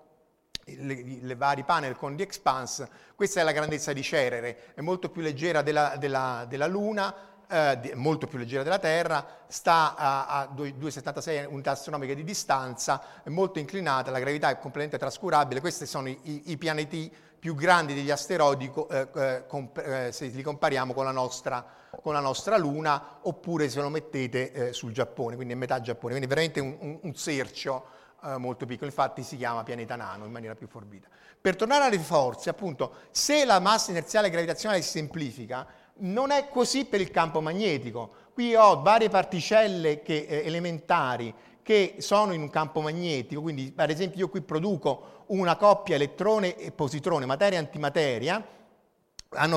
le, 0.65 1.19
le, 1.21 1.35
vari 1.35 1.65
panel 1.65 1.97
con 1.97 2.17
The 2.17 2.23
Expanse, 2.23 2.89
questa 3.15 3.41
è 3.41 3.45
la 3.45 3.53
grandezza 3.53 3.93
di 3.93 4.03
Cerere, 4.03 4.73
è 4.75 4.81
molto 4.81 5.11
più 5.11 5.21
leggera 5.23 5.63
della, 5.63 5.97
della, 5.99 6.47
della 6.49 6.67
Luna, 6.67 7.15
eh, 7.51 7.93
molto 7.95 8.27
più 8.27 8.39
leggera 8.39 8.63
della 8.63 8.79
Terra, 8.79 9.27
sta 9.49 9.95
a, 9.97 10.27
a 10.27 10.55
2,76 10.55 11.47
unità 11.51 11.73
astronomiche 11.73 12.15
di 12.15 12.23
distanza, 12.23 13.23
è 13.23 13.29
molto 13.29 13.59
inclinata, 13.59 14.11
la 14.11 14.21
gravità 14.21 14.49
è 14.49 14.55
completamente 14.55 14.99
trascurabile, 14.99 15.61
questi 15.61 15.87
sono 15.87 16.09
i, 16.09 16.43
i, 16.47 16.57
pianeti 16.57 17.13
più 17.39 17.55
grandi 17.55 17.95
degli 17.95 18.11
asteroidi 18.11 18.71
eh, 18.91 19.09
eh, 19.15 19.45
comp- 19.47 19.79
eh, 19.79 20.13
se 20.13 20.27
li 20.27 20.43
compariamo 20.43 20.93
con 20.93 21.05
la, 21.05 21.11
nostra, 21.11 21.67
con 22.01 22.13
la, 22.13 22.21
nostra, 22.21 22.57
Luna, 22.57 23.19
oppure 23.23 23.69
se 23.69 23.81
lo 23.81 23.89
mettete 23.89 24.53
eh, 24.53 24.73
sul 24.73 24.93
Giappone, 24.93 25.35
quindi 25.35 25.55
è 25.55 25.57
metà 25.57 25.81
Giappone, 25.81 26.15
quindi 26.15 26.29
veramente 26.29 26.61
un, 26.61 26.77
un, 26.79 26.99
un 27.03 27.15
sercio 27.17 27.99
eh, 28.25 28.37
molto 28.37 28.67
piccolo, 28.67 28.87
infatti 28.87 29.23
si 29.23 29.37
chiama 29.37 29.63
pianeta 29.63 29.97
nano 29.97 30.25
in 30.25 30.31
maniera 30.33 30.55
più 30.55 30.69
forbita. 30.69 31.09
Per 31.41 31.57
tornare 31.57 31.85
alle 31.85 31.99
forze, 31.99 32.51
appunto, 32.51 32.95
se 33.11 33.47
la 33.47 33.61
massa 33.61 33.91
inerziale 33.91 34.29
gravitazionale 34.29 34.83
si 34.83 34.91
semplifica, 34.91 35.67
non 36.01 36.31
è 36.31 36.49
così 36.49 36.85
per 36.85 37.01
il 37.01 37.11
campo 37.11 37.41
magnetico. 37.41 38.11
Qui 38.33 38.55
ho 38.55 38.81
varie 38.83 39.09
particelle 39.09 40.03
che, 40.03 40.27
eh, 40.29 40.47
elementari 40.47 41.35
che 41.63 41.97
sono 41.99 42.33
in 42.33 42.43
un 42.43 42.51
campo 42.51 42.81
magnetico, 42.81 43.43
quindi 43.43 43.73
ad 43.77 43.91
esempio 43.91 44.21
io 44.21 44.29
qui 44.29 44.41
produco 44.41 45.25
una 45.27 45.57
coppia 45.57 45.95
elettrone 45.95 46.57
e 46.57 46.73
positrone, 46.73 47.27
materia 47.27 47.59
e 47.59 47.63
antimateria, 47.63 48.45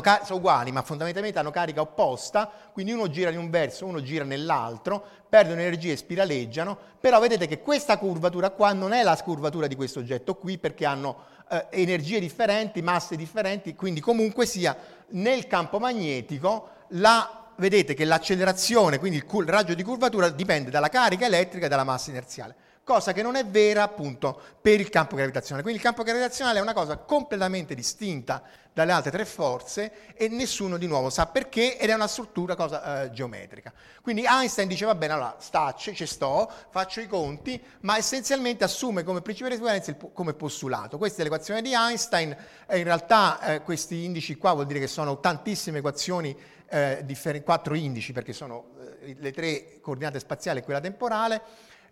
car- 0.01 0.23
sono 0.23 0.37
uguali 0.37 0.71
ma 0.71 0.83
fondamentalmente 0.83 1.39
hanno 1.39 1.49
carica 1.49 1.81
opposta, 1.81 2.51
quindi 2.71 2.91
uno 2.91 3.09
gira 3.09 3.31
in 3.31 3.39
un 3.39 3.49
verso, 3.49 3.85
uno 3.85 4.01
gira 4.01 4.23
nell'altro, 4.23 5.03
perdono 5.27 5.61
energia 5.61 5.91
e 5.91 5.97
spiraleggiano, 5.97 6.77
però 6.99 7.19
vedete 7.19 7.47
che 7.47 7.61
questa 7.61 7.97
curvatura 7.97 8.51
qua 8.51 8.73
non 8.73 8.93
è 8.93 9.01
la 9.01 9.17
curvatura 9.23 9.65
di 9.65 9.75
questo 9.75 9.99
oggetto 9.99 10.35
qui 10.35 10.59
perché 10.59 10.85
hanno 10.85 11.31
eh, 11.49 11.67
energie 11.71 12.19
differenti, 12.19 12.81
masse 12.81 13.15
differenti, 13.15 13.75
quindi 13.75 13.99
comunque 13.99 14.45
sia 14.45 14.75
nel 15.09 15.47
campo 15.47 15.79
magnetico 15.79 16.69
la, 16.89 17.51
vedete 17.57 17.93
che 17.93 18.05
l'accelerazione, 18.05 18.99
quindi 18.99 19.17
il, 19.17 19.25
il 19.29 19.47
raggio 19.47 19.73
di 19.73 19.83
curvatura 19.83 20.29
dipende 20.29 20.69
dalla 20.69 20.89
carica 20.89 21.25
elettrica 21.25 21.65
e 21.65 21.69
dalla 21.69 21.83
massa 21.83 22.09
inerziale 22.09 22.55
cosa 22.83 23.13
che 23.13 23.21
non 23.21 23.35
è 23.35 23.45
vera 23.45 23.83
appunto 23.83 24.39
per 24.61 24.79
il 24.79 24.89
campo 24.89 25.15
gravitazionale. 25.15 25.63
Quindi 25.63 25.79
il 25.79 25.85
campo 25.85 26.03
gravitazionale 26.03 26.59
è 26.59 26.61
una 26.61 26.73
cosa 26.73 26.97
completamente 26.97 27.75
distinta 27.75 28.43
dalle 28.73 28.91
altre 28.91 29.11
tre 29.11 29.25
forze 29.25 30.13
e 30.15 30.27
nessuno 30.27 30.77
di 30.77 30.87
nuovo 30.87 31.09
sa 31.11 31.27
perché 31.27 31.77
ed 31.77 31.89
è 31.89 31.93
una 31.93 32.07
struttura 32.07 32.55
cosa, 32.55 33.03
eh, 33.03 33.11
geometrica. 33.11 33.71
Quindi 34.01 34.25
Einstein 34.27 34.67
dice 34.67 34.85
va 34.85 34.95
bene, 34.95 35.13
allora 35.13 35.35
stacce, 35.39 35.93
ci 35.93 36.05
sto, 36.05 36.51
faccio 36.71 36.99
i 36.99 37.07
conti, 37.07 37.61
ma 37.81 37.97
essenzialmente 37.97 38.63
assume 38.63 39.03
come 39.03 39.21
principio 39.21 39.49
di 39.49 39.55
equivalenza 39.55 39.95
come 40.11 40.33
postulato. 40.33 40.97
Questa 40.97 41.21
è 41.21 41.23
l'equazione 41.23 41.61
di 41.61 41.73
Einstein, 41.73 42.35
e 42.67 42.77
in 42.77 42.83
realtà 42.83 43.39
eh, 43.41 43.61
questi 43.61 44.03
indici 44.03 44.35
qua 44.35 44.53
vuol 44.53 44.65
dire 44.65 44.79
che 44.79 44.87
sono 44.87 45.19
tantissime 45.19 45.77
equazioni, 45.77 46.35
eh, 46.67 47.01
differ- 47.03 47.43
quattro 47.43 47.75
indici 47.75 48.11
perché 48.11 48.33
sono 48.33 48.71
eh, 49.01 49.15
le 49.19 49.31
tre 49.31 49.79
coordinate 49.79 50.19
spaziali 50.19 50.59
e 50.59 50.63
quella 50.63 50.81
temporale, 50.81 51.41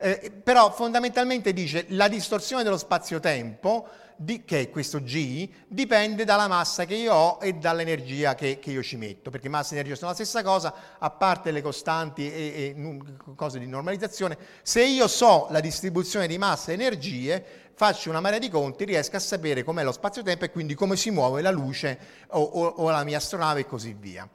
eh, 0.01 0.31
però 0.43 0.71
fondamentalmente 0.71 1.53
dice 1.53 1.85
la 1.89 2.07
distorsione 2.07 2.63
dello 2.63 2.77
spazio-tempo, 2.77 3.87
di, 4.15 4.43
che 4.43 4.61
è 4.61 4.69
questo 4.69 5.01
G, 5.01 5.49
dipende 5.67 6.25
dalla 6.25 6.47
massa 6.47 6.85
che 6.85 6.95
io 6.95 7.13
ho 7.13 7.37
e 7.41 7.53
dall'energia 7.53 8.35
che, 8.35 8.59
che, 8.59 8.71
io 8.71 8.83
ci 8.83 8.97
metto, 8.97 9.29
perché 9.29 9.49
massa 9.49 9.71
e 9.71 9.77
energia 9.77 9.95
sono 9.95 10.09
la 10.09 10.15
stessa 10.15 10.43
cosa, 10.43 10.73
a 10.99 11.09
parte 11.09 11.51
le 11.51 11.61
costanti 11.61 12.31
e, 12.31 12.75
e 12.75 12.99
cose 13.35 13.59
di 13.59 13.67
normalizzazione. 13.67 14.37
Se 14.61 14.83
io 14.83 15.07
so 15.07 15.47
la 15.49 15.59
distribuzione 15.59 16.27
di 16.27 16.37
massa 16.37 16.71
e 16.71 16.75
energie, 16.75 17.43
faccio 17.73 18.09
una 18.09 18.19
marea 18.19 18.39
di 18.39 18.49
conti, 18.49 18.85
riesco 18.85 19.15
a 19.15 19.19
sapere 19.19 19.63
com'è 19.63 19.83
lo 19.83 19.91
spazio-tempo 19.91 20.45
e 20.45 20.51
quindi 20.51 20.75
come 20.75 20.95
si 20.95 21.09
muove 21.09 21.41
la 21.41 21.51
luce 21.51 21.97
o, 22.29 22.41
o, 22.41 22.65
o 22.65 22.89
la 22.89 23.03
mia 23.03 23.17
astronave 23.17 23.61
e 23.61 23.65
così 23.65 23.95
via. 23.97 24.27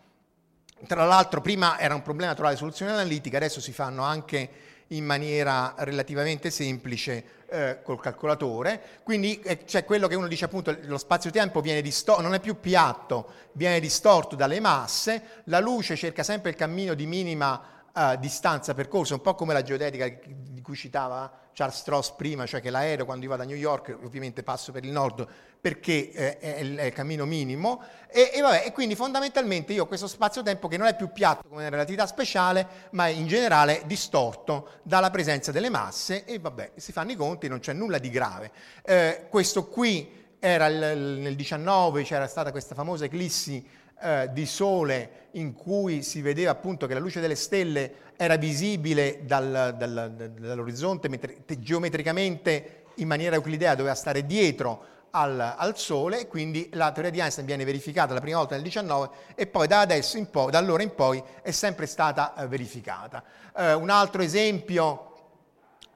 Tra 0.87 1.05
l'altro 1.05 1.41
prima 1.41 1.79
era 1.79 1.95
un 1.95 2.03
problema 2.03 2.35
trovare 2.35 2.57
soluzioni 2.57 2.91
analitiche, 2.91 3.37
adesso 3.37 3.61
si 3.61 3.73
fanno 3.73 4.03
anche 4.03 4.66
in 4.89 5.05
maniera 5.05 5.75
relativamente 5.79 6.51
semplice 6.51 7.45
eh, 7.49 7.79
col 7.83 8.01
calcolatore. 8.01 9.01
Quindi 9.03 9.41
eh, 9.41 9.65
c'è 9.65 9.85
quello 9.85 10.09
che 10.09 10.15
uno 10.15 10.29
dice 10.29 10.45
appunto 10.45 10.77
lo 10.83 10.99
spazio-tempo 10.99 11.61
viene 11.61 11.83
distorto, 11.83 12.23
non 12.23 12.35
è 12.35 12.41
più 12.41 12.61
piatto, 12.61 13.31
viene 13.53 13.81
distorto 13.81 14.37
dalle 14.37 14.61
masse, 14.61 15.43
la 15.45 15.61
luce 15.61 15.97
cerca 15.97 16.23
sempre 16.23 16.51
il 16.51 16.57
cammino 16.57 16.95
di 16.95 17.07
minima 17.07 17.85
uh, 17.93 18.17
distanza 18.17 18.75
percorsa, 18.75 19.15
un 19.15 19.21
po' 19.21 19.35
come 19.35 19.53
la 19.53 19.63
geodetica 19.63 20.09
di 20.09 20.61
cui 20.61 20.77
citava 20.77 21.45
Charles 21.57 21.79
Strauss 21.79 22.11
prima, 22.11 22.45
cioè 22.45 22.61
che 22.61 22.69
l'aereo 22.69 23.07
quando 23.07 23.25
io 23.25 23.31
vado 23.31 23.43
a 23.43 23.47
New 23.47 23.57
York 23.57 23.97
ovviamente 24.05 24.43
passo 24.43 24.73
per 24.73 24.85
il 24.85 24.91
nord 24.91 25.27
perché 25.59 26.13
eh, 26.13 26.39
è, 26.39 26.59
il, 26.61 26.77
è, 26.77 26.85
il, 26.85 26.93
cammino 26.93 27.25
minimo 27.25 27.83
e, 28.09 28.31
e, 28.35 28.43
vabbè, 28.43 28.65
e, 28.67 28.73
quindi 28.73 28.95
fondamentalmente 28.95 29.73
io 29.73 29.85
ho 29.85 29.87
questo 29.87 30.07
spazio-tempo 30.07 30.69
che 30.69 30.77
non 30.77 30.87
è 30.87 30.95
più 30.95 31.11
piatto 31.13 31.49
come 31.49 31.71
relatività 31.71 32.07
speciale 32.07 32.89
ma 32.91 33.07
è 33.07 33.11
in 33.11 33.27
generale 33.27 33.85
distorto 33.87 34.81
dalla 34.83 35.09
presenza 35.09 35.51
delle 35.51 35.71
masse 35.71 36.27
e 36.27 36.39
vabbè 36.39 36.73
si 36.77 36.93
fanno 36.93 37.13
i 37.13 37.17
conti 37.17 37.49
non 37.49 37.61
c'è 37.61 37.73
nulla 37.73 37.97
di 37.97 38.11
grave. 38.11 38.53
Eh, 38.83 39.27
questo 39.31 39.67
qui 39.67 40.25
era 40.39 40.67
il, 40.67 41.21
nel 41.21 41.37
19 41.37 42.03
c'era 42.03 42.27
stata 42.27 42.51
questa 42.51 42.75
famosa 42.75 43.07
eclissi 43.07 43.67
eh, 44.01 44.29
di 44.33 44.47
sole 44.47 45.29
in 45.33 45.55
cui 45.55 46.03
si 46.03 46.21
vedeva 46.23 46.51
appunto 46.51 46.87
che 46.87 46.95
la 46.95 47.01
luce 47.01 47.21
delle 47.21 47.35
stelle 47.35 48.05
era 48.17 48.37
visibile 48.37 49.21
dal, 49.25 49.75
dal, 49.77 50.33
dall'orizzonte 50.39 51.09
metri- 51.09 51.45
geometricamente 51.59 52.85
in 52.97 53.09
maniera 53.09 53.37
euclidea, 53.37 53.75
doveva 53.75 53.95
stare 53.95 54.25
dietro 54.25 54.95
al, 55.11 55.55
al, 55.57 55.79
Sole, 55.79 56.27
quindi 56.27 56.69
la 56.73 56.93
teoria 56.93 57.11
di 57.11 57.21
Einstein 57.21 57.47
viene 57.47 57.65
verificata 57.65 58.15
la 58.15 58.21
prima 58.21 58.39
volta 58.39 58.55
nel 58.55 58.65
19 58.65 59.09
e 59.35 59.47
poi 59.47 59.67
da, 59.67 59.81
adesso 59.81 60.17
in 60.19 60.31
poi, 60.31 60.51
da 60.51 60.59
allora 60.59 60.83
in 60.83 60.95
poi 60.95 61.23
è 61.43 61.51
sempre 61.51 61.87
stata 61.87 62.35
eh, 62.35 62.47
verificata. 62.47 63.23
Eh, 63.57 63.75
un 63.75 63.91
altro 63.91 64.23
esempio 64.23 65.13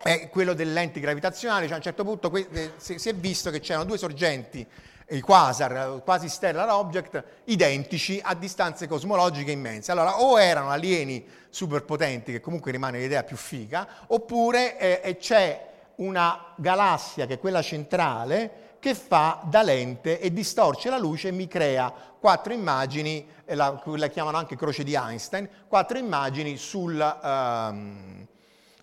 è 0.03 0.29
quello 0.31 0.55
delle 0.55 0.73
lenti 0.73 1.01
gravitazionali, 1.01 1.65
cioè 1.65 1.75
a 1.75 1.77
un 1.77 1.83
certo 1.83 2.05
punto 2.05 2.31
que- 2.31 2.49
eh, 2.51 2.73
si, 2.77 2.99
si 2.99 3.09
è 3.11 3.15
visto 3.15 3.51
che 3.51 3.61
c'erano 3.61 3.85
due 3.85 3.99
sorgenti 3.99 4.67
i 5.11 5.21
quasar, 5.21 6.03
quasi 6.05 6.29
stellar 6.29 6.69
object, 6.69 7.23
identici 7.45 8.21
a 8.23 8.35
distanze 8.35 8.87
cosmologiche 8.87 9.51
immense. 9.51 9.91
Allora, 9.93 10.21
o 10.21 10.41
erano 10.41 10.71
alieni 10.71 11.27
superpotenti, 11.49 12.33
che 12.33 12.41
comunque 12.41 12.71
rimane 12.71 12.99
l'idea 12.99 13.25
più 13.25 13.37
figa, 13.37 13.87
oppure 14.09 14.79
eh, 15.03 15.17
c'è 15.17 15.69
una 15.97 16.53
galassia, 16.57 17.27
che 17.27 17.35
è 17.35 17.39
quella 17.39 17.63
centrale, 17.63 18.69
che 18.79 18.95
fa 18.95 19.43
da 19.45 19.63
lente 19.63 20.21
e 20.21 20.33
distorce 20.33 20.89
la 20.89 20.99
luce 20.99 21.29
e 21.29 21.33
mi 21.33 21.47
crea 21.49 21.93
quattro 22.19 22.53
immagini, 22.53 23.27
la, 23.47 23.83
la 23.85 24.09
chiamano 24.09 24.37
anche 24.37 24.57
croce 24.57 24.85
di 24.85 24.95
Einstein, 24.95 25.49
quattro 25.67 25.99
immagini 25.99 26.57
sul, 26.57 27.19
um, 27.23 28.27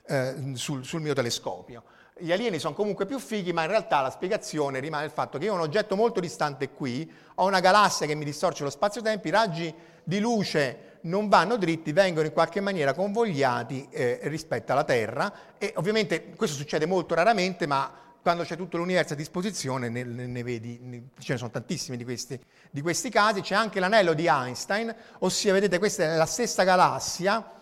eh, 0.06 0.36
sul, 0.54 0.84
sul 0.84 1.02
mio 1.02 1.14
telescopio 1.14 1.84
gli 2.20 2.32
alieni 2.32 2.60
sono 2.60 2.74
comunque 2.74 3.06
più 3.06 3.20
fighi, 3.20 3.54
ma 3.54 3.64
in 3.64 3.70
realtà 3.70 4.02
la 4.02 4.10
spiegazione 4.10 4.80
rimane 4.80 5.06
il 5.06 5.12
fatto 5.12 5.38
che 5.38 5.46
io 5.46 5.54
ho 5.54 5.56
un 5.56 5.62
oggetto 5.62 5.96
molto 5.96 6.20
distante 6.20 6.70
qui, 6.70 7.12
ho 7.36 7.46
una 7.46 7.60
galassia 7.60 8.06
che 8.06 8.16
mi 8.16 8.26
distorce 8.26 8.64
lo 8.64 8.70
spazio-tempo, 8.70 9.28
i 9.28 9.32
raggi 9.32 9.74
di 10.04 10.20
luce 10.20 11.00
non 11.02 11.30
vanno 11.30 11.58
dritti, 11.58 11.92
vengono 11.92 12.26
in 12.26 12.34
qualche 12.34 12.62
maniera 12.62 12.94
convogliati 12.94 13.88
eh, 13.92 14.20
rispetto 14.24 14.72
alla 14.72 14.84
Terra. 14.84 15.32
E 15.58 15.74
ovviamente 15.76 16.32
questo 16.36 16.56
succede 16.56 16.86
molto 16.86 17.14
raramente, 17.14 17.68
ma 17.68 17.92
quando 18.22 18.44
c'è 18.44 18.58
tutto 18.58 18.78
l'universo 18.78 19.14
a 19.14 19.16
disposizione 19.16 19.88
ne, 19.88 20.04
ne 20.04 20.44
vedi, 20.44 20.80
ne, 20.82 21.04
ce 21.20 21.34
ne 21.34 21.38
sono 21.38 21.50
tantissimi 21.50 21.96
di 21.96 22.04
questi, 22.04 22.40
di 22.70 22.82
questi 22.82 23.10
casi, 23.10 23.42
c'è 23.42 23.56
anche 23.56 23.80
l'anello 23.80 24.14
di 24.14 24.28
Einstein, 24.28 24.94
ossia 25.20 25.54
vedete 25.54 25.80
questa 25.80 26.04
è 26.04 26.16
la 26.18 26.26
stessa 26.26 26.64
galassia, 26.64 27.54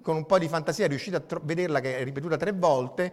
con 0.00 0.16
un 0.16 0.24
po' 0.24 0.38
di 0.38 0.48
fantasia 0.48 0.86
riuscite 0.86 1.16
a 1.16 1.20
tro- 1.20 1.42
vederla 1.44 1.80
che 1.80 1.98
è 1.98 2.04
ripetuta 2.04 2.38
tre 2.38 2.52
volte, 2.52 3.12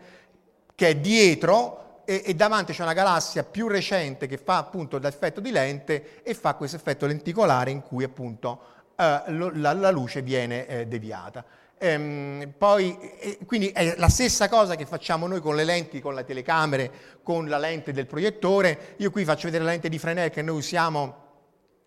che 0.76 0.90
è 0.90 0.96
dietro 0.98 2.02
e, 2.06 2.22
e 2.26 2.36
davanti 2.36 2.74
c'è 2.74 2.84
una 2.84 2.94
galassia 2.94 3.44
più 3.44 3.68
recente 3.68 4.28
che 4.28 4.38
fa 4.38 4.58
appunto 4.58 4.98
l'effetto 4.98 5.40
di 5.40 5.52
lente 5.52 6.22
e 6.24 6.34
fa 6.34 6.54
questo 6.54 6.76
effetto 6.78 7.06
lenticolare 7.06 7.72
in 7.72 7.82
cui 7.82 8.04
appunto 8.04 8.60
eh, 8.96 9.24
la, 9.28 9.74
la, 9.74 9.92
luce 9.92 10.22
viene 10.22 10.68
eh, 10.68 10.88
deviata. 10.88 11.44
Ehm, 11.78 12.54
poi, 12.58 12.98
eh, 13.20 13.40
quindi 13.46 13.70
è 13.70 13.96
la 13.98 14.08
stessa 14.10 14.48
cosa 14.48 14.76
che 14.76 14.86
facciamo 14.86 15.28
noi 15.28 15.42
con 15.42 15.56
le 15.56 15.64
lenti, 15.64 16.00
con 16.00 16.14
le 16.14 16.24
telecamere, 16.24 16.92
con 17.24 17.50
la 17.50 17.58
lente 17.58 17.92
del 17.92 18.06
proiettore. 18.06 18.96
Io 18.98 19.12
qui 19.12 19.26
faccio 19.26 19.46
vedere 19.46 19.64
la 19.64 19.72
lente 19.72 19.90
di 19.90 20.00
Fresnel 20.00 20.30
che 20.30 20.42
noi 20.42 20.58
usiamo 20.58 21.24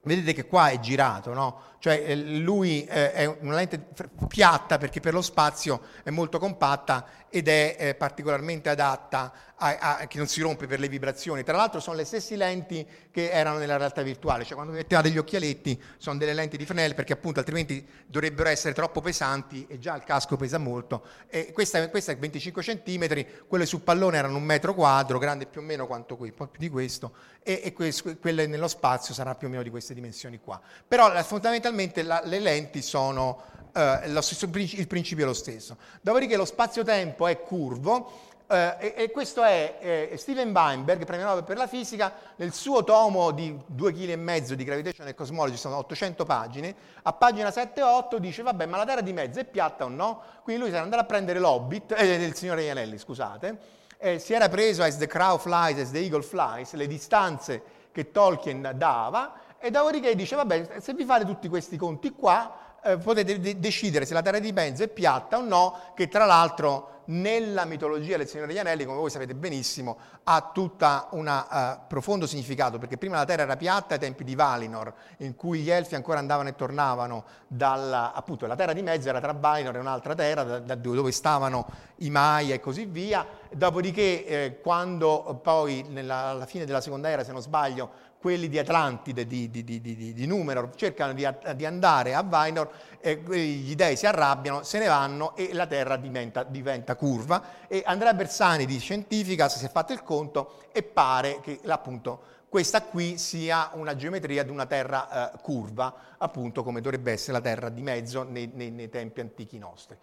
Vedete 0.02 0.32
che 0.32 0.46
qua 0.46 0.68
è 0.70 0.78
girato, 0.78 1.34
no? 1.34 1.60
Cioè 1.80 2.04
eh, 2.06 2.16
lui 2.16 2.84
eh, 2.84 3.12
è 3.12 3.26
una 3.26 3.56
lente 3.56 3.84
piatta 4.28 4.78
perché 4.78 5.00
per 5.00 5.12
lo 5.12 5.22
spazio 5.22 5.80
è 6.02 6.10
molto 6.10 6.38
compatta 6.38 7.06
ed 7.28 7.48
è 7.48 7.76
eh, 7.78 7.94
particolarmente 7.94 8.68
adatta 8.68 9.32
a, 9.58 9.98
a, 9.98 10.06
che 10.06 10.18
non 10.18 10.26
si 10.26 10.40
rompe 10.40 10.66
per 10.66 10.80
le 10.80 10.88
vibrazioni. 10.88 11.42
Tra 11.42 11.56
l'altro 11.56 11.80
sono 11.80 11.96
le 11.96 12.04
stesse 12.04 12.36
lenti 12.36 12.86
che 13.10 13.30
erano 13.30 13.58
nella 13.58 13.76
realtà 13.76 14.02
virtuale, 14.02 14.44
cioè 14.44 14.54
quando 14.54 14.72
mettevate 14.72 15.10
gli 15.10 15.18
occhialetti 15.18 15.80
sono 15.96 16.18
delle 16.18 16.34
lenti 16.34 16.56
di 16.56 16.64
Fresnel 16.64 16.94
perché 16.94 17.12
appunto 17.12 17.40
altrimenti 17.40 17.86
dovrebbero 18.06 18.48
essere 18.48 18.74
troppo 18.74 19.00
pesanti 19.00 19.66
e 19.68 19.78
già 19.78 19.96
il 19.96 20.04
casco 20.04 20.36
pesa 20.36 20.58
molto. 20.58 21.04
E 21.28 21.52
questa, 21.52 21.88
questa 21.88 22.12
è 22.12 22.16
25 22.16 22.62
cm, 22.62 23.26
quelle 23.46 23.66
sul 23.66 23.80
pallone 23.80 24.16
erano 24.16 24.36
un 24.36 24.44
metro 24.44 24.74
quadro, 24.74 25.18
grande 25.18 25.46
più 25.46 25.60
o 25.60 25.64
meno 25.64 25.86
quanto 25.86 26.16
qui, 26.16 26.28
un 26.28 26.34
po' 26.34 26.46
più 26.46 26.60
di 26.60 26.68
questo, 26.68 27.12
e, 27.42 27.60
e 27.64 27.72
questo, 27.72 28.16
quelle 28.18 28.46
nello 28.46 28.68
spazio 28.68 29.12
sarà 29.14 29.34
più 29.34 29.48
o 29.48 29.50
meno 29.50 29.62
di 29.62 29.70
queste 29.70 29.94
dimensioni 29.94 30.38
qua. 30.40 30.60
Però 30.86 31.10
fondamentalmente 31.22 32.02
la, 32.02 32.22
le 32.24 32.38
lenti 32.38 32.80
sono 32.82 33.42
eh, 33.74 34.08
lo 34.08 34.20
stesso, 34.20 34.48
il 34.52 34.86
principio 34.86 35.24
è 35.24 35.26
lo 35.26 35.34
stesso. 35.34 35.76
Dopodiché 36.00 36.36
lo 36.36 36.44
spazio-tempo 36.44 37.26
è 37.26 37.40
curvo 37.40 38.26
eh, 38.50 38.76
e, 38.78 38.94
e, 38.96 39.10
questo 39.10 39.42
è 39.42 40.08
eh, 40.10 40.16
Steven 40.16 40.50
Weinberg, 40.50 41.04
premio 41.04 41.26
Nobel 41.26 41.44
per 41.44 41.58
la 41.58 41.66
fisica, 41.66 42.12
nel 42.36 42.54
suo 42.54 42.82
tomo 42.82 43.30
di 43.30 43.52
2,5 43.76 43.92
kg 43.92 44.52
di 44.54 44.64
Gravitation 44.64 45.06
and 45.06 45.14
Cosmology, 45.14 45.56
sono 45.56 45.76
800 45.76 46.24
pagine, 46.24 46.74
a 47.02 47.12
pagina 47.12 47.50
7 47.50 47.80
e 47.80 47.82
8 47.82 48.18
dice, 48.18 48.42
vabbè, 48.42 48.64
ma 48.64 48.78
la 48.78 48.86
Terra 48.86 49.02
di 49.02 49.12
mezzo 49.12 49.38
è 49.38 49.44
piatta 49.44 49.84
o 49.84 49.88
no? 49.88 50.22
Quindi 50.42 50.62
lui 50.62 50.70
si 50.70 50.76
era 50.76 50.84
andato 50.84 51.02
a 51.02 51.06
prendere 51.06 51.38
l'Hobbit, 51.38 51.92
eh, 51.92 52.14
il 52.24 52.34
signore 52.34 52.62
Ianelli, 52.62 52.96
scusate, 52.96 53.58
eh, 53.98 54.18
si 54.18 54.32
era 54.32 54.48
preso 54.48 54.82
as 54.82 54.96
the 54.96 55.06
crow 55.06 55.36
flies, 55.36 55.78
as 55.78 55.90
the 55.90 55.98
eagle 55.98 56.22
flies, 56.22 56.72
le 56.72 56.86
distanze 56.86 57.62
che 57.92 58.10
Tolkien 58.10 58.72
dava, 58.76 59.34
e 59.58 59.70
dopodiché 59.70 60.14
dice, 60.14 60.36
vabbè, 60.36 60.80
se 60.80 60.94
vi 60.94 61.04
fate 61.04 61.26
tutti 61.26 61.48
questi 61.48 61.76
conti 61.76 62.12
qua, 62.12 62.76
eh, 62.82 62.96
potete 62.96 63.40
de- 63.40 63.58
decidere 63.58 64.06
se 64.06 64.14
la 64.14 64.22
terra 64.22 64.38
di 64.38 64.52
mezzo 64.52 64.84
è 64.84 64.88
piatta 64.88 65.36
o 65.36 65.42
no, 65.42 65.92
che 65.94 66.08
tra 66.08 66.24
l'altro 66.24 66.96
nella 67.08 67.64
mitologia 67.64 68.16
del 68.16 68.26
Signore 68.26 68.48
degli 68.48 68.58
Anelli, 68.58 68.84
come 68.84 68.98
voi 68.98 69.10
sapete 69.10 69.34
benissimo, 69.34 69.96
ha 70.24 70.50
tutto 70.52 71.06
un 71.10 71.26
uh, 71.26 71.86
profondo 71.86 72.26
significato, 72.26 72.78
perché 72.78 72.96
prima 72.96 73.16
la 73.16 73.24
terra 73.24 73.42
era 73.42 73.56
piatta 73.56 73.94
ai 73.94 74.00
tempi 74.00 74.24
di 74.24 74.34
Valinor, 74.34 74.92
in 75.18 75.34
cui 75.34 75.60
gli 75.60 75.70
elfi 75.70 75.94
ancora 75.94 76.18
andavano 76.18 76.48
e 76.48 76.54
tornavano 76.54 77.24
dalla, 77.46 78.12
appunto, 78.12 78.46
la 78.46 78.56
terra 78.56 78.72
di 78.72 78.82
mezzo 78.82 79.08
era 79.08 79.20
tra 79.20 79.32
Valinor 79.32 79.76
e 79.76 79.78
un'altra 79.78 80.14
terra, 80.14 80.42
da, 80.42 80.58
da 80.58 80.74
dove 80.74 81.12
stavano 81.12 81.66
i 81.96 82.10
Maya 82.10 82.54
e 82.54 82.60
così 82.60 82.84
via, 82.84 83.26
dopodiché 83.52 84.26
eh, 84.26 84.60
quando 84.60 85.40
poi 85.42 85.84
nella, 85.88 86.28
alla 86.28 86.46
fine 86.46 86.64
della 86.64 86.80
seconda 86.80 87.08
era, 87.08 87.24
se 87.24 87.32
non 87.32 87.40
sbaglio, 87.40 88.06
quelli 88.20 88.48
di 88.48 88.58
Atlantide, 88.58 89.26
di, 89.26 89.48
di, 89.50 89.64
di, 89.64 89.80
di 89.80 90.26
Numenor, 90.26 90.74
cercano 90.74 91.12
di, 91.12 91.24
andare 91.64 92.14
a 92.14 92.22
Vainor, 92.22 92.70
eh, 93.00 93.16
gli 93.16 93.74
dei 93.74 93.96
si 93.96 94.06
arrabbiano, 94.06 94.62
se 94.64 94.78
ne 94.78 94.86
vanno 94.86 95.36
e 95.36 95.50
la 95.52 95.66
terra 95.66 95.96
diventa, 95.96 96.42
diventa 96.42 96.96
curva. 96.96 97.66
E 97.68 97.82
Andrea 97.86 98.14
Bersani 98.14 98.66
di 98.66 98.78
Scientifica 98.78 99.48
si 99.48 99.64
è 99.64 99.70
fatto 99.70 99.92
il 99.92 100.02
conto 100.02 100.62
e 100.72 100.82
pare 100.82 101.40
che 101.40 101.60
appunto 101.66 102.36
questa 102.48 102.82
qui 102.82 103.18
sia 103.18 103.70
una 103.74 103.94
geometria 103.94 104.42
di 104.42 104.50
una 104.50 104.66
terra 104.66 105.32
eh, 105.32 105.38
curva, 105.40 105.94
appunto 106.16 106.62
come 106.62 106.80
dovrebbe 106.80 107.12
essere 107.12 107.32
la 107.32 107.40
terra 107.40 107.68
di 107.68 107.82
mezzo 107.82 108.24
nei, 108.24 108.50
nei, 108.52 108.70
nei 108.70 108.88
tempi 108.88 109.20
antichi 109.20 109.58
nostri. 109.58 109.96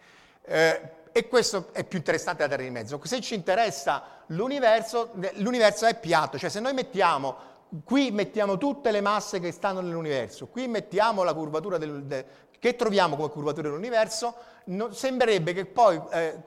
Eh, 0.47 1.03
e 1.11 1.27
questo 1.27 1.69
è 1.71 1.83
più 1.83 1.97
interessante 1.97 2.43
la 2.43 2.49
terra 2.49 2.61
di 2.61 2.69
mezzo. 2.69 2.99
Se 3.03 3.19
ci 3.21 3.35
interessa 3.35 4.03
l'universo, 4.27 5.13
l'universo 5.35 5.85
è 5.85 5.97
piatto, 5.97 6.37
cioè 6.37 6.49
se 6.49 6.59
noi 6.59 6.73
mettiamo 6.73 7.53
qui 7.83 8.11
mettiamo 8.11 8.57
tutte 8.57 8.91
le 8.91 9.01
masse 9.01 9.39
che 9.39 9.51
stanno 9.51 9.81
nell'universo, 9.81 10.47
qui 10.47 10.67
mettiamo 10.67 11.23
la 11.23 11.33
curvatura 11.33 11.77
del, 11.77 12.03
de, 12.03 12.25
che 12.59 12.75
troviamo 12.75 13.15
come 13.15 13.29
curvatura 13.29 13.69
dell'universo, 13.69 14.35
no, 14.65 14.91
sembrerebbe 14.91 15.53
che 15.53 15.65
poi 15.65 16.01
eh, 16.11 16.41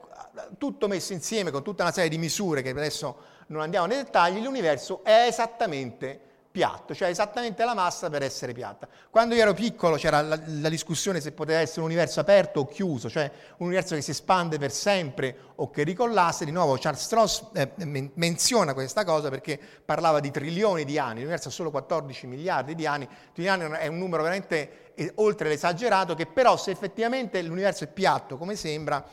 tutto 0.57 0.87
messo 0.87 1.13
insieme 1.13 1.51
con 1.51 1.63
tutta 1.63 1.83
una 1.83 1.91
serie 1.91 2.09
di 2.09 2.17
misure 2.17 2.61
che 2.61 2.69
adesso 2.69 3.17
non 3.47 3.61
andiamo 3.61 3.85
nei 3.85 3.97
dettagli, 3.97 4.41
l'universo 4.41 5.03
è 5.03 5.25
esattamente 5.27 6.21
piatto, 6.51 6.95
cioè 6.95 7.09
esattamente 7.09 7.63
la 7.63 7.75
massa 7.75 8.09
per 8.09 8.23
essere 8.23 8.53
piatta. 8.53 8.87
Quando 9.09 9.35
io 9.35 9.41
ero 9.41 9.53
piccolo 9.53 9.97
c'era 9.97 10.21
la, 10.21 10.39
la, 10.45 10.69
discussione 10.69 11.21
se 11.21 11.31
poteva 11.31 11.59
essere 11.59 11.81
un 11.81 11.85
universo 11.85 12.19
aperto 12.19 12.61
o 12.61 12.65
chiuso, 12.65 13.09
cioè 13.09 13.29
un 13.57 13.67
universo 13.67 13.93
che 13.93 14.01
si 14.01 14.11
espande 14.11 14.57
per 14.57 14.71
sempre 14.71 15.35
o 15.55 15.69
che 15.69 15.83
ricollasse. 15.83 16.45
Di 16.45 16.51
nuovo 16.51 16.77
Charles 16.77 17.03
Strauss 17.03 17.49
eh, 17.53 17.71
men- 17.85 18.11
menziona 18.15 18.73
questa 18.73 19.03
cosa 19.03 19.29
perché 19.29 19.59
parlava 19.85 20.19
di 20.19 20.31
trilioni 20.31 20.85
di 20.85 20.97
anni, 20.97 21.19
l'universo 21.19 21.49
ha 21.49 21.51
solo 21.51 21.69
14 21.69 22.25
miliardi 22.25 22.73
di 22.73 22.85
anni, 22.87 23.07
anni 23.45 23.77
è 23.77 23.87
un 23.87 23.97
numero 23.97 24.23
veramente 24.23 24.93
eh, 24.95 25.11
oltre 25.15 25.49
l'esagerato 25.49 26.15
che 26.15 26.25
però 26.25 26.57
se 26.57 26.71
effettivamente 26.71 27.41
l'universo 27.41 27.83
è 27.83 27.87
piatto 27.87 28.37
come 28.37 28.55
sembra, 28.55 29.05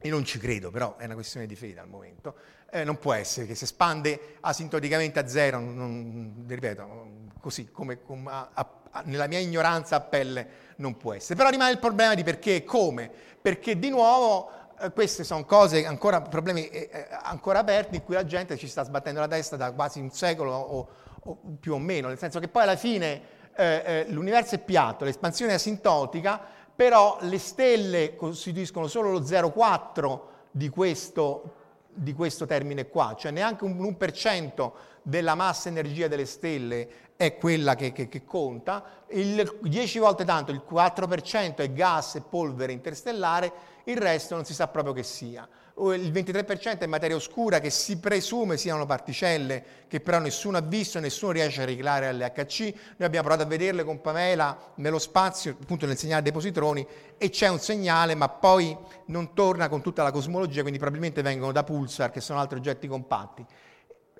io 0.00 0.10
non 0.10 0.24
ci 0.24 0.38
credo, 0.38 0.70
però 0.70 0.96
è 0.96 1.04
una 1.04 1.14
questione 1.14 1.46
di 1.46 1.56
fede 1.56 1.80
al 1.80 1.88
momento, 1.88 2.34
eh, 2.74 2.82
non 2.82 2.98
può 2.98 3.12
essere 3.12 3.46
che 3.46 3.54
si 3.54 3.62
espande 3.62 4.38
asintoticamente 4.40 5.20
a 5.20 5.28
zero, 5.28 5.60
non, 5.60 6.44
ripeto, 6.44 7.06
così 7.38 7.70
come, 7.70 8.02
come 8.02 8.30
a, 8.32 8.48
a, 8.52 9.02
nella 9.04 9.28
mia 9.28 9.38
ignoranza 9.38 9.94
a 9.94 10.00
pelle 10.00 10.48
non 10.76 10.96
può 10.96 11.12
essere. 11.12 11.36
Però 11.36 11.50
rimane 11.50 11.70
il 11.70 11.78
problema 11.78 12.14
di 12.14 12.24
perché 12.24 12.56
e 12.56 12.64
come, 12.64 13.08
perché 13.40 13.78
di 13.78 13.90
nuovo 13.90 14.50
eh, 14.80 14.90
queste 14.90 15.22
sono 15.22 15.44
cose, 15.44 15.86
ancora, 15.86 16.20
problemi 16.20 16.66
eh, 16.68 16.90
eh, 16.92 17.06
ancora 17.22 17.60
aperti 17.60 17.94
in 17.94 18.02
cui 18.02 18.14
la 18.14 18.24
gente 18.24 18.56
ci 18.56 18.66
sta 18.66 18.82
sbattendo 18.82 19.20
la 19.20 19.28
testa 19.28 19.54
da 19.54 19.70
quasi 19.70 20.00
un 20.00 20.10
secolo 20.10 20.52
o, 20.52 20.88
o 21.20 21.38
più 21.60 21.74
o 21.74 21.78
meno, 21.78 22.08
nel 22.08 22.18
senso 22.18 22.40
che 22.40 22.48
poi 22.48 22.64
alla 22.64 22.74
fine 22.74 23.22
eh, 23.54 24.06
l'universo 24.08 24.56
è 24.56 24.58
piatto, 24.58 25.04
l'espansione 25.04 25.52
è 25.52 25.54
asintotica, 25.54 26.40
però 26.74 27.18
le 27.20 27.38
stelle 27.38 28.16
costituiscono 28.16 28.88
solo 28.88 29.12
lo 29.12 29.20
0,4 29.20 30.20
di 30.50 30.68
questo, 30.68 31.62
di 31.94 32.12
questo 32.12 32.46
termine 32.46 32.88
qua, 32.88 33.14
cioè 33.18 33.30
neanche 33.30 33.64
un 33.64 33.78
1% 33.78 34.72
della 35.02 35.34
massa 35.34 35.68
energia 35.68 36.08
delle 36.08 36.26
stelle 36.26 36.88
è 37.16 37.36
quella 37.36 37.74
che, 37.74 37.92
che, 37.92 38.08
che, 38.08 38.24
conta, 38.24 39.04
il 39.08 39.58
10 39.62 39.98
volte 39.98 40.24
tanto, 40.24 40.50
il 40.50 40.62
4% 40.68 41.56
è 41.56 41.72
gas 41.72 42.16
e 42.16 42.22
polvere 42.22 42.72
interstellare, 42.72 43.52
il 43.84 43.96
resto 43.96 44.34
non 44.34 44.44
si 44.44 44.54
sa 44.54 44.68
proprio 44.68 44.92
che 44.92 45.02
sia 45.02 45.48
il 45.76 46.12
23% 46.12 46.78
è 46.78 46.86
materia 46.86 47.16
oscura 47.16 47.58
che 47.58 47.68
si 47.68 47.98
presume 47.98 48.56
siano 48.56 48.86
particelle 48.86 49.82
che 49.88 50.00
però 50.00 50.20
nessuno 50.20 50.56
ha 50.56 50.60
visto 50.60 51.00
nessuno 51.00 51.32
riesce 51.32 51.62
a 51.62 51.64
riciclare 51.64 52.06
all'HC. 52.06 52.60
Noi 52.60 53.06
abbiamo 53.08 53.26
provato 53.26 53.42
a 53.42 53.46
vederle 53.46 53.82
con 53.82 54.00
Pamela 54.00 54.56
nello 54.76 55.00
spazio, 55.00 55.56
appunto 55.60 55.86
nel 55.86 55.96
segnale 55.96 56.22
dei 56.22 56.30
positroni, 56.30 56.86
e 57.18 57.28
c'è 57.28 57.48
un 57.48 57.58
segnale, 57.58 58.14
ma 58.14 58.28
poi 58.28 58.76
non 59.06 59.34
torna 59.34 59.68
con 59.68 59.82
tutta 59.82 60.04
la 60.04 60.12
cosmologia, 60.12 60.60
quindi 60.60 60.78
probabilmente 60.78 61.22
vengono 61.22 61.50
da 61.50 61.64
pulsar, 61.64 62.12
che 62.12 62.20
sono 62.20 62.38
altri 62.38 62.58
oggetti 62.58 62.86
compatti. 62.86 63.44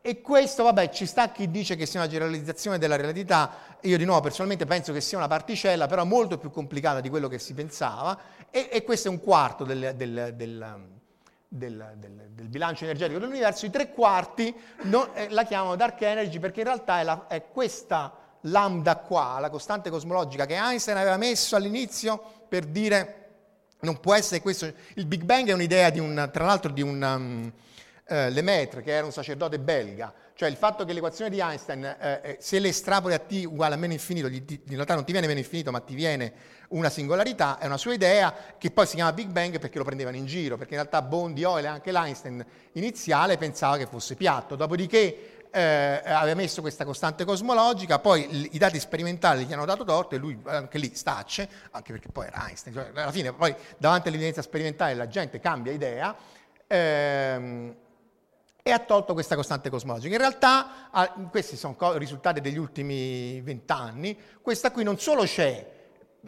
E 0.03 0.21
questo, 0.21 0.65
vabbè, 0.65 0.91
ci 0.91 1.07
sta 1.07 1.31
chi 1.31 1.51
dice 1.51 1.77
che 1.77 1.87
sia 1.87 2.01
una 2.01 2.09
generalizzazione 2.09 2.79
della 2.79 2.97
relatività, 2.97 3.79
io 3.83 3.97
di 3.97 4.05
nuovo 4.05 4.21
personalmente 4.21 4.67
penso 4.67 4.93
che 4.93 5.01
sia 5.01 5.19
una 5.19 5.29
particella, 5.29 5.87
però 5.87 6.05
molto 6.05 6.37
più 6.37 6.51
complicata 6.51 7.01
di 7.01 7.09
quello 7.09 7.29
che 7.29 7.39
si 7.39 7.55
pensava, 7.55 8.19
e, 8.51 8.69
e 8.71 8.83
questo 8.83 9.09
è 9.09 9.11
un 9.11 9.21
quarto 9.21 9.65
del, 9.65 9.95
del, 9.97 10.35
del 10.37 11.03
del, 11.57 11.95
del, 11.99 12.31
del, 12.33 12.49
bilancio 12.49 12.83
energetico 12.83 13.21
dell'universo, 13.21 13.65
i 13.65 13.71
tre 13.71 13.93
quarti 13.93 14.53
non, 14.83 15.09
eh, 15.15 15.29
la 15.31 15.45
chiamano 15.45 15.77
dark 15.77 16.01
energy 16.03 16.41
perché 16.41 16.61
in 16.61 16.67
realtà 16.67 16.99
è, 16.99 17.05
la, 17.05 17.27
è, 17.29 17.45
questa 17.53 18.13
lambda 18.43 18.97
qua, 18.97 19.39
la 19.39 19.51
costante 19.51 19.89
cosmologica 19.89 20.47
che 20.47 20.57
Einstein 20.57 20.97
aveva 20.97 21.17
messo 21.17 21.55
all'inizio 21.55 22.21
per 22.49 22.65
dire 22.65 23.21
non 23.81 24.01
può 24.01 24.15
essere 24.15 24.41
questo. 24.41 24.73
Il 24.95 25.07
Big 25.07 25.23
Bang 25.23 25.49
è 25.49 25.53
un'idea 25.53 25.91
di 25.91 26.01
un, 26.01 26.29
tra 26.33 26.45
l'altro 26.45 26.73
di 26.73 26.83
un 26.83 27.01
um, 27.01 27.53
uh, 28.09 28.31
Lemaitre 28.31 28.83
che 28.83 28.91
era 28.91 29.05
un 29.05 29.13
sacerdote 29.13 29.61
belga 29.61 30.13
cioè 30.35 30.49
il 30.49 30.57
fatto 30.57 30.85
che 30.85 30.93
l'equazione 30.93 31.31
di 31.31 31.39
Einstein, 31.39 31.85
eh, 31.85 32.21
eh, 32.23 32.37
se 32.41 32.59
le 32.59 32.69
estrapoli 32.69 33.15
a 33.15 33.19
t 33.19 33.45
uguale 33.47 33.75
a 33.75 33.79
meno 33.79 33.93
infinito, 33.93 34.27
in 34.27 34.61
realtà 34.67 34.95
non 34.95 35.05
ti 35.05 35.13
viene 35.13 35.29
meno 35.29 35.39
infinito, 35.39 35.71
ma 35.71 35.81
ti 35.81 35.95
viene 35.95 36.33
una 36.69 36.91
singolarità, 36.91 37.59
è 37.59 37.67
una 37.67 37.77
sua 37.77 37.95
idea, 37.95 38.35
che 38.59 38.73
poi 38.73 38.87
si 38.87 38.97
chiama 38.97 39.13
Big 39.13 39.29
Bang 39.29 39.61
perché 39.61 39.79
lo 39.79 39.85
prendevano 39.85 40.17
in 40.17 40.27
giro, 40.27 40.57
perché 40.57 40.75
in 40.75 40.81
realtà 40.81 41.03
Bondi, 41.03 41.43
Euler 41.43 41.65
e 41.65 41.69
anche 41.69 41.93
l'Einstein 41.93 42.45
iniziale 42.73 43.37
pensava 43.37 43.77
che 43.77 43.87
fosse 43.87 44.17
piatto. 44.17 44.57
Dopodiché 44.57 45.49
eh, 45.53 46.01
aveva 46.05 46.35
messo 46.35 46.61
questa 46.63 46.85
costante 46.85 47.25
cosmologica, 47.25 48.01
poi 48.01 48.49
i 48.53 48.59
dati 48.59 48.81
sperimentali 48.81 49.45
gli 49.45 49.53
hanno 49.53 49.65
dato 49.65 49.85
torto 49.85 50.17
e 50.17 50.19
lui 50.19 50.37
anche 50.47 50.79
lì 50.79 50.97
stacce, 50.97 51.49
anche 51.71 51.93
perché 51.93 52.09
poi 52.09 52.27
era 52.27 52.49
Einstein, 52.49 52.75
cioè, 52.75 52.91
alla 52.93 53.13
fine 53.13 53.33
poi 53.33 53.55
davanti 53.79 54.09
all'evidenza 54.09 54.43
sperimentale 54.43 54.95
la 54.95 55.07
gente 55.07 55.39
cambia 55.39 55.71
idea. 55.73 56.17
Ehm, 56.67 57.77
e 58.67 58.71
ha 58.71 58.79
tolto 58.79 59.13
questa 59.13 59.37
costante 59.37 59.69
cosmologica. 59.69 60.15
In 60.15 60.19
realtà, 60.19 60.89
questi 61.31 61.55
sono 61.55 61.77
risultati 61.99 62.41
degli 62.41 62.57
ultimi 62.57 63.39
vent'anni, 63.43 64.19
questa 64.41 64.71
qui 64.71 64.83
non 64.83 64.99
solo 64.99 65.25
c'è, 65.25 65.71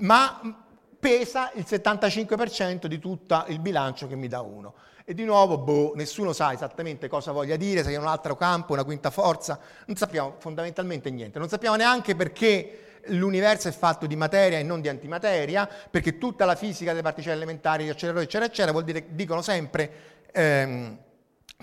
ma 0.00 0.64
pesa 1.00 1.50
il 1.54 1.64
75% 1.66 2.84
di 2.88 2.98
tutto 2.98 3.42
il 3.48 3.58
bilancio 3.58 4.06
che 4.06 4.16
mi 4.16 4.28
dà 4.28 4.42
uno. 4.42 4.74
E 5.06 5.14
di 5.14 5.24
nuovo, 5.24 5.56
boh, 5.56 5.94
nessuno 5.94 6.34
sa 6.34 6.52
esattamente 6.52 7.08
cosa 7.08 7.32
voglia 7.32 7.56
dire, 7.56 7.82
se 7.82 7.92
è 7.92 7.96
un 7.96 8.06
altro 8.06 8.36
campo, 8.36 8.74
una 8.74 8.84
quinta 8.84 9.08
forza, 9.08 9.58
non 9.86 9.96
sappiamo 9.96 10.34
fondamentalmente 10.36 11.08
niente. 11.10 11.38
Non 11.38 11.48
sappiamo 11.48 11.76
neanche 11.76 12.14
perché 12.14 12.98
l'universo 13.06 13.68
è 13.68 13.72
fatto 13.72 14.04
di 14.04 14.14
materia 14.14 14.58
e 14.58 14.62
non 14.62 14.82
di 14.82 14.90
antimateria, 14.90 15.66
perché 15.90 16.18
tutta 16.18 16.44
la 16.44 16.54
fisica 16.54 16.90
delle 16.90 17.02
particelle 17.02 17.36
elementari, 17.36 17.88
acceleratori, 17.88 18.26
eccetera, 18.26 18.50
eccetera, 18.50 18.72
vuol 18.72 18.84
dire, 18.84 19.06
dicono 19.14 19.40
sempre... 19.40 19.90
Ehm, 20.32 20.98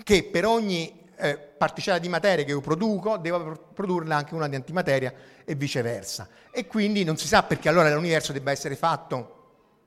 che 0.02 0.24
per 0.24 0.46
ogni 0.46 1.02
eh, 1.16 1.36
particella 1.36 1.98
di 1.98 2.08
materia 2.08 2.44
che 2.44 2.50
io 2.50 2.60
produco 2.60 3.16
devo 3.16 3.70
produrne 3.72 4.14
anche 4.14 4.34
una 4.34 4.48
di 4.48 4.56
antimateria 4.56 5.12
e 5.44 5.54
viceversa. 5.54 6.28
E 6.50 6.66
quindi 6.66 7.04
non 7.04 7.16
si 7.16 7.26
sa 7.26 7.42
perché 7.42 7.68
allora 7.68 7.92
l'universo 7.92 8.32
debba 8.32 8.50
essere 8.50 8.76
fatto 8.76 9.30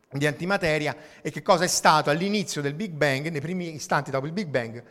di 0.10 0.26
antimateria 0.26 0.96
e 1.22 1.32
che 1.32 1.41
cosa 1.41 1.65
è 1.65 1.67
stato 1.67 2.10
all'inizio 2.10 2.62
del 2.62 2.74
Big 2.74 2.91
Bang, 2.91 3.28
nei 3.28 3.41
primi 3.41 3.74
istanti 3.74 4.10
dopo 4.10 4.26
il 4.26 4.32
Big 4.32 4.48
Bang, 4.48 4.84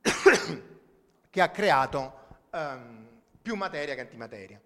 che 1.30 1.40
ha 1.40 1.48
creato 1.48 2.14
um, 2.50 3.06
più 3.42 3.54
materia 3.54 3.94
che 3.94 4.00
antimateria. 4.00 4.60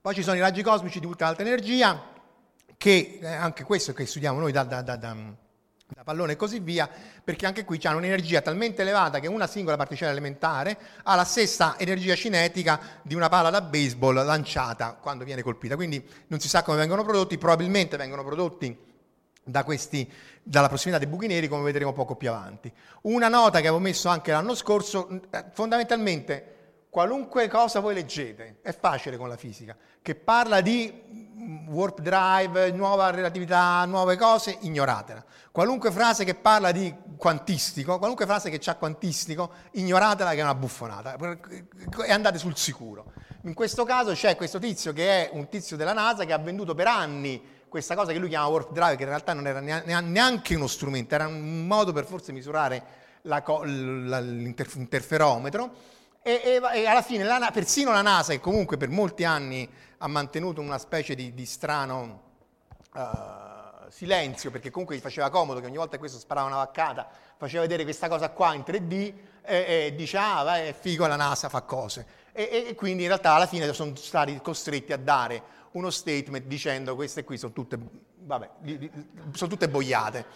Poi 0.00 0.14
ci 0.14 0.22
sono 0.22 0.36
i 0.36 0.40
raggi 0.40 0.62
cosmici 0.62 1.00
di 1.00 1.06
ultra 1.06 1.28
alta 1.28 1.42
energia, 1.42 2.16
che 2.76 3.18
eh, 3.20 3.26
anche 3.26 3.64
questo 3.64 3.92
che 3.92 4.06
studiamo 4.06 4.38
noi 4.38 4.52
da, 4.52 4.64
da, 4.64 4.82
da, 4.82 4.96
da 4.96 5.16
da 5.94 6.04
pallone 6.04 6.32
e 6.32 6.36
così 6.36 6.58
via, 6.58 6.88
perché 7.24 7.46
anche 7.46 7.64
qui 7.64 7.80
hanno 7.84 7.96
un'energia 7.96 8.42
talmente 8.42 8.82
elevata 8.82 9.20
che 9.20 9.26
una 9.26 9.46
singola 9.46 9.76
particella 9.76 10.10
elementare 10.10 10.76
ha 11.04 11.14
la 11.14 11.24
stessa 11.24 11.78
energia 11.78 12.14
cinetica 12.14 12.78
di 13.02 13.14
una 13.14 13.30
palla 13.30 13.48
da 13.48 13.62
baseball 13.62 14.22
lanciata 14.22 14.98
quando 15.00 15.24
viene 15.24 15.42
colpita. 15.42 15.76
Quindi 15.76 16.06
non 16.26 16.40
si 16.40 16.48
sa 16.48 16.62
come 16.62 16.76
vengono 16.76 17.04
prodotti, 17.04 17.38
probabilmente 17.38 17.96
vengono 17.96 18.22
prodotti 18.22 18.76
da 19.42 19.64
questi, 19.64 20.10
dalla 20.42 20.68
prossimità 20.68 20.98
dei 20.98 21.08
buchi 21.08 21.26
neri, 21.26 21.48
come 21.48 21.62
vedremo 21.62 21.94
poco 21.94 22.16
più 22.16 22.28
avanti. 22.28 22.70
Una 23.02 23.28
nota 23.28 23.60
che 23.60 23.68
avevo 23.68 23.78
messo 23.78 24.10
anche 24.10 24.30
l'anno 24.30 24.54
scorso, 24.54 25.22
eh, 25.30 25.44
fondamentalmente 25.52 26.56
qualunque 26.90 27.48
cosa 27.48 27.80
voi 27.80 27.94
leggete, 27.94 28.58
è 28.60 28.76
facile 28.76 29.16
con 29.16 29.28
la 29.28 29.38
fisica, 29.38 29.74
che 30.02 30.14
parla 30.14 30.60
di 30.60 31.27
warp 31.66 32.00
drive, 32.00 32.70
nuova 32.72 33.10
relatività, 33.10 33.84
nuove 33.86 34.16
cose, 34.16 34.58
ignoratela. 34.60 35.24
Qualunque 35.50 35.90
frase 35.90 36.24
che 36.24 36.34
parla 36.34 36.72
di 36.72 36.94
quantistico, 37.16 37.98
qualunque 37.98 38.26
frase 38.26 38.50
che 38.50 38.58
c'ha 38.58 38.76
quantistico, 38.76 39.50
ignoratela 39.72 40.32
che 40.32 40.40
è 40.40 40.42
una 40.42 40.54
buffonata 40.54 41.16
e 42.04 42.12
andate 42.12 42.38
sul 42.38 42.56
sicuro. 42.56 43.12
In 43.42 43.54
questo 43.54 43.84
caso 43.84 44.12
c'è 44.12 44.36
questo 44.36 44.58
tizio 44.58 44.92
che 44.92 45.28
è 45.28 45.30
un 45.32 45.48
tizio 45.48 45.76
della 45.76 45.92
NASA 45.92 46.24
che 46.24 46.32
ha 46.32 46.38
venduto 46.38 46.74
per 46.74 46.86
anni 46.86 47.56
questa 47.68 47.94
cosa 47.94 48.12
che 48.12 48.18
lui 48.18 48.28
chiama 48.28 48.46
warp 48.46 48.72
drive, 48.72 48.96
che 48.96 49.02
in 49.02 49.08
realtà 49.08 49.32
non 49.32 49.46
era 49.46 49.60
neanche 49.60 50.54
uno 50.54 50.66
strumento, 50.66 51.14
era 51.14 51.26
un 51.26 51.66
modo 51.66 51.92
per 51.92 52.04
forse 52.04 52.32
misurare 52.32 52.82
la, 53.22 53.42
l'interferometro. 54.20 55.96
E, 56.28 56.42
e, 56.44 56.80
e, 56.80 56.84
alla 56.84 57.00
fine 57.00 57.24
la, 57.24 57.50
persino 57.50 57.90
la 57.90 58.02
NASA, 58.02 58.32
che 58.32 58.40
comunque 58.40 58.76
per 58.76 58.90
molti 58.90 59.24
anni 59.24 59.66
ha 59.96 60.08
mantenuto 60.08 60.60
una 60.60 60.76
specie 60.76 61.14
di, 61.14 61.32
di 61.32 61.46
strano 61.46 62.22
uh, 62.92 63.88
silenzio, 63.88 64.50
perché 64.50 64.68
comunque 64.68 64.94
gli 64.94 65.00
faceva 65.00 65.30
comodo 65.30 65.60
che 65.60 65.64
ogni 65.64 65.78
volta 65.78 65.92
che 65.92 66.00
questo 66.00 66.18
sparava 66.18 66.46
una 66.46 66.56
vaccata 66.56 67.08
faceva 67.38 67.62
vedere 67.62 67.84
questa 67.84 68.10
cosa 68.10 68.28
qua 68.28 68.52
in 68.52 68.60
3D 68.60 68.92
e, 68.92 69.14
e 69.86 69.94
diceva, 69.96 70.36
ah, 70.36 70.42
vai, 70.42 70.68
è 70.68 70.74
figo, 70.74 71.06
la 71.06 71.16
NASA 71.16 71.48
fa 71.48 71.62
cose. 71.62 72.06
E, 72.32 72.66
e, 72.68 72.74
quindi 72.74 73.04
in 73.04 73.08
realtà 73.08 73.32
alla 73.32 73.46
fine 73.46 73.72
sono 73.72 73.96
stati 73.96 74.38
costretti 74.42 74.92
a 74.92 74.98
dare 74.98 75.42
uno 75.72 75.88
statement 75.88 76.44
dicendo 76.44 76.94
queste 76.94 77.24
qui 77.24 77.38
sono 77.38 77.54
tutte, 77.54 77.78
vabbè, 78.18 78.50
sono 79.32 79.50
tutte 79.50 79.66
boiate. 79.66 80.26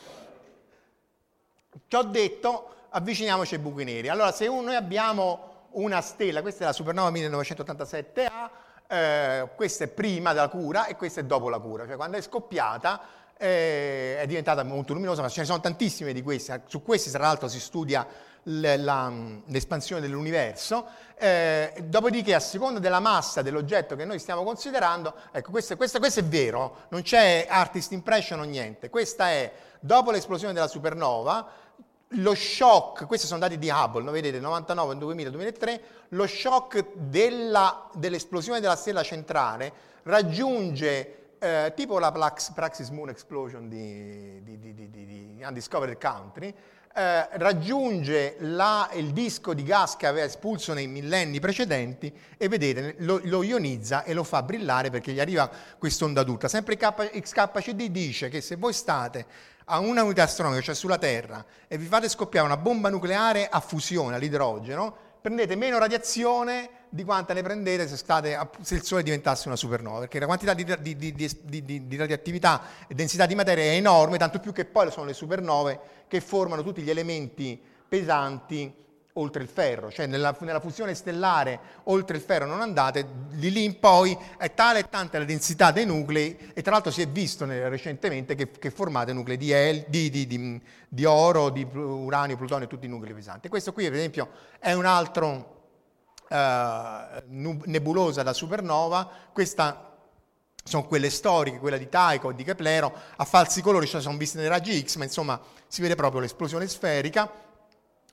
Ci 1.86 1.96
ho 1.96 2.02
detto, 2.04 2.86
avviciniamoci 2.88 3.56
ai 3.56 3.60
buchi 3.60 3.84
neri. 3.84 4.08
Allora, 4.08 4.32
se 4.32 4.46
noi 4.46 4.74
abbiamo 4.74 5.50
una 5.72 6.00
stella, 6.00 6.42
questa 6.42 6.64
è 6.64 6.66
la 6.66 6.72
supernova 6.72 7.10
1987A, 7.10 8.50
eh, 8.86 9.48
questa 9.54 9.84
è 9.84 9.88
prima 9.88 10.32
della 10.32 10.48
cura 10.48 10.86
e 10.86 10.96
questa 10.96 11.20
è 11.20 11.24
dopo 11.24 11.48
la 11.48 11.58
cura, 11.58 11.86
cioè 11.86 11.96
quando 11.96 12.16
è 12.16 12.20
scoppiata 12.20 13.00
eh, 13.36 14.18
è 14.20 14.26
diventata 14.26 14.62
molto 14.62 14.92
luminosa, 14.92 15.22
ma 15.22 15.28
ce 15.28 15.40
ne 15.40 15.46
sono 15.46 15.60
tantissime 15.60 16.12
di 16.12 16.22
queste, 16.22 16.62
su 16.66 16.82
queste 16.82 17.10
tra 17.10 17.22
l'altro 17.22 17.48
si 17.48 17.58
studia 17.58 18.06
l'espansione 18.44 20.00
dell'universo, 20.00 20.86
eh, 21.16 21.74
dopodiché 21.84 22.34
a 22.34 22.40
seconda 22.40 22.80
della 22.80 22.98
massa 22.98 23.40
dell'oggetto 23.40 23.94
che 23.94 24.04
noi 24.04 24.18
stiamo 24.18 24.42
considerando, 24.42 25.14
ecco 25.30 25.50
questo, 25.52 25.76
questo, 25.76 25.98
questo, 25.98 26.20
è 26.20 26.24
vero, 26.24 26.86
non 26.88 27.02
c'è 27.02 27.46
artist 27.48 27.92
impression 27.92 28.40
o 28.40 28.44
niente, 28.44 28.90
questa 28.90 29.30
è 29.30 29.52
dopo 29.78 30.10
l'esplosione 30.10 30.52
della 30.52 30.68
supernova, 30.68 31.48
lo 32.14 32.34
shock, 32.34 33.06
questi 33.06 33.26
sono 33.26 33.40
dati 33.40 33.58
di 33.58 33.70
Hubble, 33.70 34.02
no? 34.02 34.10
vedete 34.10 34.40
99, 34.40 34.98
2000, 34.98 35.30
2003, 35.30 35.80
lo 36.10 36.26
shock 36.26 36.84
della, 36.94 37.88
dell'esplosione 37.94 38.60
della 38.60 38.76
stella 38.76 39.02
centrale 39.02 39.90
raggiunge 40.04 41.36
eh, 41.38 41.72
tipo 41.74 41.98
la 41.98 42.12
Praxis 42.12 42.88
Moon 42.90 43.08
Explosion 43.08 43.68
di, 43.68 44.42
di, 44.42 44.58
di, 44.58 44.90
di 44.90 45.42
Undiscovered 45.44 45.98
Country, 45.98 46.54
eh, 46.94 47.26
raggiunge 47.38 48.36
la, 48.40 48.90
il 48.92 49.12
disco 49.12 49.54
di 49.54 49.62
gas 49.62 49.96
che 49.96 50.06
aveva 50.06 50.26
espulso 50.26 50.74
nei 50.74 50.86
millenni 50.86 51.40
precedenti 51.40 52.12
e 52.36 52.48
vedete 52.48 52.96
lo, 52.98 53.18
lo 53.24 53.42
ionizza 53.42 54.04
e 54.04 54.12
lo 54.12 54.22
fa 54.24 54.42
brillare 54.42 54.90
perché 54.90 55.12
gli 55.12 55.20
arriva 55.20 55.50
quest'onda 55.78 56.22
tutta. 56.22 56.48
Sempre 56.48 56.76
XKCD 56.76 57.86
dice 57.86 58.28
che 58.28 58.40
se 58.40 58.56
voi 58.56 58.74
state 58.74 59.24
a 59.66 59.78
una 59.78 60.02
unità 60.02 60.24
astronomica, 60.24 60.62
cioè 60.62 60.74
sulla 60.74 60.98
Terra, 60.98 61.44
e 61.68 61.78
vi 61.78 61.86
fate 61.86 62.08
scoppiare 62.08 62.46
una 62.46 62.56
bomba 62.56 62.88
nucleare 62.88 63.48
a 63.48 63.60
fusione, 63.60 64.16
all'idrogeno, 64.16 64.94
prendete 65.20 65.54
meno 65.54 65.78
radiazione 65.78 66.68
di 66.88 67.04
quanta 67.04 67.32
ne 67.32 67.42
prendete 67.42 67.88
se, 67.88 67.96
state, 67.96 68.38
se, 68.60 68.74
il 68.74 68.82
Sole 68.82 69.02
diventasse 69.02 69.46
una 69.46 69.56
supernova, 69.56 70.00
perché 70.00 70.18
la 70.18 70.26
quantità 70.26 70.52
di, 70.52 70.64
di, 70.64 71.14
di, 71.14 71.86
di, 71.86 71.96
radioattività 71.96 72.62
e 72.86 72.94
densità 72.94 73.24
di 73.24 73.34
materia 73.34 73.64
è 73.64 73.76
enorme, 73.76 74.18
tanto 74.18 74.40
più 74.40 74.52
che 74.52 74.64
poi 74.64 74.90
sono 74.90 75.06
le 75.06 75.14
supernove 75.14 75.80
che 76.08 76.20
formano 76.20 76.62
tutti 76.62 76.82
gli 76.82 76.90
elementi 76.90 77.60
pesanti 77.88 78.74
oltre 79.14 79.42
il 79.42 79.48
ferro, 79.48 79.90
cioè 79.90 80.06
nella, 80.06 80.34
nella, 80.40 80.60
fusione 80.60 80.94
stellare 80.94 81.60
oltre 81.84 82.16
il 82.16 82.22
ferro 82.22 82.46
non 82.46 82.62
andate, 82.62 83.06
di 83.28 83.50
lì 83.50 83.64
in 83.64 83.78
poi 83.78 84.16
è 84.38 84.54
tale 84.54 84.80
e 84.80 84.88
tanta 84.88 85.18
la 85.18 85.24
densità 85.24 85.70
dei 85.70 85.84
nuclei 85.84 86.52
e 86.54 86.62
tra 86.62 86.72
l'altro 86.72 86.90
si 86.90 87.02
è 87.02 87.08
visto 87.08 87.44
recentemente 87.44 88.34
che, 88.34 88.50
che 88.50 88.70
formate 88.70 89.12
nuclei 89.12 89.36
di, 89.36 89.50
el, 89.50 89.84
di, 89.88 90.08
di, 90.08 90.60
di, 90.88 91.04
oro, 91.04 91.50
di 91.50 91.66
uranio, 91.72 92.36
plutonio, 92.36 92.66
tutti 92.66 92.86
i 92.86 92.88
nuclei 92.88 93.12
pesanti. 93.12 93.48
Questo 93.48 93.72
qui 93.72 93.84
per 93.84 93.94
esempio 93.94 94.30
è 94.58 94.72
un 94.72 94.86
altro 94.86 95.60
eh, 96.28 97.22
nebulosa 97.26 98.22
da 98.22 98.32
supernova, 98.32 99.10
questa 99.32 99.90
sono 100.64 100.86
quelle 100.86 101.10
storiche, 101.10 101.58
quella 101.58 101.76
di 101.76 101.88
Tycho 101.88 102.30
e 102.30 102.34
di 102.34 102.44
Keplero, 102.44 102.94
a 103.16 103.24
falsi 103.24 103.60
colori, 103.60 103.86
cioè 103.86 104.00
sono 104.00 104.16
viste 104.16 104.38
nei 104.38 104.48
raggi 104.48 104.80
X, 104.80 104.96
ma 104.96 105.04
insomma 105.04 105.38
si 105.66 105.82
vede 105.82 105.96
proprio 105.96 106.20
l'esplosione 106.20 106.66
sferica 106.66 107.50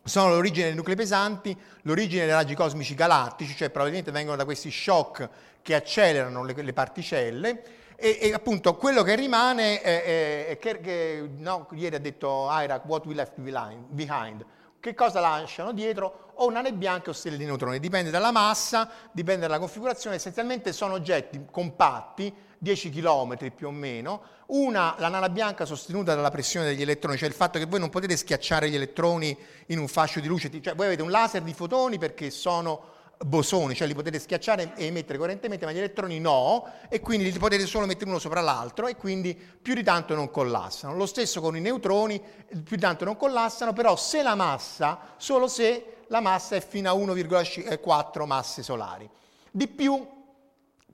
sono 0.03 0.29
l'origine 0.29 0.67
dei 0.67 0.75
nuclei 0.75 0.95
pesanti, 0.95 1.55
l'origine 1.83 2.25
dei 2.25 2.33
raggi 2.33 2.55
cosmici 2.55 2.95
galattici, 2.95 3.55
cioè 3.55 3.69
probabilmente 3.69 4.11
vengono 4.11 4.35
da 4.35 4.45
questi 4.45 4.71
shock 4.71 5.29
che 5.61 5.75
accelerano 5.75 6.43
le, 6.43 6.53
le 6.53 6.73
particelle, 6.73 7.63
e, 7.95 8.17
e, 8.21 8.33
appunto 8.33 8.75
quello 8.75 9.03
che 9.03 9.15
rimane 9.15 9.81
è, 9.81 10.47
è 10.47 10.57
che, 10.57 10.79
che 10.79 11.29
no, 11.35 11.67
ieri 11.73 11.95
ha 11.95 11.99
detto 11.99 12.47
Ira, 12.49 12.81
what 12.85 13.05
we 13.05 13.13
left 13.13 13.33
behind, 13.37 14.45
che 14.79 14.93
cosa 14.93 15.19
lasciano 15.19 15.73
dietro? 15.73 16.31
O 16.35 16.49
nane 16.49 16.71
bianche 16.71 17.09
o 17.09 17.13
stelle 17.13 17.35
di 17.35 17.43
neutroni, 17.43 17.79
dipende 17.79 18.09
dalla 18.09 18.31
massa, 18.31 18.89
dipende 19.11 19.41
dalla 19.41 19.59
configurazione, 19.59 20.15
essenzialmente 20.15 20.71
sono 20.71 20.93
oggetti 20.93 21.45
compatti, 21.51 22.33
10 22.59 22.89
km 22.89 23.51
più 23.55 23.67
o 23.67 23.71
meno, 23.71 24.21
una, 24.47 24.95
la 24.99 25.07
nana 25.07 25.29
bianca 25.29 25.65
sostenuta 25.65 26.13
dalla 26.13 26.29
pressione 26.29 26.65
degli 26.65 26.81
elettroni, 26.81 27.17
cioè 27.17 27.27
il 27.27 27.33
fatto 27.33 27.57
che 27.57 27.65
voi 27.65 27.79
non 27.79 27.89
potete 27.89 28.15
schiacciare 28.17 28.69
gli 28.69 28.75
elettroni 28.75 29.35
in 29.67 29.79
un 29.79 29.87
fascio 29.87 30.19
di 30.19 30.27
luce, 30.27 30.49
cioè 30.61 30.75
voi 30.75 30.87
avete 30.87 31.01
un 31.01 31.09
laser 31.09 31.41
di 31.41 31.53
fotoni 31.53 31.97
perché 31.97 32.29
sono 32.29 32.97
bosoni, 33.25 33.75
cioè 33.75 33.87
li 33.87 33.93
potete 33.93 34.19
schiacciare 34.19 34.73
e 34.75 34.85
emettere 34.85 35.17
correntemente, 35.17 35.65
ma 35.65 35.71
gli 35.71 35.77
elettroni 35.77 36.19
no, 36.19 36.65
e 36.89 36.99
quindi 36.99 37.31
li 37.31 37.37
potete 37.37 37.65
solo 37.65 37.85
mettere 37.85 38.09
uno 38.09 38.19
sopra 38.19 38.41
l'altro 38.41 38.87
e 38.87 38.95
quindi 38.95 39.35
più 39.35 39.73
di 39.73 39.83
tanto 39.83 40.15
non 40.15 40.29
collassano. 40.29 40.95
Lo 40.95 41.05
stesso 41.05 41.41
con 41.41 41.55
i 41.55 41.61
neutroni, 41.61 42.19
più 42.19 42.75
di 42.75 42.81
tanto 42.81 43.05
non 43.05 43.17
collassano, 43.17 43.73
però 43.73 43.95
se 43.95 44.21
la 44.21 44.35
massa, 44.35 44.99
solo 45.17 45.47
se 45.47 45.97
la 46.07 46.21
massa 46.21 46.55
è 46.55 46.65
fino 46.65 46.89
a 46.89 46.93
1,4 46.93 48.25
masse 48.25 48.63
solari. 48.63 49.09
Di 49.51 49.67
più 49.67 50.17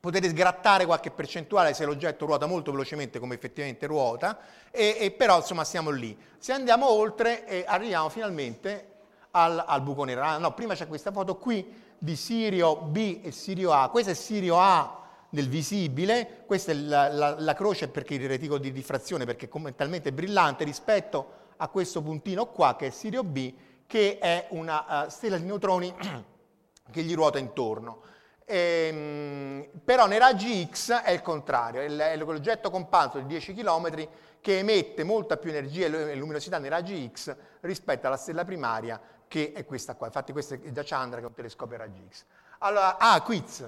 potete 0.05 0.29
sgrattare 0.29 0.85
qualche 0.85 1.09
percentuale 1.09 1.73
se 1.73 1.83
l'oggetto 1.83 2.27
ruota 2.27 2.45
molto 2.45 2.71
velocemente 2.71 3.17
come 3.17 3.33
effettivamente 3.33 3.87
ruota, 3.87 4.37
e, 4.69 4.97
e 4.99 5.11
però 5.11 5.37
insomma 5.37 5.63
stiamo 5.63 5.89
lì. 5.89 6.15
Se 6.37 6.53
andiamo 6.53 6.87
oltre 6.87 7.47
e 7.47 7.63
arriviamo 7.65 8.09
finalmente 8.09 8.91
al, 9.31 9.63
al 9.65 9.81
buco 9.81 10.03
nero. 10.03 10.21
Ah, 10.21 10.37
no, 10.37 10.53
prima 10.53 10.75
c'è 10.75 10.87
questa 10.87 11.11
foto 11.11 11.37
qui 11.37 11.83
di 11.97 12.15
Sirio 12.15 12.75
B 12.75 13.21
e 13.23 13.31
Sirio 13.31 13.71
A. 13.71 13.89
Questo 13.89 14.11
è 14.11 14.13
Sirio 14.13 14.59
A 14.59 15.01
nel 15.29 15.49
visibile, 15.49 16.43
questa 16.45 16.71
è 16.71 16.75
la, 16.75 17.11
la, 17.11 17.35
la 17.39 17.53
croce 17.55 17.87
perché 17.87 18.13
il 18.13 18.27
reticolo 18.27 18.59
di 18.59 18.71
diffrazione 18.71 19.25
perché 19.25 19.49
è 19.49 19.75
talmente 19.75 20.13
brillante 20.13 20.63
rispetto 20.63 21.43
a 21.57 21.67
questo 21.67 22.03
puntino 22.03 22.45
qua 22.47 22.75
che 22.75 22.87
è 22.87 22.89
Sirio 22.91 23.23
B 23.23 23.53
che 23.87 24.19
è 24.19 24.47
una 24.51 25.05
uh, 25.05 25.09
stella 25.09 25.37
di 25.37 25.45
neutroni 25.45 25.93
che 26.91 27.01
gli 27.01 27.15
ruota 27.15 27.39
intorno. 27.39 28.01
Ehm, 28.45 29.67
però 29.83 30.05
nei 30.05 30.19
raggi 30.19 30.67
X 30.69 30.91
è 30.91 31.11
il 31.11 31.21
contrario, 31.21 31.81
è 31.81 32.15
l'oggetto 32.15 32.69
companzo 32.69 33.17
di 33.19 33.25
10 33.25 33.55
km 33.55 34.07
che 34.39 34.59
emette 34.59 35.03
molta 35.03 35.37
più 35.37 35.49
energia 35.49 35.87
e 35.87 36.15
luminosità 36.15 36.59
nei 36.59 36.69
raggi 36.69 37.09
X 37.11 37.35
rispetto 37.61 38.05
alla 38.05 38.17
stella 38.17 38.45
primaria 38.45 39.01
che 39.27 39.51
è 39.53 39.65
questa 39.65 39.95
qua. 39.95 40.07
Infatti 40.07 40.31
questa 40.31 40.55
è 40.55 40.71
da 40.71 40.83
Chandra 40.83 41.17
che 41.17 41.25
è 41.25 41.27
un 41.27 41.33
telescopio 41.33 41.75
a 41.75 41.79
raggi 41.79 42.05
X. 42.07 42.23
Allora, 42.59 42.97
ah, 42.97 43.19
quiz. 43.21 43.67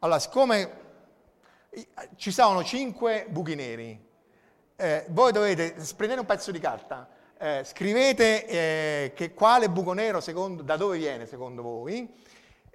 Allora, 0.00 0.18
siccome 0.18 0.84
ci 2.16 2.32
sono 2.32 2.64
5 2.64 3.26
buchi 3.28 3.54
neri, 3.54 4.04
eh, 4.76 5.04
voi 5.08 5.32
dovete 5.32 5.74
prendere 5.96 6.20
un 6.20 6.26
pezzo 6.26 6.50
di 6.50 6.58
carta, 6.58 7.08
eh, 7.38 7.62
scrivete 7.64 8.46
eh, 8.46 9.12
che 9.14 9.34
quale 9.34 9.68
buco 9.68 9.92
nero 9.92 10.20
secondo, 10.20 10.62
da 10.62 10.76
dove 10.76 10.98
viene 10.98 11.26
secondo 11.26 11.62
voi, 11.62 12.12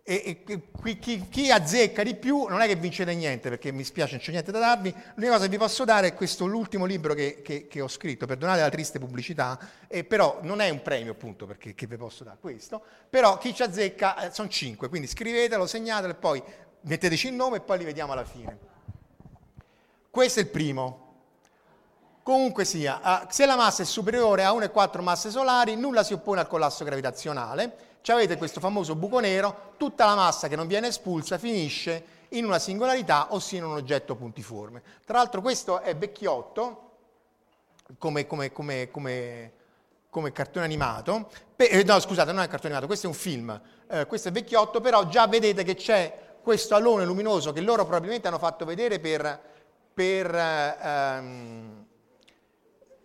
e, 0.03 0.43
e 0.45 0.99
chi, 0.99 1.27
chi, 1.29 1.51
azzecca 1.51 2.01
di 2.01 2.15
più 2.15 2.47
non 2.47 2.61
è 2.61 2.67
che 2.67 2.75
vincete 2.75 3.13
niente 3.13 3.49
perché 3.49 3.71
mi 3.71 3.83
spiace, 3.83 4.13
non 4.13 4.21
c'è 4.21 4.31
niente 4.31 4.51
da 4.51 4.59
darvi. 4.59 4.93
L'unica 5.15 5.33
cosa 5.33 5.45
che 5.45 5.51
vi 5.51 5.57
posso 5.57 5.85
dare 5.85 6.07
è 6.07 6.13
questo 6.13 6.45
l'ultimo 6.45 6.85
libro 6.85 7.13
che, 7.13 7.41
che, 7.43 7.67
che 7.67 7.81
ho 7.81 7.87
scritto, 7.87 8.25
perdonate 8.25 8.61
la 8.61 8.69
triste 8.69 8.97
pubblicità, 8.97 9.59
eh, 9.87 10.03
però 10.03 10.39
non 10.41 10.59
è 10.59 10.69
un 10.69 10.81
premio 10.81 11.11
appunto 11.11 11.45
perché 11.45 11.75
vi 11.77 11.97
posso 11.97 12.23
dare 12.23 12.37
questo, 12.41 12.81
però 13.09 13.37
chi 13.37 13.53
ci 13.53 13.61
azzecca 13.61 14.27
eh, 14.27 14.31
sono 14.31 14.49
cinque, 14.49 14.89
quindi 14.89 15.07
scrivetelo, 15.07 15.67
segnatelo 15.67 16.13
e 16.13 16.15
poi 16.15 16.43
metteteci 16.81 17.27
il 17.27 17.33
nome 17.33 17.57
e 17.57 17.61
poi 17.61 17.77
li 17.77 17.85
vediamo 17.85 18.13
alla 18.13 18.25
fine. 18.25 18.57
Questo 20.09 20.39
è 20.39 20.43
il 20.43 20.49
primo. 20.49 21.09
Comunque 22.23 22.65
sia, 22.65 23.27
se 23.29 23.45
la 23.45 23.55
massa 23.55 23.81
è 23.81 23.85
superiore 23.85 24.43
a 24.43 24.51
1,4 24.51 25.01
masse 25.01 25.29
solari, 25.29 25.75
nulla 25.75 26.03
si 26.03 26.13
oppone 26.13 26.39
al 26.39 26.47
collasso 26.47 26.83
gravitazionale 26.83 27.89
avete 28.05 28.37
questo 28.37 28.59
famoso 28.59 28.95
buco 28.95 29.19
nero, 29.19 29.73
tutta 29.77 30.05
la 30.05 30.15
massa 30.15 30.47
che 30.47 30.55
non 30.55 30.67
viene 30.67 30.87
espulsa 30.87 31.37
finisce 31.37 32.19
in 32.29 32.45
una 32.45 32.59
singolarità, 32.59 33.27
ossia 33.33 33.59
in 33.59 33.65
un 33.65 33.73
oggetto 33.73 34.15
puntiforme. 34.15 34.81
Tra 35.05 35.17
l'altro 35.17 35.41
questo 35.41 35.81
è 35.81 35.95
vecchiotto, 35.95 36.89
come, 37.97 38.25
come, 38.25 38.51
come, 38.51 39.51
come 40.09 40.31
cartone 40.31 40.65
animato, 40.65 41.29
eh, 41.55 41.83
no 41.83 41.99
scusate, 41.99 42.31
non 42.31 42.41
è 42.41 42.45
un 42.45 42.49
cartone 42.49 42.73
animato, 42.73 42.87
questo 42.87 43.07
è 43.07 43.09
un 43.09 43.15
film, 43.15 43.61
eh, 43.87 44.05
questo 44.07 44.29
è 44.29 44.31
vecchiotto, 44.31 44.81
però 44.81 45.07
già 45.07 45.27
vedete 45.27 45.63
che 45.63 45.75
c'è 45.75 46.37
questo 46.41 46.75
alone 46.75 47.05
luminoso 47.05 47.53
che 47.53 47.61
loro 47.61 47.83
probabilmente 47.83 48.27
hanno 48.27 48.39
fatto 48.39 48.65
vedere 48.65 48.99
per, 48.99 49.39
per 49.93 50.33
eh, 50.33 50.77
ehm, 50.81 51.85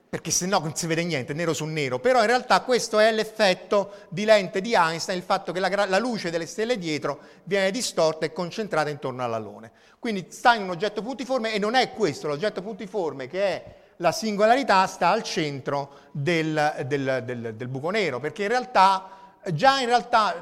perché 0.09 0.31
se 0.31 0.47
no 0.47 0.61
non 0.61 0.77
si 0.77 0.87
vede 0.87 1.03
niente, 1.05 1.35
nero 1.35 1.53
su 1.53 1.65
nero, 1.65 1.99
però 1.99 2.21
in 2.21 2.27
realtà 2.27 2.61
questo 2.61 2.99
è 2.99 3.11
l'effetto 3.11 3.93
di 4.09 4.25
lente 4.25 4.61
di 4.61 4.73
Einstein, 4.75 5.19
il 5.19 5.25
fatto 5.25 5.53
che 5.53 5.59
la, 5.59 5.87
la 5.87 5.99
luce 5.99 6.31
delle 6.31 6.47
stelle 6.47 6.79
dietro 6.79 7.19
viene 7.43 7.71
distorta 7.71 8.25
e 8.25 8.33
concentrata 8.33 8.89
intorno 8.89 9.25
all'alone. 9.25 9.73
Quindi 9.99 10.27
sta 10.31 10.55
in 10.55 10.63
un 10.63 10.71
oggetto 10.71 11.03
puntiforme 11.03 11.53
e 11.53 11.59
non 11.59 11.75
è 11.75 11.93
questo. 11.93 12.29
L'oggetto 12.29 12.63
puntiforme 12.63 13.27
che 13.27 13.43
è 13.43 13.75
la 13.97 14.13
singolarità, 14.13 14.87
sta 14.87 15.09
al 15.09 15.23
centro 15.23 16.11
del, 16.13 16.85
del, 16.87 17.23
del, 17.25 17.55
del 17.57 17.69
buco 17.69 17.91
nero, 17.91 18.21
perché 18.21 18.43
in 18.43 18.49
realtà, 18.49 19.11
già 19.53 19.81
in 19.81 19.87
realtà 19.87 20.41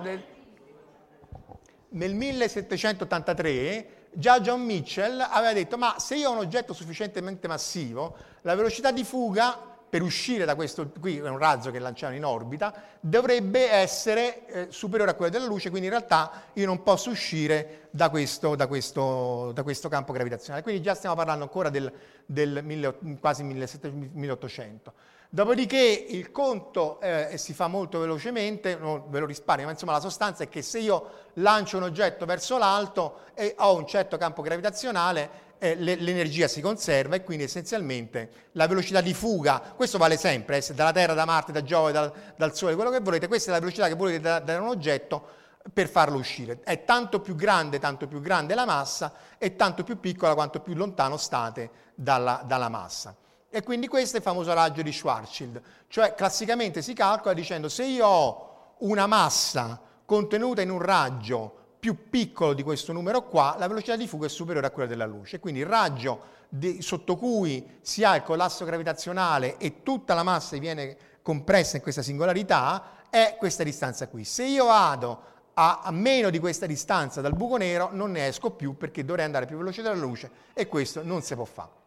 nel 1.89 2.15
1783 2.15 4.04
già 4.15 4.41
John 4.41 4.63
Mitchell 4.63 5.21
aveva 5.21 5.53
detto 5.53 5.77
ma 5.77 5.97
se 5.99 6.17
io 6.17 6.31
ho 6.31 6.33
un 6.33 6.39
oggetto 6.39 6.73
sufficientemente 6.73 7.49
massivo, 7.49 8.17
la 8.43 8.55
velocità 8.55 8.91
di 8.91 9.05
fuga 9.05 9.73
per 9.95 10.03
uscire 10.03 10.45
da 10.45 10.57
questo, 10.57 10.91
qui 10.99 11.19
è 11.19 11.29
un 11.29 11.39
razzo 11.39 11.71
che 11.71 11.79
lanciano 11.79 12.17
in 12.17 12.25
orbita, 12.25 12.75
dovrebbe 12.99 13.71
essere 13.71 14.47
eh, 14.47 14.67
superiore 14.71 15.13
a 15.13 15.15
quella 15.15 15.31
della 15.31 15.47
luce, 15.47 15.71
quindi 15.71 15.87
in 15.87 15.95
realtà 15.95 16.43
io 16.55 16.67
non 16.67 16.83
posso 16.83 17.11
uscire 17.11 17.87
da 17.91 18.11
questo, 18.11 18.57
da 18.57 18.67
questo, 18.67 19.53
da 19.55 19.63
questo 19.63 19.89
campo 19.89 20.13
gravitazionale. 20.13 20.65
Quindi 20.65 20.83
già 20.83 20.97
stiamo 20.97 21.15
parlando 21.15 21.45
ancora 21.45 21.71
del, 21.71 21.93
del 22.27 22.63
mille, 22.65 22.99
quasi 23.21 23.45
1800. 23.45 24.93
Dopodiché 25.35 26.07
il 26.11 26.31
conto 26.31 27.01
eh, 27.01 27.37
si 27.39 27.55
fa 27.55 27.67
molto 27.67 27.99
velocemente, 27.99 28.77
non 28.77 29.03
ve 29.09 29.19
lo 29.19 29.27
risparmio, 29.27 29.65
ma 29.65 29.73
insomma 29.73 29.91
la 29.91 29.99
sostanza 29.99 30.45
è 30.45 30.49
che 30.49 30.63
se 30.63 30.79
io 30.79 31.11
lancio 31.35 31.77
un 31.77 31.83
oggetto 31.83 32.25
verso 32.25 32.57
l'alto 32.57 33.23
e 33.35 33.53
ho 33.59 33.75
un 33.75 33.85
certo 33.85 34.17
campo 34.17 34.43
gravitazionale, 34.43 35.57
eh, 35.59 35.75
l'energia 35.75 36.47
si 36.47 36.61
conserva 36.61 37.17
e 37.17 37.25
quindi 37.25 37.43
essenzialmente 37.43 38.31
la 38.53 38.69
velocità 38.69 39.01
di 39.01 39.13
fuga, 39.13 39.61
questo 39.75 39.99
vale 39.99 40.17
sempre, 40.17 40.65
eh, 40.65 40.73
dalla 40.73 40.93
Terra, 40.93 41.15
da 41.15 41.25
Marte, 41.25 41.51
da 41.51 41.65
Giove, 41.65 41.91
dal, 41.91 42.13
dal, 42.37 42.55
Sole, 42.55 42.77
quello 42.77 42.91
che 42.91 43.01
volete, 43.01 43.27
questa 43.27 43.51
è 43.51 43.55
la 43.55 43.59
velocità 43.59 43.89
che 43.89 43.95
volete 43.95 44.21
da, 44.21 44.39
da 44.39 44.61
un 44.61 44.69
oggetto, 44.69 45.27
per 45.73 45.89
farlo 45.89 46.17
uscire. 46.17 46.61
È 46.63 46.85
tanto 46.85 47.19
più 47.19 47.35
grande, 47.35 47.81
tanto 47.81 48.07
più 48.07 48.21
grande 48.21 48.55
la 48.55 48.67
massa 48.67 49.13
e 49.37 49.57
tanto 49.57 49.83
più 49.83 49.99
piccola 49.99 50.35
quanto 50.35 50.61
più 50.61 50.75
lontano 50.75 51.17
state 51.17 51.71
dalla, 51.97 52.41
dalla 52.47 52.69
massa. 52.69 53.17
E 53.55 53.63
quindi 53.63 53.87
questo 53.87 54.17
è 54.17 54.19
il 54.19 54.25
famoso 54.25 54.53
raggio 54.53 54.83
di 54.83 54.91
Schwarzschild, 54.91 55.63
cioè 55.87 56.17
classicamente 56.17 56.83
si 56.83 56.93
calcola 56.93 57.35
dicendo 57.35 57.69
se 57.69 57.85
io 57.85 58.05
ho 58.05 58.75
una 58.79 59.07
massa 59.07 59.81
contenuta 60.05 60.61
in 60.61 60.71
un 60.71 60.81
raggio 60.83 61.55
più 61.79 62.11
piccolo 62.11 62.53
di 62.53 62.65
questo 62.65 62.93
numero 62.93 63.29
qua, 63.29 63.55
la 63.57 63.69
velocità 63.69 63.95
di 63.95 64.09
fuga 64.09 64.27
è 64.27 64.29
superiore 64.29 64.67
a 64.67 64.71
quella 64.71 64.89
della 64.89 65.07
luce. 65.07 65.39
Quindi 65.39 65.61
il 65.61 65.67
raggio 65.67 66.21
di, 66.49 66.83
sotto 66.83 67.15
cui 67.15 67.79
si 67.81 68.03
ha 68.03 68.17
il 68.17 68.25
collasso 68.25 68.65
gravitazionale 68.65 69.57
e 69.59 69.85
tutta 69.85 70.15
la 70.15 70.25
massa 70.25 70.57
viene 70.57 70.97
compressa 71.23 71.77
in 71.77 71.83
questa 71.85 72.03
singolarità 72.03 73.05
è 73.09 73.37
questa 73.39 73.63
distanza 73.63 74.09
qui. 74.09 74.25
Se 74.25 74.43
io 74.43 74.65
vado 74.65 75.23
a, 75.55 75.83
a, 75.85 75.93
meno 75.93 76.31
di 76.31 76.41
questa 76.41 76.67
distanza 76.67 77.21
dal 77.21 77.37
buco 77.37 77.57
nero 77.57 77.91
non 77.93 78.11
ne 78.11 78.27
esco 78.27 78.51
più 78.51 78.77
perché 78.77 79.05
dovrei 79.05 79.27
andare 79.27 79.47
più 79.47 79.59
veloce 79.59 79.81
della 79.81 79.95
luce 79.95 80.29
e 80.53 80.67
questo 80.67 81.05
non 81.05 81.23
si 81.23 81.37
può 81.37 81.45
fare. 81.45 81.83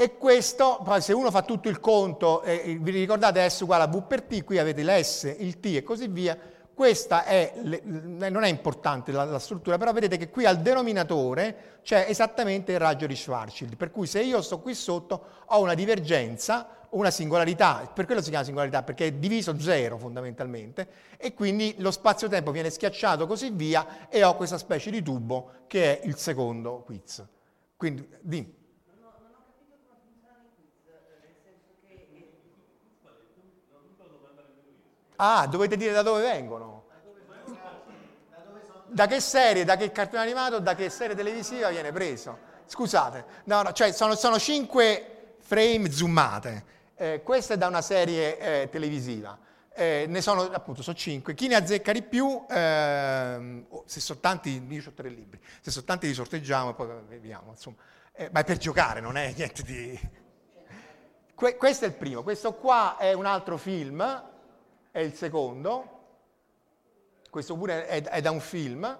E 0.00 0.16
questo, 0.16 0.80
poi 0.82 1.02
se 1.02 1.12
uno 1.12 1.30
fa 1.30 1.42
tutto 1.42 1.68
il 1.68 1.78
conto, 1.78 2.40
eh, 2.40 2.78
vi 2.80 2.90
ricordate 2.90 3.46
S 3.46 3.60
uguale 3.60 3.82
a 3.82 3.86
V 3.86 4.06
per 4.06 4.22
T, 4.22 4.44
qui 4.44 4.56
avete 4.56 4.82
l'S, 4.82 5.36
il 5.40 5.60
T 5.60 5.66
e 5.66 5.82
così 5.82 6.08
via, 6.08 6.38
questa 6.72 7.24
è, 7.24 7.52
non 7.60 8.42
è 8.42 8.48
importante 8.48 9.12
la, 9.12 9.24
la, 9.24 9.38
struttura, 9.38 9.76
però 9.76 9.92
vedete 9.92 10.16
che 10.16 10.30
qui 10.30 10.46
al 10.46 10.60
denominatore 10.62 11.80
c'è 11.82 12.06
esattamente 12.08 12.72
il 12.72 12.78
raggio 12.78 13.06
di 13.06 13.14
Schwarzschild, 13.14 13.76
per 13.76 13.90
cui 13.90 14.06
se 14.06 14.22
io 14.22 14.40
sto 14.40 14.60
qui 14.60 14.74
sotto 14.74 15.22
ho 15.44 15.60
una 15.60 15.74
divergenza 15.74 16.86
una 16.92 17.10
singolarità, 17.10 17.90
per 17.94 18.06
quello 18.06 18.22
si 18.22 18.30
chiama 18.30 18.44
singolarità, 18.46 18.82
perché 18.82 19.08
è 19.08 19.12
diviso 19.12 19.60
zero 19.60 19.98
fondamentalmente, 19.98 20.88
e 21.18 21.34
quindi 21.34 21.74
lo 21.76 21.90
spazio-tempo 21.90 22.52
viene 22.52 22.70
schiacciato 22.70 23.26
così 23.26 23.50
via 23.50 24.08
e 24.08 24.24
ho 24.24 24.34
questa 24.34 24.56
specie 24.56 24.90
di 24.90 25.02
tubo 25.02 25.50
che 25.66 26.00
è 26.00 26.06
il 26.06 26.16
secondo 26.16 26.84
quiz. 26.86 27.22
Quindi, 27.76 28.08
di. 28.22 28.59
Ah, 35.22 35.46
dovete 35.46 35.76
dire 35.76 35.92
da 35.92 36.02
dove 36.02 36.22
vengono. 36.22 36.84
Da 38.86 39.06
che 39.06 39.20
serie, 39.20 39.64
da 39.64 39.76
che 39.76 39.92
cartone 39.92 40.22
animato, 40.22 40.58
da 40.58 40.74
che 40.74 40.90
serie 40.90 41.14
televisiva 41.14 41.68
viene 41.68 41.92
preso? 41.92 42.48
Scusate, 42.66 43.24
no, 43.44 43.62
no, 43.62 43.72
cioè 43.72 43.92
sono, 43.92 44.14
sono 44.14 44.38
cinque 44.38 45.36
frame 45.40 45.90
zoomate 45.90 46.78
eh, 47.00 47.22
questa 47.24 47.54
è 47.54 47.56
da 47.56 47.66
una 47.66 47.80
serie 47.80 48.38
eh, 48.38 48.68
televisiva. 48.68 49.38
Eh, 49.72 50.04
ne 50.06 50.20
sono 50.20 50.42
appunto 50.42 50.82
sono 50.82 50.94
cinque. 50.94 51.34
Chi 51.34 51.48
ne 51.48 51.54
azzecca 51.54 51.92
di 51.92 52.02
più, 52.02 52.44
ehm, 52.46 53.64
oh, 53.70 53.84
se 53.86 54.00
sono 54.00 54.20
tanti, 54.20 54.62
io 54.68 54.82
ho 54.86 54.92
tre 54.92 55.08
libri, 55.08 55.40
se 55.62 55.70
sono 55.70 55.86
tanti 55.86 56.08
li 56.08 56.12
sorteggiamo 56.12 56.70
e 56.70 56.74
poi 56.74 56.88
vediamo. 57.08 57.52
Insomma. 57.52 57.76
Eh, 58.12 58.28
ma 58.30 58.40
è 58.40 58.44
per 58.44 58.58
giocare, 58.58 59.00
non 59.00 59.16
è 59.16 59.32
niente 59.34 59.62
di. 59.62 59.98
Que- 61.34 61.56
questo 61.56 61.86
è 61.86 61.88
il 61.88 61.94
primo. 61.94 62.22
Questo 62.22 62.52
qua 62.52 62.98
è 62.98 63.14
un 63.14 63.24
altro 63.24 63.56
film, 63.56 64.29
è 64.90 65.00
il 65.00 65.14
secondo. 65.14 65.98
Questo 67.30 67.56
pure 67.56 67.86
è, 67.86 68.02
è 68.02 68.20
da 68.20 68.30
un 68.30 68.40
film. 68.40 68.98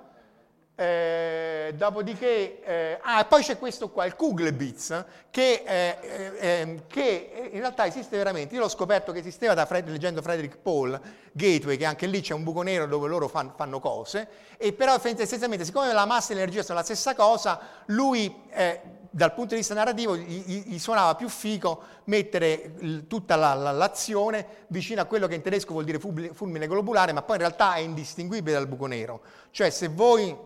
Eh, 0.80 1.74
dopodiché, 1.76 2.64
eh, 2.64 2.98
ah, 3.02 3.26
poi 3.26 3.42
c'è 3.42 3.58
questo 3.58 3.90
qua, 3.90 4.06
il 4.06 4.16
Kugelblitz, 4.16 5.04
che, 5.30 5.62
eh, 5.66 5.98
eh 6.00 6.32
ehm, 6.38 6.86
che, 6.86 7.50
in 7.52 7.58
realtà 7.58 7.84
esiste 7.84 8.16
veramente. 8.16 8.54
Io 8.54 8.62
l'ho 8.62 8.68
scoperto 8.70 9.12
che 9.12 9.18
esisteva 9.18 9.66
Fred, 9.66 9.90
leggendo 9.90 10.22
Frederick 10.22 10.56
Paul, 10.56 10.98
Gateway, 11.32 11.76
che 11.76 11.84
anche 11.84 12.06
lì 12.06 12.22
c'è 12.22 12.32
un 12.32 12.44
buco 12.44 12.62
nero 12.62 12.86
dove 12.86 13.08
loro 13.08 13.28
fan, 13.28 13.52
fanno 13.54 13.78
cose, 13.78 14.26
e 14.56 14.72
però 14.72 14.94
essenzialmente, 14.94 15.66
siccome 15.66 15.92
la 15.92 16.06
massa 16.06 16.32
e 16.32 16.36
l'energia 16.36 16.62
sono 16.62 16.78
la 16.78 16.84
stessa 16.84 17.14
cosa, 17.14 17.60
lui 17.86 18.34
eh, 18.48 18.80
dal 19.10 19.34
punto 19.34 19.50
di 19.50 19.56
vista 19.56 19.74
narrativo 19.74 20.16
gli, 20.16 20.64
gli 20.66 20.78
suonava 20.78 21.14
più 21.16 21.28
fico 21.28 21.82
mettere 22.04 22.74
il, 22.78 23.06
tutta 23.06 23.36
la, 23.36 23.54
la, 23.54 23.72
l'azione 23.72 24.66
vicino 24.68 25.00
a 25.00 25.04
quello 25.04 25.26
che 25.26 25.34
in 25.34 25.42
tedesco 25.42 25.72
vuol 25.72 25.84
dire 25.84 25.98
fulmine 25.98 26.66
globulare, 26.66 27.12
ma 27.12 27.22
poi 27.22 27.36
in 27.36 27.42
realtà 27.42 27.74
è 27.74 27.80
indistinguibile 27.80 28.56
dal 28.56 28.68
buco 28.68 28.86
nero. 28.86 29.22
Cioè 29.50 29.70
se 29.70 29.88
voi 29.88 30.36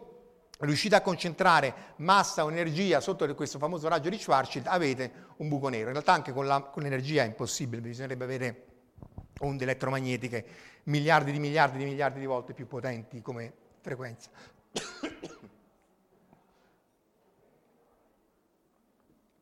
riuscite 0.61 0.95
a 0.95 1.01
concentrare 1.01 1.75
massa 1.97 2.45
o 2.45 2.51
energia 2.51 3.01
sotto 3.01 3.33
questo 3.35 3.59
famoso 3.59 3.89
raggio 3.89 4.09
di 4.09 4.19
Schwarzschild, 4.19 4.67
avete 4.67 5.13
un 5.37 5.49
buco 5.49 5.69
nero. 5.69 5.87
In 5.87 5.93
realtà 5.93 6.13
anche 6.13 6.33
con, 6.33 6.47
la, 6.47 6.61
con 6.61 6.83
l'energia 6.83 7.23
è 7.23 7.27
impossibile, 7.27 7.83
bisognerebbe 7.83 8.25
avere 8.25 8.65
onde 9.41 9.65
elettromagnetiche 9.65 10.47
miliardi 10.85 11.33
di 11.33 11.39
miliardi 11.39 11.79
di 11.79 11.85
miliardi 11.85 12.21
di 12.21 12.27
volte 12.27 12.53
più 12.55 12.67
potenti 12.67 13.21
come 13.21 13.53
frequenza. 13.81 14.31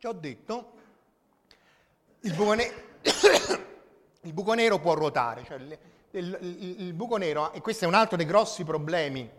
Ci 0.02 0.08
ho 0.08 0.12
detto, 0.14 0.72
il 2.22 2.34
buco, 2.34 2.54
ne- 2.54 2.72
il 4.22 4.32
buco 4.32 4.52
nero 4.54 4.80
può 4.80 4.94
ruotare, 4.94 5.44
cioè 5.44 5.58
il, 5.58 5.78
il, 6.10 6.80
il, 6.80 6.92
buco 6.92 7.18
nero, 7.18 7.52
e 7.52 7.60
questo 7.60 7.84
è 7.84 7.86
un 7.86 7.94
altro 7.94 8.16
dei 8.16 8.26
grossi 8.26 8.64
problemi 8.64 9.30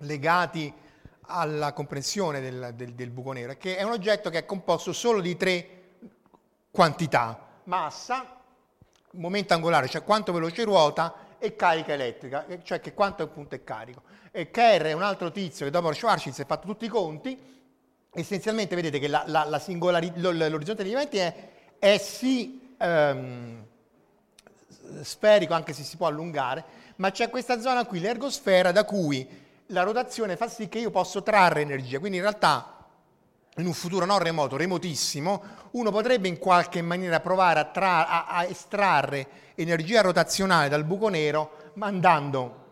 legati 0.00 0.70
alla 1.22 1.72
comprensione 1.72 2.42
del, 2.42 2.72
del, 2.74 2.92
del, 2.92 3.08
buco 3.08 3.32
nero, 3.32 3.52
è 3.52 3.56
che 3.56 3.78
è 3.78 3.82
un 3.82 3.92
oggetto 3.92 4.28
che 4.28 4.40
è 4.40 4.44
composto 4.44 4.92
solo 4.92 5.22
di 5.22 5.38
tre 5.38 5.68
quantità, 6.70 7.62
massa, 7.62 8.42
momento 9.12 9.54
angolare, 9.54 9.88
cioè 9.88 10.04
quanto 10.04 10.34
veloce 10.34 10.64
ruota, 10.64 11.14
e 11.38 11.56
carica 11.56 11.94
elettrica, 11.94 12.44
cioè 12.62 12.78
che 12.78 12.92
quanto 12.92 13.22
appunto 13.22 13.54
è 13.54 13.64
carico. 13.64 14.02
E 14.32 14.50
Kerr 14.50 14.82
è 14.82 14.92
un 14.92 15.02
altro 15.02 15.30
tizio 15.30 15.64
che 15.64 15.70
dopo 15.70 15.90
Schwarzschild 15.94 16.34
si 16.34 16.42
è 16.42 16.44
fatto 16.44 16.66
tutti 16.66 16.84
i 16.84 16.88
conti, 16.88 17.52
essenzialmente 18.14 18.74
vedete 18.74 18.98
che 18.98 19.08
la, 19.08 19.24
la, 19.26 19.44
la 19.44 19.60
l'orizzonte 19.66 20.82
degli 20.82 20.92
eventi 20.92 21.18
è, 21.18 21.34
è 21.78 21.98
sì 21.98 22.74
ehm, 22.78 23.64
sferico, 25.02 25.54
anche 25.54 25.72
se 25.72 25.82
si 25.82 25.96
può 25.96 26.06
allungare, 26.06 26.64
ma 26.96 27.10
c'è 27.10 27.28
questa 27.28 27.60
zona 27.60 27.84
qui, 27.84 28.00
l'ergosfera, 28.00 28.72
da 28.72 28.84
cui 28.84 29.26
la 29.68 29.82
rotazione 29.82 30.36
fa 30.36 30.48
sì 30.48 30.68
che 30.68 30.78
io 30.78 30.90
posso 30.90 31.22
trarre 31.22 31.62
energia, 31.62 31.98
quindi 31.98 32.18
in 32.18 32.22
realtà 32.22 32.70
in 33.56 33.66
un 33.66 33.72
futuro 33.72 34.04
non 34.04 34.18
remoto, 34.18 34.56
remotissimo, 34.56 35.42
uno 35.72 35.90
potrebbe 35.90 36.28
in 36.28 36.38
qualche 36.38 36.82
maniera 36.82 37.20
provare 37.20 37.60
a, 37.60 37.64
tra- 37.64 38.08
a, 38.08 38.26
a 38.26 38.44
estrarre 38.44 39.26
energia 39.54 40.00
rotazionale 40.00 40.68
dal 40.68 40.84
buco 40.84 41.08
nero 41.08 41.72
mandando 41.74 42.62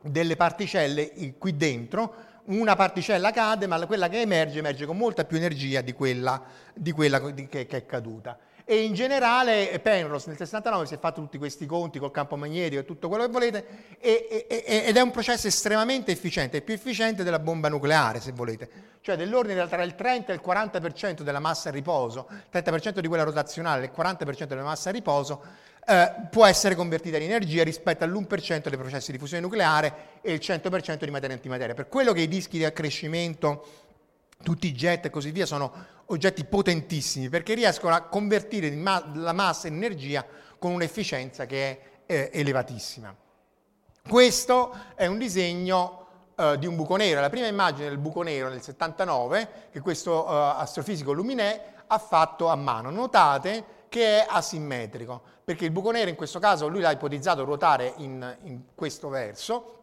delle 0.00 0.36
particelle 0.36 1.34
qui 1.38 1.56
dentro, 1.56 2.14
una 2.48 2.76
particella 2.76 3.30
cade, 3.30 3.66
ma 3.66 3.84
quella 3.86 4.08
che 4.08 4.20
emerge 4.20 4.58
emerge 4.58 4.86
con 4.86 4.96
molta 4.96 5.24
più 5.24 5.36
energia 5.36 5.80
di 5.80 5.92
quella, 5.92 6.42
di 6.74 6.92
quella 6.92 7.20
che, 7.20 7.48
che 7.48 7.66
è 7.66 7.86
caduta. 7.86 8.38
E 8.70 8.82
in 8.82 8.92
generale 8.92 9.78
Penrose 9.82 10.28
nel 10.28 10.36
69 10.36 10.84
si 10.84 10.92
è 10.92 10.98
fatto 10.98 11.22
tutti 11.22 11.38
questi 11.38 11.64
conti 11.64 11.98
col 11.98 12.10
campo 12.10 12.36
magnetico 12.36 12.82
e 12.82 12.84
tutto 12.84 13.08
quello 13.08 13.24
che 13.24 13.30
volete 13.30 13.66
e, 13.98 14.46
e, 14.46 14.84
ed 14.86 14.94
è 14.94 15.00
un 15.00 15.10
processo 15.10 15.46
estremamente 15.46 16.12
efficiente, 16.12 16.60
più 16.60 16.74
efficiente 16.74 17.24
della 17.24 17.38
bomba 17.38 17.70
nucleare 17.70 18.20
se 18.20 18.32
volete, 18.32 18.68
cioè 19.00 19.16
dell'ordine 19.16 19.66
tra 19.68 19.82
il 19.82 19.94
30 19.94 20.32
e 20.32 20.34
il 20.34 20.42
40% 20.44 21.22
della 21.22 21.38
massa 21.38 21.70
a 21.70 21.72
riposo, 21.72 22.26
il 22.28 22.62
30% 22.62 22.98
di 22.98 23.08
quella 23.08 23.22
rotazionale 23.22 23.84
e 23.84 23.86
il 23.86 23.92
40% 23.96 24.44
della 24.44 24.62
massa 24.62 24.90
a 24.90 24.92
riposo 24.92 25.42
eh, 25.88 26.12
può 26.30 26.44
essere 26.44 26.74
convertita 26.74 27.16
in 27.16 27.22
energia 27.22 27.64
rispetto 27.64 28.04
all'1% 28.04 28.68
dei 28.68 28.76
processi 28.76 29.10
di 29.10 29.16
fusione 29.16 29.42
nucleare 29.42 30.18
e 30.20 30.34
il 30.34 30.40
100% 30.42 31.02
di 31.02 31.10
materia 31.10 31.34
antimateria. 31.34 31.72
Per 31.72 31.88
quello 31.88 32.12
che 32.12 32.20
i 32.20 32.28
dischi 32.28 32.58
di 32.58 32.66
accrescimento 32.66 33.66
tutti 34.42 34.66
i 34.66 34.72
jet 34.72 35.06
e 35.06 35.10
così 35.10 35.30
via 35.30 35.46
sono 35.46 35.72
oggetti 36.06 36.44
potentissimi 36.44 37.30
perché 37.30 37.54
riescono 37.54 37.94
a 37.94 38.02
convertire 38.02 38.70
la 38.70 39.32
massa 39.32 39.66
in 39.66 39.76
energia 39.76 40.26
con 40.58 40.72
un'efficienza 40.72 41.46
che 41.46 41.70
è 41.70 41.80
eh, 42.04 42.30
elevatissima. 42.34 43.16
Questo 44.06 44.74
è 44.94 45.06
un 45.06 45.16
disegno 45.16 46.06
eh, 46.36 46.58
di 46.58 46.66
un 46.66 46.76
buco 46.76 46.96
nero, 46.96 47.22
la 47.22 47.30
prima 47.30 47.46
immagine 47.46 47.88
del 47.88 47.98
buco 47.98 48.20
nero 48.20 48.50
nel 48.50 48.60
79 48.60 49.68
che 49.72 49.80
questo 49.80 50.26
eh, 50.26 50.54
astrofisico 50.58 51.12
Luminet 51.12 51.60
ha 51.86 51.98
fatto 51.98 52.48
a 52.48 52.56
mano. 52.56 52.90
Notate 52.90 53.76
che 53.88 54.22
è 54.22 54.26
asimmetrico, 54.28 55.22
perché 55.44 55.64
il 55.64 55.70
buco 55.70 55.90
nero 55.90 56.10
in 56.10 56.16
questo 56.16 56.38
caso 56.38 56.68
lui 56.68 56.80
l'ha 56.80 56.90
ipotizzato 56.90 57.44
ruotare 57.44 57.94
in, 57.98 58.36
in 58.42 58.62
questo 58.74 59.08
verso 59.08 59.74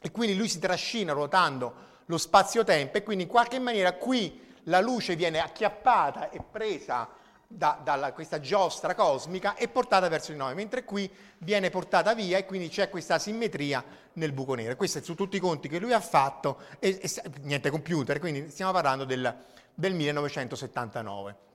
e 0.00 0.10
quindi 0.10 0.36
lui 0.36 0.48
si 0.48 0.58
trascina 0.58 1.12
ruotando 1.12 1.86
lo 2.06 2.18
spazio-tempo 2.18 2.96
e 2.96 3.02
quindi 3.02 3.24
in 3.24 3.28
qualche 3.28 3.58
maniera 3.58 3.92
qui 3.94 4.46
la 4.64 4.80
luce 4.80 5.16
viene 5.16 5.40
acchiappata 5.40 6.30
e 6.30 6.40
presa 6.42 7.08
da, 7.50 7.80
da 7.82 8.12
questa 8.12 8.40
giostra 8.40 8.94
cosmica 8.94 9.56
e 9.56 9.68
portata 9.68 10.08
verso 10.08 10.32
di 10.32 10.38
noi, 10.38 10.54
mentre 10.54 10.84
qui 10.84 11.10
viene 11.38 11.70
portata 11.70 12.14
via 12.14 12.36
e 12.36 12.44
quindi 12.44 12.68
c'è 12.68 12.90
questa 12.90 13.14
asimmetria 13.14 13.82
nel 14.14 14.32
buco 14.32 14.54
nero. 14.54 14.76
Questo 14.76 14.98
è 14.98 15.02
su 15.02 15.14
tutti 15.14 15.36
i 15.36 15.40
conti 15.40 15.68
che 15.68 15.78
lui 15.78 15.92
ha 15.94 16.00
fatto, 16.00 16.58
e, 16.78 17.00
e 17.00 17.10
niente 17.40 17.70
computer, 17.70 18.18
quindi 18.18 18.50
stiamo 18.50 18.72
parlando 18.72 19.04
del, 19.04 19.34
del 19.74 19.94
1979. 19.94 21.46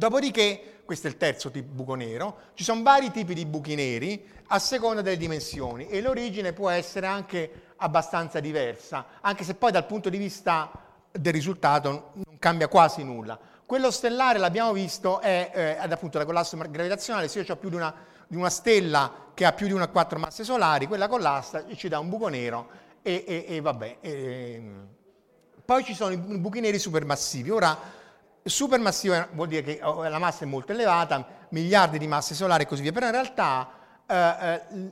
Dopodiché, 0.00 0.80
questo 0.86 1.08
è 1.08 1.10
il 1.10 1.18
terzo 1.18 1.50
tipo 1.50 1.74
buco 1.74 1.94
nero, 1.94 2.38
ci 2.54 2.64
sono 2.64 2.82
vari 2.82 3.10
tipi 3.10 3.34
di 3.34 3.44
buchi 3.44 3.74
neri 3.74 4.26
a 4.46 4.58
seconda 4.58 5.02
delle 5.02 5.18
dimensioni 5.18 5.88
e 5.88 6.00
l'origine 6.00 6.54
può 6.54 6.70
essere 6.70 7.06
anche 7.06 7.72
abbastanza 7.76 8.40
diversa, 8.40 9.04
anche 9.20 9.44
se 9.44 9.56
poi 9.56 9.70
dal 9.70 9.84
punto 9.84 10.08
di 10.08 10.16
vista 10.16 10.70
del 11.12 11.34
risultato 11.34 12.12
non 12.14 12.38
cambia 12.38 12.66
quasi 12.68 13.04
nulla. 13.04 13.38
Quello 13.66 13.90
stellare, 13.90 14.38
l'abbiamo 14.38 14.72
visto, 14.72 15.20
è 15.20 15.50
eh, 15.54 15.92
appunto 15.92 16.16
la 16.16 16.24
collasso 16.24 16.56
gravitazionale, 16.56 17.28
se 17.28 17.40
io 17.40 17.52
ho 17.52 17.56
più 17.56 17.68
di 17.68 17.76
una, 17.76 17.94
di 18.26 18.36
una, 18.36 18.48
stella 18.48 19.12
che 19.34 19.44
ha 19.44 19.52
più 19.52 19.66
di 19.66 19.74
una 19.74 19.88
quattro 19.88 20.18
masse 20.18 20.44
solari, 20.44 20.86
quella 20.86 21.08
collassa 21.08 21.66
ci 21.74 21.88
dà 21.88 21.98
un 21.98 22.08
buco 22.08 22.28
nero 22.28 22.70
e, 23.02 23.22
e, 23.28 23.44
e 23.46 23.60
vabbè. 23.60 23.98
E, 24.00 24.62
poi 25.62 25.84
ci 25.84 25.92
sono 25.92 26.10
i 26.10 26.16
buchi 26.16 26.60
neri 26.60 26.78
supermassivi. 26.78 27.50
Ora, 27.50 27.98
supermassivo 28.42 29.28
vuol 29.32 29.48
dire 29.48 29.62
che 29.62 29.80
oh, 29.82 30.08
la 30.08 30.18
massa 30.18 30.44
è 30.44 30.46
molto 30.46 30.72
elevata, 30.72 31.26
miliardi 31.50 31.98
di 31.98 32.06
masse 32.06 32.34
solari 32.34 32.64
e 32.64 32.66
così 32.66 32.82
via, 32.82 32.92
però 32.92 33.06
in 33.06 33.12
realtà 33.12 33.70
eh, 34.06 34.90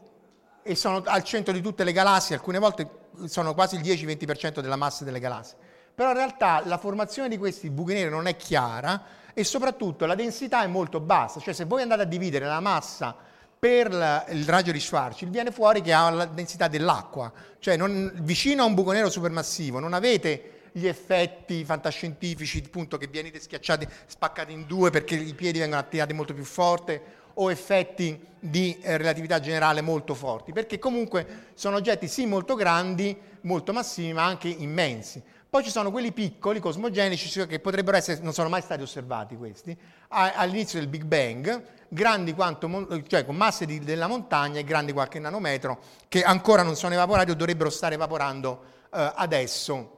eh, 0.63 0.75
sono 0.75 1.03
al 1.05 1.23
centro 1.25 1.53
di 1.53 1.61
tutte 1.61 1.85
le 1.85 1.93
galassie, 1.93 2.35
alcune 2.35 2.59
volte 2.59 3.07
sono 3.25 3.55
quasi 3.55 3.77
il 3.77 3.81
10-20% 3.81 4.61
della 4.61 4.77
massa 4.77 5.05
delle 5.05 5.19
galassie. 5.19 5.57
Però 5.95 6.11
in 6.11 6.17
realtà 6.17 6.63
la 6.65 6.79
formazione 6.79 7.29
di 7.29 7.39
questi 7.39 7.71
buchi 7.71 7.95
neri 7.95 8.11
non 8.11 8.27
è 8.27 8.37
chiara 8.37 9.03
e 9.35 9.43
soprattutto 9.45 10.07
la 10.07 10.15
densità 10.15 10.63
è 10.63 10.67
molto 10.67 11.01
bassa, 11.01 11.41
cioè 11.41 11.55
se 11.55 11.65
voi 11.65 11.83
andate 11.83 12.03
a 12.03 12.07
dividere 12.07 12.45
la 12.45 12.61
massa 12.61 13.17
per 13.59 14.27
il 14.31 14.45
raggio 14.49 14.71
di 14.71 14.79
Schwarzschild 14.79 15.33
viene 15.33 15.51
fuori 15.51 15.81
che 15.81 15.93
ha 15.93 16.11
la 16.11 16.27
densità 16.27 16.69
dell'acqua, 16.69 17.33
cioè 17.59 17.77
non, 17.77 18.13
vicino 18.23 18.63
a 18.63 18.67
un 18.67 18.75
buco 18.75 18.93
nero 18.93 19.11
supermassivo 19.11 19.81
non 19.81 19.95
avete 19.95 20.58
gli 20.73 20.87
effetti 20.87 21.65
fantascientifici, 21.65 22.63
appunto 22.65 22.97
che 22.97 23.09
venite 23.09 23.41
schiacciati, 23.41 23.87
spaccati 24.07 24.53
in 24.53 24.67
due 24.67 24.91
perché 24.91 25.15
i 25.15 25.35
piedi 25.35 25.59
vengono 25.59 25.81
attirati 25.81 26.13
molto 26.13 26.35
più 26.35 26.45
forte 26.45 27.17
o 27.41 27.51
effetti 27.51 28.21
di 28.41 28.79
eh, 28.81 28.97
relatività 28.97 29.41
generale 29.41 29.81
molto 29.81 30.15
forti, 30.15 30.53
perché 30.53 30.79
comunque 30.79 31.51
sono 31.55 31.77
oggetti 31.77 32.09
sì 32.09 32.27
molto 32.27 32.55
grandi, 32.55 33.17
molto 33.43 33.73
massivi, 33.73 34.13
ma 34.13 34.25
anche 34.25 34.49
immensi. 34.49 35.23
Poi 35.51 35.63
ci 35.63 35.71
sono 35.71 35.91
quelli 35.91 36.13
piccoli, 36.13 36.61
cosmogenici, 36.61 37.29
cioè 37.31 37.47
che 37.47 37.59
potrebbero 37.59 37.97
essere, 37.97 38.21
non 38.21 38.35
sono 38.35 38.51
mai 38.51 38.61
stati 38.61 38.83
osservati 38.83 39.35
questi, 39.37 39.75
all'inizio 40.09 40.79
del 40.79 40.89
Big 40.89 41.05
Bang, 41.05 41.63
grandi 41.89 42.35
quanto, 42.35 43.03
cioè 43.07 43.25
con 43.25 43.35
masse 43.35 43.65
di, 43.65 43.79
della 43.79 44.09
montagna 44.09 44.59
e 44.59 44.65
grandi 44.65 44.93
qualche 44.93 45.19
nanometro, 45.19 45.79
che 46.09 46.23
ancora 46.23 46.63
non 46.63 46.77
sono 46.77 46.93
evaporati 46.93 47.31
o 47.31 47.35
dovrebbero 47.35 47.71
stare 47.71 47.95
evaporando 47.95 48.63
eh, 48.93 49.13
adesso 49.15 49.98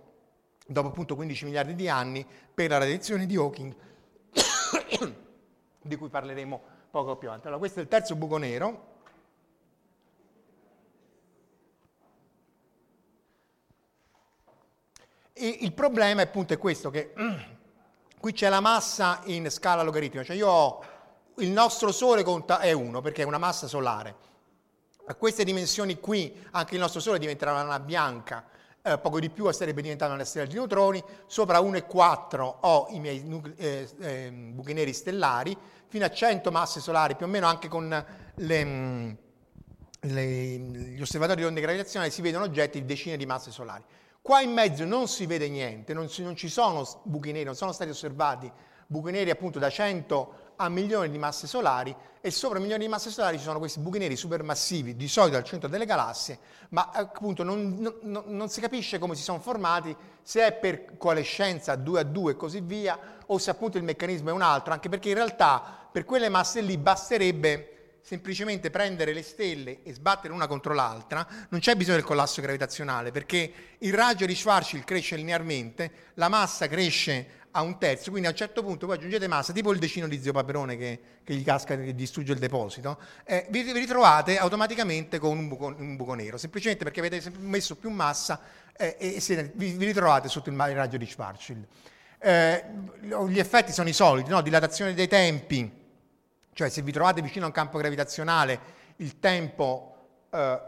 dopo 0.73 0.89
appunto 0.89 1.17
15 1.17 1.47
miliardi 1.47 1.75
di 1.75 1.89
anni, 1.89 2.25
per 2.55 2.71
la 2.71 2.79
radiazione 2.79 3.27
di 3.27 3.35
Hawking, 3.35 3.75
di 5.83 5.97
cui 5.97 6.09
parleremo 6.09 6.63
poco 6.91 7.17
più 7.17 7.27
avanti. 7.27 7.47
Allora, 7.47 7.61
questo 7.61 7.81
è 7.81 7.83
il 7.83 7.89
terzo 7.89 8.15
buco 8.15 8.37
nero. 8.37 8.89
E 15.33 15.59
il 15.61 15.73
problema 15.73 16.23
appunto 16.23 16.53
è 16.53 16.59
questo, 16.59 16.91
che 16.91 17.15
qui 18.21 18.33
c'è 18.33 18.49
la 18.49 18.61
massa 18.61 19.23
in 19.25 19.51
scala 19.51 19.83
logaritmica, 19.83 20.25
cioè 20.25 20.37
io 20.37 20.49
ho 20.49 20.85
il 21.39 21.51
nostro 21.51 21.91
Sole 21.91 22.23
conta, 22.23 22.61
è 22.61 22.71
1 22.71 23.01
perché 23.01 23.23
è 23.23 23.27
una 23.27 23.39
massa 23.39 23.67
solare. 23.67 24.29
A 25.07 25.17
queste 25.17 25.43
dimensioni 25.43 25.99
qui 25.99 26.47
anche 26.53 26.75
il 26.75 26.81
nostro 26.81 27.01
Sole 27.01 27.19
diventerà 27.19 27.61
una 27.61 27.81
bianca 27.81 28.59
eh, 28.83 28.99
poco 28.99 29.21
di 29.21 29.31
più 29.31 29.51
sarebbe 29.53 29.83
diventata 29.83 30.13
una 30.13 30.25
stella 30.25 30.47
di 30.47 30.55
neutroni, 30.55 31.03
sopra 31.27 31.61
1 31.61 31.77
e 31.77 31.87
4 31.87 32.59
ho 32.61 32.87
i 32.91 33.01
miei 33.01 33.43
eh, 33.57 33.89
eh, 34.01 34.31
buchi 34.31 34.73
neri 34.73 34.93
stellari, 34.93 35.57
fino 35.87 36.05
a 36.05 36.11
100 36.11 36.51
masse 36.51 36.81
solari, 36.81 37.17
più 37.17 37.27
o 37.27 37.29
meno 37.29 37.47
anche 37.47 37.69
con 37.69 38.05
le, 38.35 38.65
mm, 38.65 39.11
le, 40.01 40.35
gli 40.35 41.01
osservatori 41.01 41.41
di 41.41 41.47
onde 41.47 41.61
gravitazionali 41.61 42.11
si 42.11 42.23
vedono 42.23 42.45
oggetti 42.45 42.81
di 42.81 42.87
decine 42.87 43.17
di 43.17 43.27
masse 43.27 43.51
solari. 43.51 43.83
Qua 44.23 44.41
in 44.41 44.53
mezzo 44.53 44.85
non 44.85 45.09
si 45.09 45.27
vede 45.27 45.49
niente, 45.49 45.95
non, 45.95 46.09
si, 46.09 46.23
non 46.23 46.37
ci 46.37 46.49
sono 46.49 46.87
buchi 47.05 47.33
neri, 47.33 47.45
non 47.45 47.55
sono 47.55 47.73
stati 47.73 47.91
osservati 47.91 48.51
buchi 48.91 49.13
neri 49.13 49.31
appunto 49.31 49.61
da 49.61 49.71
100 49.71 50.40
a 50.63 50.69
milioni 50.69 51.11
di 51.11 51.19
masse 51.19 51.47
solari 51.47 51.95
e 52.21 52.31
sopra 52.31 52.59
milioni 52.59 52.85
di 52.85 52.89
masse 52.91 53.09
solari 53.09 53.39
ci 53.39 53.45
sono 53.45 53.59
questi 53.59 53.81
buchi 53.81 53.99
neri 53.99 54.15
supermassivi, 54.15 54.95
di 54.95 55.09
solito 55.09 55.39
al 55.39 55.45
centro 55.45 55.71
delle 55.71 55.87
galassie, 55.87 56.39
ma 56.71 56.91
appunto 56.93 57.43
non, 57.43 57.79
non, 58.03 58.25
non 58.27 58.49
si 58.51 58.61
capisce 58.61 58.99
come 58.99 59.15
si 59.15 59.23
sono 59.23 59.41
formati, 59.41 59.97
se 60.23 60.47
è 60.47 60.53
per 60.53 60.99
coalescenza 60.99 61.77
2 61.77 62.01
a 62.01 62.03
2 62.03 62.33
e 62.33 62.37
così 62.37 62.61
via, 62.61 62.99
o 63.25 63.39
se 63.39 63.49
appunto 63.49 63.79
il 63.79 63.85
meccanismo 63.85 64.29
è 64.29 64.33
un 64.33 64.43
altro, 64.43 64.75
anche 64.75 64.91
perché 64.91 65.09
in 65.09 65.15
realtà 65.15 65.89
per 65.91 66.05
quelle 66.05 66.29
masse 66.29 66.61
lì 66.61 66.77
basterebbe 66.77 67.71
semplicemente 68.03 68.71
prendere 68.71 69.13
le 69.13 69.23
stelle 69.23 69.83
e 69.83 69.95
sbattere 69.95 70.33
una 70.33 70.47
contro 70.47 70.75
l'altra, 70.75 71.27
non 71.49 71.61
c'è 71.61 71.75
bisogno 71.75 71.97
del 71.97 72.05
collasso 72.05 72.43
gravitazionale, 72.43 73.13
perché 73.13 73.53
il 73.79 73.95
raggio 73.95 74.27
di 74.27 74.35
Schwarzschild 74.35 74.85
cresce 74.85 75.17
linearmente, 75.17 75.93
la 76.15 76.29
massa 76.29 76.67
cresce 76.67 77.40
a 77.53 77.63
un 77.63 77.79
terzo, 77.79 78.11
quindi 78.11 78.29
a 78.29 78.31
un 78.31 78.37
certo 78.37 78.63
punto 78.63 78.87
voi 78.87 78.97
aggiungete 78.97 79.27
massa, 79.27 79.53
tipo 79.53 79.73
il 79.73 79.79
decino 79.79 80.07
di 80.07 80.21
zio 80.21 80.33
Paperone 80.33 80.77
che, 80.77 81.01
che 81.25 81.35
gli 81.35 81.43
casca 81.43 81.75
e 81.75 81.95
distrugge 81.95 82.33
il 82.33 82.39
deposito, 82.39 82.99
eh, 83.25 83.47
vi, 83.51 83.73
ritrovate 83.73 84.39
automaticamente 84.39 85.19
con 85.19 85.37
un 85.37 85.49
buco, 85.49 85.75
un 85.77 85.97
buco, 85.97 86.15
nero, 86.15 86.37
semplicemente 86.37 86.85
perché 86.85 87.01
avete 87.01 87.31
messo 87.39 87.77
più 87.77 87.91
massa 87.91 88.41
eh, 88.77 88.97
e 88.99 89.21
se, 89.21 89.51
vi, 89.55 89.73
vi, 89.73 89.85
ritrovate 89.87 90.29
sotto 90.29 90.49
il, 90.49 90.55
il 90.55 90.75
raggio 90.75 90.97
di 90.97 91.07
Schwarzschild. 91.07 91.67
Eh, 92.23 92.65
gli 93.29 93.39
effetti 93.39 93.73
sono 93.73 93.89
i 93.89 93.95
soliti, 93.95 94.31
no? 94.31 94.43
dilatazione 94.43 94.95
dei 94.95 95.09
tempi, 95.09 95.71
cioè 96.53 96.69
se 96.69 96.83
vi 96.83 96.93
trovate 96.93 97.23
vicino 97.23 97.45
a 97.45 97.49
un 97.49 97.55
campo 97.55 97.79
gravitazionale 97.79 98.79
il 98.97 99.19
tempo 99.19 99.97
eh, 100.31 100.61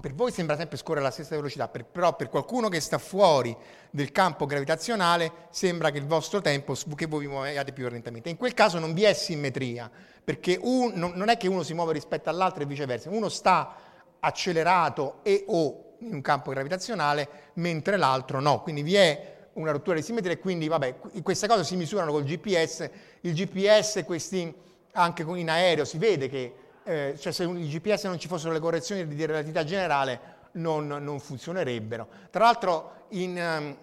per 0.00 0.14
voi 0.14 0.32
sembra 0.32 0.56
sempre 0.56 0.76
scorrere 0.76 1.00
alla 1.00 1.10
stessa 1.10 1.36
velocità, 1.36 1.68
per, 1.68 1.84
però 1.84 2.14
per 2.16 2.28
qualcuno 2.28 2.68
che 2.68 2.80
sta 2.80 2.98
fuori 2.98 3.56
del 3.90 4.12
campo 4.12 4.46
gravitazionale 4.46 5.32
sembra 5.50 5.90
che 5.90 5.98
il 5.98 6.06
vostro 6.06 6.40
tempo, 6.40 6.74
che 6.94 7.06
voi 7.06 7.20
vi 7.20 7.28
muoviate 7.28 7.72
più 7.72 7.88
lentamente. 7.88 8.28
In 8.28 8.36
quel 8.36 8.52
caso 8.52 8.78
non 8.78 8.92
vi 8.94 9.04
è 9.04 9.12
simmetria, 9.12 9.90
perché 10.22 10.58
un, 10.60 10.92
non, 10.94 11.28
è 11.28 11.36
che 11.36 11.48
uno 11.48 11.62
si 11.62 11.72
muove 11.72 11.92
rispetto 11.92 12.28
all'altro 12.28 12.62
e 12.62 12.66
viceversa, 12.66 13.10
uno 13.10 13.28
sta 13.28 13.76
accelerato 14.18 15.20
e 15.22 15.44
o 15.46 15.94
in 16.00 16.14
un 16.14 16.20
campo 16.20 16.50
gravitazionale, 16.50 17.28
mentre 17.54 17.96
l'altro 17.96 18.40
no, 18.40 18.62
quindi 18.62 18.82
vi 18.82 18.96
è 18.96 19.34
una 19.54 19.70
rottura 19.70 19.96
di 19.96 20.02
simmetria 20.02 20.34
e 20.34 20.38
quindi 20.38 20.68
vabbè, 20.68 20.96
queste 21.22 21.46
cose 21.46 21.64
si 21.64 21.76
misurano 21.76 22.10
col 22.10 22.24
GPS, 22.24 22.90
il 23.20 23.32
GPS 23.32 24.02
questi, 24.04 24.52
anche 24.92 25.22
in 25.22 25.48
aereo 25.48 25.84
si 25.84 25.96
vede 25.96 26.28
che 26.28 26.54
eh, 26.86 27.16
cioè 27.18 27.32
se 27.32 27.42
il 27.42 27.68
GPS 27.68 28.04
non 28.04 28.18
ci 28.18 28.28
fossero 28.28 28.52
le 28.52 28.60
correzioni 28.60 29.06
di 29.06 29.26
relatività 29.26 29.64
generale 29.64 30.34
non, 30.52 30.86
non 30.86 31.18
funzionerebbero. 31.18 32.06
Tra 32.30 32.44
l'altro 32.44 33.06
in, 33.10 33.36
ehm, 33.36 33.76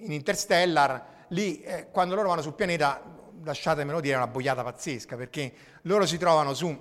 in 0.00 0.12
Interstellar, 0.12 1.04
lì 1.28 1.62
eh, 1.62 1.88
quando 1.90 2.14
loro 2.14 2.28
vanno 2.28 2.42
sul 2.42 2.52
pianeta, 2.52 3.02
lasciatemelo 3.42 4.00
dire, 4.00 4.14
è 4.14 4.16
una 4.18 4.26
boiata 4.26 4.62
pazzesca, 4.62 5.16
perché 5.16 5.52
loro 5.82 6.04
si 6.04 6.18
trovano 6.18 6.52
su, 6.52 6.78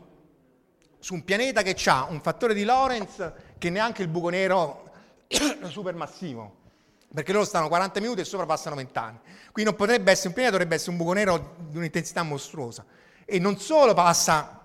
su 1.00 1.14
un 1.14 1.24
pianeta 1.24 1.62
che 1.62 1.76
ha 1.90 2.06
un 2.10 2.20
fattore 2.20 2.54
di 2.54 2.66
Lorentz 2.66 3.32
che 3.58 3.70
neanche 3.70 4.02
il 4.02 4.10
buco 4.10 4.28
nero 4.28 4.90
supermassivo 5.70 6.60
perché 7.14 7.34
loro 7.34 7.44
stanno 7.44 7.68
40 7.68 8.00
minuti 8.00 8.22
e 8.22 8.24
sopra 8.24 8.46
passano 8.46 8.78
20 8.78 8.98
anni. 8.98 9.20
Quindi 9.52 9.72
non 9.72 9.76
potrebbe 9.76 10.12
essere 10.12 10.30
un 10.30 10.34
pianeta, 10.34 10.56
dovrebbe 10.56 10.76
essere 10.76 10.92
un 10.92 10.98
buco 10.98 11.12
nero 11.12 11.56
di 11.58 11.76
un'intensità 11.76 12.24
mostruosa. 12.24 12.86
E 13.26 13.38
non 13.38 13.58
solo 13.60 13.94
passa 13.94 14.61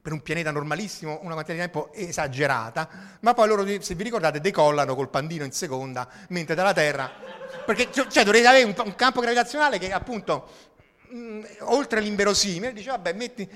per 0.00 0.12
un 0.12 0.22
pianeta 0.22 0.50
normalissimo 0.50 1.18
una 1.22 1.34
quantità 1.34 1.52
di 1.52 1.58
tempo 1.58 1.92
esagerata, 1.92 2.88
ma 3.20 3.34
poi 3.34 3.48
loro, 3.48 3.64
se 3.80 3.94
vi 3.94 4.02
ricordate, 4.02 4.40
decollano 4.40 4.94
col 4.94 5.08
pandino 5.10 5.44
in 5.44 5.52
seconda, 5.52 6.08
mentre 6.28 6.54
dalla 6.54 6.72
Terra... 6.72 7.36
Perché 7.64 7.90
cioè, 7.90 8.24
dovrete 8.24 8.46
avere 8.46 8.64
un, 8.64 8.74
un 8.84 8.94
campo 8.94 9.20
gravitazionale 9.20 9.78
che 9.78 9.92
appunto 9.92 10.48
mm, 11.12 11.44
oltre 11.60 12.00
l'inverosimile, 12.00 12.72
dice 12.72 12.90
vabbè, 12.90 13.12
metti, 13.12 13.48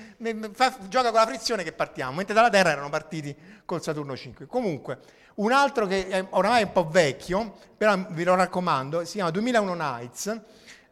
fa, 0.53 0.75
gioca 0.87 1.09
con 1.09 1.19
la 1.19 1.27
frizione 1.27 1.63
che 1.63 1.73
partiamo, 1.73 2.13
mentre 2.13 2.33
dalla 2.33 2.49
Terra 2.49 2.71
erano 2.71 2.89
partiti 2.89 3.35
col 3.65 3.81
Saturno 3.81 4.15
5. 4.15 4.45
Comunque, 4.45 4.99
un 5.35 5.51
altro 5.51 5.87
che 5.87 6.07
è 6.07 6.25
oramai 6.29 6.63
un 6.63 6.71
po' 6.71 6.87
vecchio, 6.87 7.57
però 7.77 7.95
vi 8.09 8.23
lo 8.23 8.35
raccomando, 8.35 9.05
si 9.05 9.13
chiama 9.13 9.31
2001 9.31 9.73
Nights, 9.73 10.41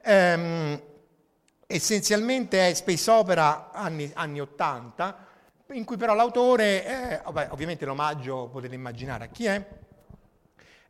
ehm, 0.01 0.81
essenzialmente 1.67 2.67
è 2.67 2.73
space 2.73 3.11
opera 3.11 3.71
anni, 3.71 4.11
anni 4.15 4.41
80, 4.41 5.27
in 5.71 5.85
cui 5.85 5.97
però 5.97 6.13
l'autore, 6.13 6.85
eh, 6.85 7.21
vabbè, 7.23 7.49
ovviamente 7.51 7.85
l'omaggio 7.85 8.47
potete 8.47 8.75
immaginare 8.75 9.25
a 9.25 9.27
chi 9.27 9.45
è, 9.45 9.67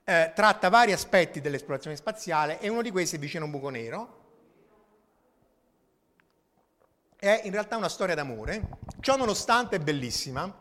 eh, 0.04 0.32
tratta 0.34 0.70
vari 0.70 0.92
aspetti 0.92 1.42
dell'esplorazione 1.42 1.96
spaziale 1.96 2.60
e 2.60 2.70
uno 2.70 2.82
di 2.82 2.92
questi 2.92 3.16
è 3.16 3.20
vicino 3.20 3.44
a 3.44 3.46
un 3.46 3.52
buco 3.52 3.70
nero. 3.70 4.20
È 7.16 7.42
in 7.44 7.52
realtà 7.52 7.78
una 7.78 7.90
storia 7.90 8.16
d'amore, 8.16 8.80
ciò 9.00 9.16
nonostante 9.16 9.76
è 9.76 9.80
bellissima, 9.80 10.52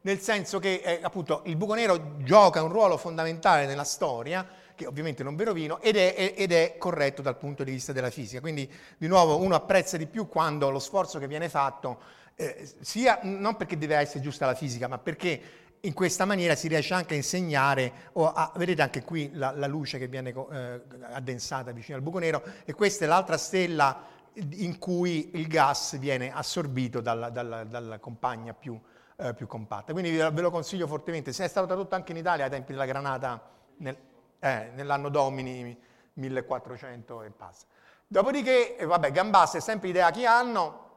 nel 0.00 0.20
senso 0.20 0.58
che 0.58 0.80
eh, 0.82 1.00
appunto 1.02 1.42
il 1.44 1.56
buco 1.56 1.74
nero 1.74 2.16
gioca 2.22 2.62
un 2.62 2.70
ruolo 2.70 2.96
fondamentale 2.96 3.66
nella 3.66 3.84
storia, 3.84 4.48
che 4.74 4.86
ovviamente 4.86 5.22
non 5.22 5.36
vi 5.36 5.44
rovino, 5.44 5.80
ed 5.80 5.96
è, 5.96 6.34
ed 6.36 6.52
è, 6.52 6.76
corretto 6.78 7.20
dal 7.20 7.36
punto 7.36 7.64
di 7.64 7.72
vista 7.72 7.92
della 7.92 8.10
fisica. 8.10 8.40
Quindi 8.40 8.72
di 8.96 9.08
nuovo 9.08 9.38
uno 9.42 9.56
apprezza 9.56 9.96
di 9.96 10.06
più 10.06 10.28
quando 10.28 10.70
lo 10.70 10.78
sforzo 10.78 11.18
che 11.18 11.26
viene 11.26 11.48
fatto, 11.48 12.00
eh, 12.40 12.70
sia 12.80 13.18
non 13.22 13.56
perché 13.56 13.76
deve 13.76 13.96
essere 13.96 14.20
giusta 14.20 14.46
la 14.46 14.54
fisica, 14.54 14.86
ma 14.86 14.98
perché 14.98 15.40
in 15.80 15.92
questa 15.92 16.24
maniera 16.24 16.54
si 16.54 16.68
riesce 16.68 16.94
anche 16.94 17.14
a 17.14 17.16
insegnare, 17.16 17.92
a, 18.12 18.52
vedete 18.54 18.80
anche 18.80 19.02
qui 19.02 19.30
la, 19.34 19.50
la 19.50 19.66
luce 19.66 19.98
che 19.98 20.06
viene 20.06 20.30
eh, 20.30 20.80
addensata 21.10 21.72
vicino 21.72 21.96
al 21.96 22.02
buco 22.02 22.18
nero, 22.18 22.42
e 22.64 22.74
questa 22.74 23.04
è 23.04 23.08
l'altra 23.08 23.36
stella 23.36 24.16
in 24.34 24.78
cui 24.78 25.30
il 25.34 25.48
gas 25.48 25.98
viene 25.98 26.32
assorbito 26.32 27.00
dalla, 27.00 27.28
dalla, 27.28 27.64
dalla 27.64 27.98
compagna 27.98 28.54
più, 28.54 28.78
eh, 29.16 29.34
più, 29.34 29.48
compatta. 29.48 29.92
Quindi 29.92 30.12
ve 30.16 30.40
lo 30.40 30.52
consiglio 30.52 30.86
fortemente. 30.86 31.32
Se 31.32 31.44
è 31.44 31.48
stato 31.48 31.66
tradotto 31.66 31.96
anche 31.96 32.12
in 32.12 32.18
Italia 32.18 32.44
ai 32.44 32.50
tempi 32.50 32.70
della 32.70 32.84
Granata 32.84 33.40
nel, 33.78 33.96
eh, 34.38 34.70
nell'anno 34.74 35.08
Domini 35.08 35.76
1400 36.12 37.22
e 37.22 37.30
passa. 37.30 37.66
Dopodiché, 38.06 38.76
eh, 38.76 38.86
vabbè, 38.86 39.10
Gambasse 39.10 39.58
è 39.58 39.60
sempre 39.60 39.88
idea 39.88 40.10
che 40.12 40.24
hanno, 40.24 40.87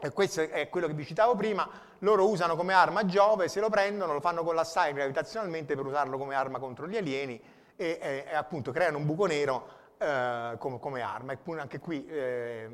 e 0.00 0.10
questo 0.10 0.42
è 0.42 0.68
quello 0.68 0.86
che 0.86 0.92
vi 0.92 1.04
citavo 1.04 1.34
prima, 1.34 1.68
loro 2.00 2.28
usano 2.28 2.56
come 2.56 2.72
arma 2.72 3.06
Giove, 3.06 3.48
se 3.48 3.60
lo 3.60 3.70
prendono, 3.70 4.12
lo 4.12 4.20
fanno 4.20 4.42
collassare 4.42 4.92
gravitazionalmente 4.92 5.74
per 5.74 5.86
usarlo 5.86 6.18
come 6.18 6.34
arma 6.34 6.58
contro 6.58 6.86
gli 6.86 6.96
alieni 6.96 7.40
e, 7.76 7.98
e, 8.00 8.24
e 8.28 8.34
appunto 8.34 8.72
creano 8.72 8.98
un 8.98 9.06
buco 9.06 9.26
nero 9.26 9.68
eh, 9.98 10.56
come, 10.58 10.78
come, 10.78 11.00
arma. 11.00 11.32
E 11.32 11.38
anche 11.58 11.78
qui, 11.78 12.06
eh, 12.06 12.68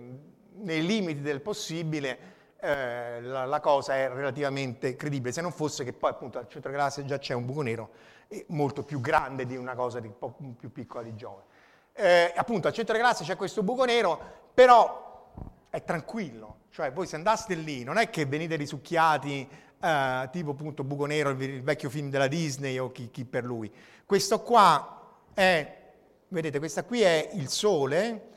nei 0.54 0.84
limiti 0.84 1.20
del 1.20 1.40
possibile, 1.40 2.18
eh, 2.58 3.20
la, 3.22 3.44
la, 3.44 3.60
cosa 3.60 3.94
è 3.94 4.08
relativamente 4.08 4.96
credibile, 4.96 5.32
se 5.32 5.40
non 5.40 5.52
fosse 5.52 5.84
che 5.84 5.92
poi 5.92 6.10
appunto 6.10 6.38
al 6.38 6.48
centro 6.48 6.70
galassia 6.70 7.04
già 7.04 7.18
c'è 7.18 7.34
un 7.34 7.46
buco 7.46 7.62
nero 7.62 7.90
molto 8.48 8.82
più 8.82 9.00
grande 9.00 9.44
di 9.44 9.56
una 9.56 9.74
cosa 9.74 9.98
di, 9.98 10.06
un 10.06 10.18
po' 10.18 10.34
più 10.56 10.70
piccola 10.72 11.02
di 11.02 11.14
Giove. 11.14 11.42
Eh, 11.92 12.32
appunto 12.34 12.68
al 12.68 12.72
centro 12.72 12.96
galassia 12.96 13.24
c'è 13.24 13.36
questo 13.36 13.62
buco 13.62 13.84
nero, 13.84 14.20
però 14.54 15.09
è 15.70 15.82
tranquillo, 15.84 16.62
cioè 16.70 16.92
voi 16.92 17.06
se 17.06 17.16
andaste 17.16 17.54
lì 17.54 17.84
non 17.84 17.96
è 17.96 18.10
che 18.10 18.26
venite 18.26 18.56
risucchiati 18.56 19.48
eh, 19.80 20.28
tipo 20.30 20.50
appunto 20.50 20.84
buco 20.84 21.06
nero, 21.06 21.30
il, 21.30 21.62
vecchio 21.62 21.88
film 21.88 22.10
della 22.10 22.26
Disney 22.26 22.76
o 22.78 22.90
chi, 22.92 23.10
chi 23.10 23.24
per 23.24 23.44
lui. 23.44 23.72
Questo 24.04 24.42
qua 24.42 24.98
è 25.32 25.78
vedete 26.30 26.58
questa 26.58 26.84
qui 26.84 27.02
è 27.02 27.30
il 27.34 27.48
Sole 27.48 28.28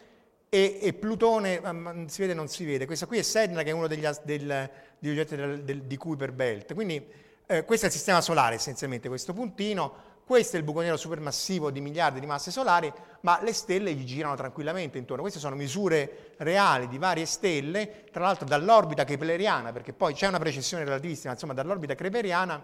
e, 0.49 0.79
e 0.81 0.93
Plutone, 0.93 1.57
um, 1.63 2.05
si 2.07 2.21
vede 2.21 2.33
o 2.33 2.35
non 2.35 2.47
si 2.47 2.65
vede, 2.65 2.85
questa 2.85 3.07
qui 3.07 3.17
è 3.17 3.21
Sedna 3.23 3.63
che 3.63 3.69
è 3.69 3.73
uno 3.73 3.87
degli, 3.87 4.05
del, 4.23 4.69
degli 4.99 5.11
oggetti 5.11 5.35
del, 5.35 5.63
del, 5.63 5.83
di 5.83 5.97
Kuiper 5.97 6.31
Belt, 6.31 6.73
quindi 6.73 7.03
eh, 7.45 7.65
questo 7.65 7.85
è 7.85 7.89
il 7.89 7.95
sistema 7.95 8.21
solare 8.21 8.55
essenzialmente, 8.55 9.07
questo 9.07 9.33
puntino, 9.33 10.11
questo 10.25 10.55
è 10.55 10.59
il 10.59 10.65
buco 10.65 10.79
nero 10.79 10.95
supermassivo 10.95 11.69
di 11.69 11.81
miliardi 11.81 12.21
di 12.21 12.25
masse 12.25 12.49
solari, 12.49 12.91
ma 13.21 13.39
le 13.41 13.51
stelle 13.51 13.93
gli 13.93 14.05
girano 14.05 14.35
tranquillamente 14.35 14.97
intorno. 14.97 15.21
Queste 15.21 15.39
sono 15.39 15.55
misure 15.55 16.33
reali 16.37 16.87
di 16.87 16.97
varie 16.97 17.25
stelle, 17.25 18.05
tra 18.11 18.23
l'altro 18.23 18.47
dall'orbita 18.47 19.03
kepleriana, 19.03 19.73
perché 19.73 19.91
poi 19.91 20.13
c'è 20.13 20.27
una 20.27 20.39
precessione 20.39 20.85
relativissima, 20.85 21.33
insomma 21.33 21.53
dall'orbita 21.53 21.93
kepleriana. 21.95 22.63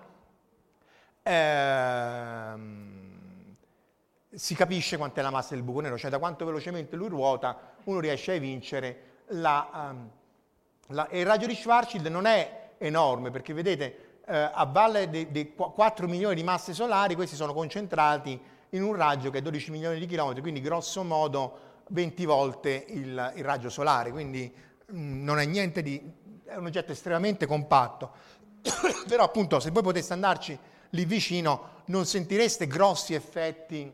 Ehm, 1.23 3.09
si 4.31 4.55
capisce 4.55 4.95
quant'è 4.95 5.21
la 5.21 5.31
massa 5.31 5.53
del 5.53 5.63
buco 5.63 5.81
nero, 5.81 5.97
cioè 5.97 6.09
da 6.09 6.17
quanto 6.17 6.45
velocemente 6.45 6.95
lui 6.95 7.09
ruota 7.09 7.75
uno 7.83 7.99
riesce 7.99 8.31
a 8.31 8.35
evincere 8.35 9.03
la... 9.27 9.69
Um, 9.91 10.09
la 10.91 11.07
e 11.09 11.19
il 11.19 11.25
raggio 11.25 11.45
di 11.45 11.55
Schwarzschild 11.55 12.07
non 12.07 12.25
è 12.25 12.69
enorme 12.77 13.31
perché 13.31 13.53
vedete 13.53 14.08
eh, 14.29 14.51
a 14.53 14.65
valle 14.65 15.09
dei 15.09 15.53
4 15.55 16.07
milioni 16.07 16.35
di 16.35 16.43
masse 16.43 16.73
solari 16.73 17.15
questi 17.15 17.35
sono 17.35 17.51
concentrati 17.51 18.39
in 18.69 18.83
un 18.83 18.93
raggio 18.93 19.31
che 19.31 19.39
è 19.39 19.41
12 19.41 19.71
milioni 19.71 19.97
di 19.97 20.05
chilometri, 20.05 20.41
quindi 20.41 20.61
grosso 20.61 21.03
modo 21.03 21.67
20 21.87 22.25
volte 22.25 22.85
il, 22.89 23.33
il 23.35 23.43
raggio 23.43 23.69
solare, 23.69 24.11
quindi 24.11 24.53
mh, 24.85 24.99
mm, 24.99 25.23
non 25.23 25.39
è 25.39 25.45
niente 25.45 25.81
di... 25.81 25.99
è 26.45 26.55
un 26.55 26.67
oggetto 26.67 26.91
estremamente 26.91 27.47
compatto. 27.47 28.11
Però 29.07 29.23
appunto 29.23 29.59
se 29.59 29.71
voi 29.71 29.81
poteste 29.81 30.13
andarci 30.13 30.57
lì 30.91 31.05
vicino 31.05 31.77
non 31.85 32.05
sentireste 32.05 32.67
grossi 32.67 33.15
effetti 33.15 33.91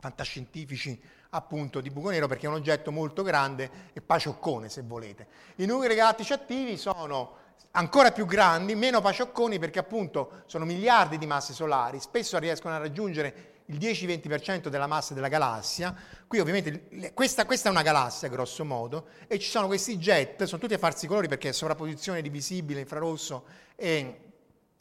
fantascientifici 0.00 1.00
appunto 1.30 1.80
di 1.80 1.90
buco 1.90 2.10
nero 2.10 2.26
perché 2.26 2.46
è 2.46 2.48
un 2.48 2.54
oggetto 2.54 2.90
molto 2.90 3.22
grande 3.22 3.70
e 3.92 4.00
pacioccone 4.00 4.68
se 4.68 4.82
volete. 4.82 5.26
I 5.56 5.66
nuclei 5.66 5.94
galattici 5.94 6.32
attivi 6.32 6.76
sono 6.76 7.37
ancora 7.72 8.12
più 8.12 8.26
grandi, 8.26 8.74
meno 8.74 9.00
paciocconi 9.00 9.58
perché 9.58 9.78
appunto 9.78 10.42
sono 10.46 10.64
miliardi 10.64 11.18
di 11.18 11.26
masse 11.26 11.52
solari, 11.52 12.00
spesso 12.00 12.38
riescono 12.38 12.74
a 12.74 12.78
raggiungere 12.78 13.56
il 13.66 13.78
10-20% 13.78 14.68
della 14.68 14.86
massa 14.86 15.14
della 15.14 15.28
galassia. 15.28 15.94
Qui 16.26 16.38
ovviamente 16.38 17.12
questa, 17.12 17.44
questa, 17.44 17.68
è 17.68 17.72
una 17.72 17.82
galassia 17.82 18.28
grosso 18.28 18.64
modo 18.64 19.08
e 19.26 19.38
ci 19.38 19.48
sono 19.48 19.66
questi 19.66 19.98
jet, 19.98 20.44
sono 20.44 20.60
tutti 20.60 20.74
a 20.74 20.78
farsi 20.78 21.06
colori 21.06 21.28
perché 21.28 21.50
è 21.50 21.52
sovrapposizione 21.52 22.22
di 22.22 22.28
visibile, 22.28 22.80
infrarosso 22.80 23.44
e 23.76 24.20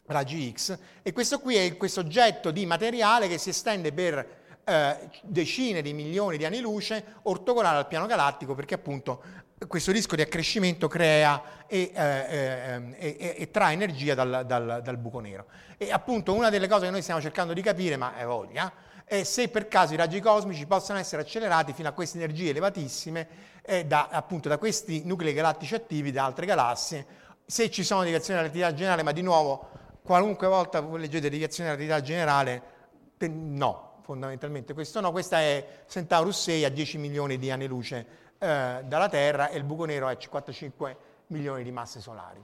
raggi 0.07 0.53
X 0.53 0.77
e 1.03 1.11
questo 1.11 1.39
qui 1.39 1.55
è 1.55 1.75
questo 1.75 1.99
oggetto 1.99 2.51
di 2.51 2.65
materiale 2.65 3.27
che 3.27 3.37
si 3.37 3.49
estende 3.49 3.91
per 3.91 4.25
eh, 4.63 5.09
decine 5.23 5.81
di 5.81 5.93
milioni 5.93 6.37
di 6.37 6.45
anni 6.45 6.59
luce 6.59 7.15
ortogonale 7.23 7.79
al 7.79 7.87
piano 7.87 8.05
galattico 8.05 8.55
perché 8.55 8.75
appunto 8.75 9.21
questo 9.65 9.91
rischio 9.91 10.15
di 10.15 10.21
accrescimento 10.21 10.87
crea 10.87 11.65
e, 11.65 11.91
eh, 11.93 12.95
eh, 12.99 13.17
e, 13.17 13.35
e 13.37 13.51
trae 13.51 13.73
energia 13.73 14.13
dal, 14.13 14.43
dal, 14.45 14.81
dal, 14.83 14.97
buco 14.97 15.19
nero. 15.19 15.45
E 15.77 15.91
appunto 15.91 16.33
una 16.33 16.49
delle 16.49 16.67
cose 16.67 16.85
che 16.85 16.91
noi 16.91 17.01
stiamo 17.01 17.19
cercando 17.19 17.53
di 17.53 17.61
capire, 17.61 17.97
ma 17.97 18.15
è 18.15 18.25
voglia, 18.25 18.71
è 19.03 19.23
se 19.23 19.47
per 19.47 19.67
caso 19.67 19.93
i 19.93 19.97
raggi 19.97 20.19
cosmici 20.19 20.67
possano 20.67 20.99
essere 20.99 21.23
accelerati 21.23 21.73
fino 21.73 21.87
a 21.87 21.93
queste 21.93 22.17
energie 22.17 22.49
elevatissime 22.49 23.27
eh, 23.63 23.85
da, 23.85 24.09
appunto 24.11 24.47
da 24.47 24.57
questi 24.59 25.01
nuclei 25.05 25.33
galattici 25.33 25.73
attivi 25.73 26.11
da 26.11 26.25
altre 26.25 26.45
galassie, 26.45 27.05
se 27.43 27.71
ci 27.71 27.83
sono 27.83 28.03
deviazioni 28.03 28.39
relatività 28.39 28.73
generale, 28.73 29.01
ma 29.01 29.11
di 29.11 29.21
nuovo 29.21 29.69
qualunque 30.03 30.47
volta 30.47 30.81
voi 30.81 30.99
leggete 30.99 31.29
deviazioni 31.29 31.69
relatività 31.69 32.01
generale, 32.01 32.61
no, 33.19 34.01
fondamentalmente. 34.03 34.73
Questo 34.73 35.01
no, 35.01 35.11
questa 35.11 35.39
è 35.39 35.83
Centaurus 35.87 36.43
6 36.43 36.65
a 36.65 36.69
10 36.69 36.97
milioni 36.97 37.37
di 37.37 37.49
anni 37.49 37.65
luce 37.65 38.26
eh, 38.37 38.81
dalla 38.85 39.09
Terra 39.09 39.49
e 39.49 39.57
il 39.57 39.63
buco 39.63 39.85
nero 39.85 40.07
è 40.07 40.17
55 40.17 40.97
milioni 41.27 41.63
di 41.63 41.71
masse 41.71 41.99
solari. 41.99 42.43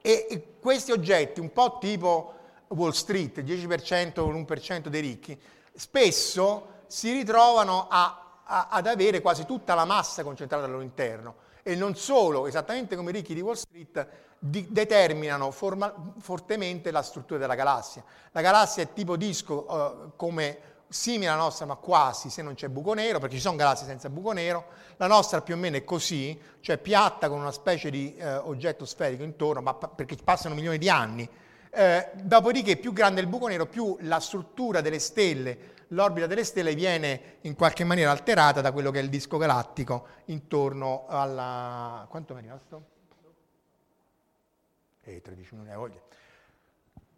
E, 0.00 0.26
e 0.28 0.56
questi 0.60 0.92
oggetti, 0.92 1.40
un 1.40 1.52
po' 1.52 1.78
tipo 1.78 2.34
Wall 2.68 2.90
Street, 2.90 3.40
10% 3.40 4.20
o 4.20 4.30
l'1% 4.30 4.88
dei 4.88 5.00
ricchi, 5.00 5.40
spesso 5.74 6.80
si 6.86 7.12
ritrovano 7.12 7.86
a, 7.88 8.40
a, 8.44 8.68
ad 8.70 8.86
avere 8.86 9.20
quasi 9.20 9.44
tutta 9.46 9.74
la 9.74 9.84
massa 9.84 10.22
concentrata 10.22 10.64
al 10.64 10.70
loro 10.70 10.82
interno 10.82 11.34
e 11.62 11.76
non 11.76 11.94
solo, 11.94 12.46
esattamente 12.46 12.96
come 12.96 13.10
i 13.10 13.12
ricchi 13.14 13.34
di 13.34 13.40
Wall 13.40 13.54
Street, 13.54 14.06
di, 14.38 14.66
determinano 14.68 15.52
forma, 15.52 15.94
fortemente 16.18 16.90
la 16.90 17.02
struttura 17.02 17.38
della 17.38 17.54
galassia. 17.54 18.02
La 18.32 18.40
galassia 18.40 18.82
è 18.82 18.92
tipo 18.92 19.16
disco 19.16 19.68
eh, 19.68 20.10
come 20.16 20.58
simile 20.92 21.28
alla 21.28 21.42
nostra, 21.42 21.66
ma 21.66 21.76
quasi 21.76 22.30
se 22.30 22.42
non 22.42 22.54
c'è 22.54 22.68
buco 22.68 22.92
nero, 22.94 23.18
perché 23.18 23.36
ci 23.36 23.40
sono 23.40 23.56
galassie 23.56 23.86
senza 23.86 24.10
buco 24.10 24.32
nero. 24.32 24.66
La 24.96 25.06
nostra 25.06 25.40
più 25.40 25.54
o 25.54 25.56
meno 25.56 25.76
è 25.76 25.84
così, 25.84 26.38
cioè 26.60 26.78
piatta 26.78 27.28
con 27.28 27.40
una 27.40 27.50
specie 27.50 27.90
di 27.90 28.14
eh, 28.16 28.36
oggetto 28.36 28.84
sferico 28.84 29.22
intorno, 29.22 29.62
ma 29.62 29.74
pa- 29.74 29.88
perché 29.88 30.16
passano 30.22 30.54
milioni 30.54 30.78
di 30.78 30.88
anni. 30.88 31.28
Eh, 31.70 32.10
dopodiché, 32.14 32.76
più 32.76 32.92
grande 32.92 33.20
il 33.22 33.26
buco 33.26 33.46
nero, 33.48 33.66
più 33.66 33.96
la 34.00 34.20
struttura 34.20 34.82
delle 34.82 34.98
stelle, 34.98 35.70
l'orbita 35.88 36.26
delle 36.26 36.44
stelle 36.44 36.74
viene 36.74 37.38
in 37.42 37.54
qualche 37.54 37.84
maniera 37.84 38.10
alterata 38.10 38.60
da 38.60 38.72
quello 38.72 38.90
che 38.90 38.98
è 38.98 39.02
il 39.02 39.08
disco 39.08 39.38
galattico 39.38 40.06
intorno 40.26 41.06
alla... 41.08 42.06
quanto 42.08 42.34
mi 42.34 42.40
è 42.40 42.42
rimasto? 42.42 42.90
E 45.04 45.20
13 45.20 45.54
non 45.56 45.64
ne 45.64 45.74
voglia. 45.74 46.00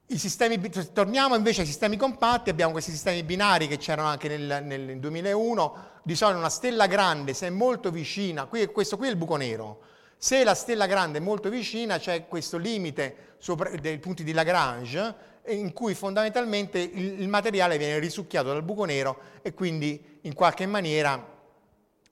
Sistemi, 0.07 0.61
torniamo 0.93 1.35
invece 1.35 1.63
ai 1.63 1.67
sistemi 1.67 1.97
compatti, 1.97 2.51
abbiamo 2.51 2.73
questi 2.73 2.91
sistemi 2.91 3.23
binari 3.23 3.67
che 3.67 3.79
c'erano 3.79 4.07
anche 4.07 4.29
nel, 4.29 4.63
nel 4.63 4.99
2001, 4.99 5.77
di 6.03 6.15
solito 6.15 6.39
una 6.39 6.51
stella 6.51 6.87
grande 6.87 7.33
se 7.33 7.47
è 7.47 7.51
molto 7.51 7.91
vicina, 7.91 8.45
qui, 8.45 8.67
questo 8.67 8.99
qui 8.99 9.07
è 9.07 9.11
il 9.11 9.17
buco 9.17 9.37
nero, 9.37 9.81
se 10.17 10.45
la 10.45 10.55
stella 10.55 10.87
grande 10.87 11.19
è 11.19 11.21
molto 11.21 11.49
vicina 11.49 11.99
c'è 11.99 12.29
questo 12.29 12.59
limite 12.59 13.35
sopra, 13.39 13.71
dei 13.71 13.99
punti 13.99 14.25
di 14.25 14.33
Lagrange 14.33 15.33
in 15.49 15.73
cui 15.73 15.95
fondamentalmente 15.95 16.79
il, 16.79 17.21
il, 17.21 17.29
materiale 17.29 17.77
viene 17.77 17.99
risucchiato 17.99 18.49
dal 18.49 18.63
buco 18.63 18.85
nero 18.85 19.19
e 19.43 19.53
quindi 19.53 20.19
in 20.23 20.35
qualche 20.35 20.67
maniera 20.67 21.33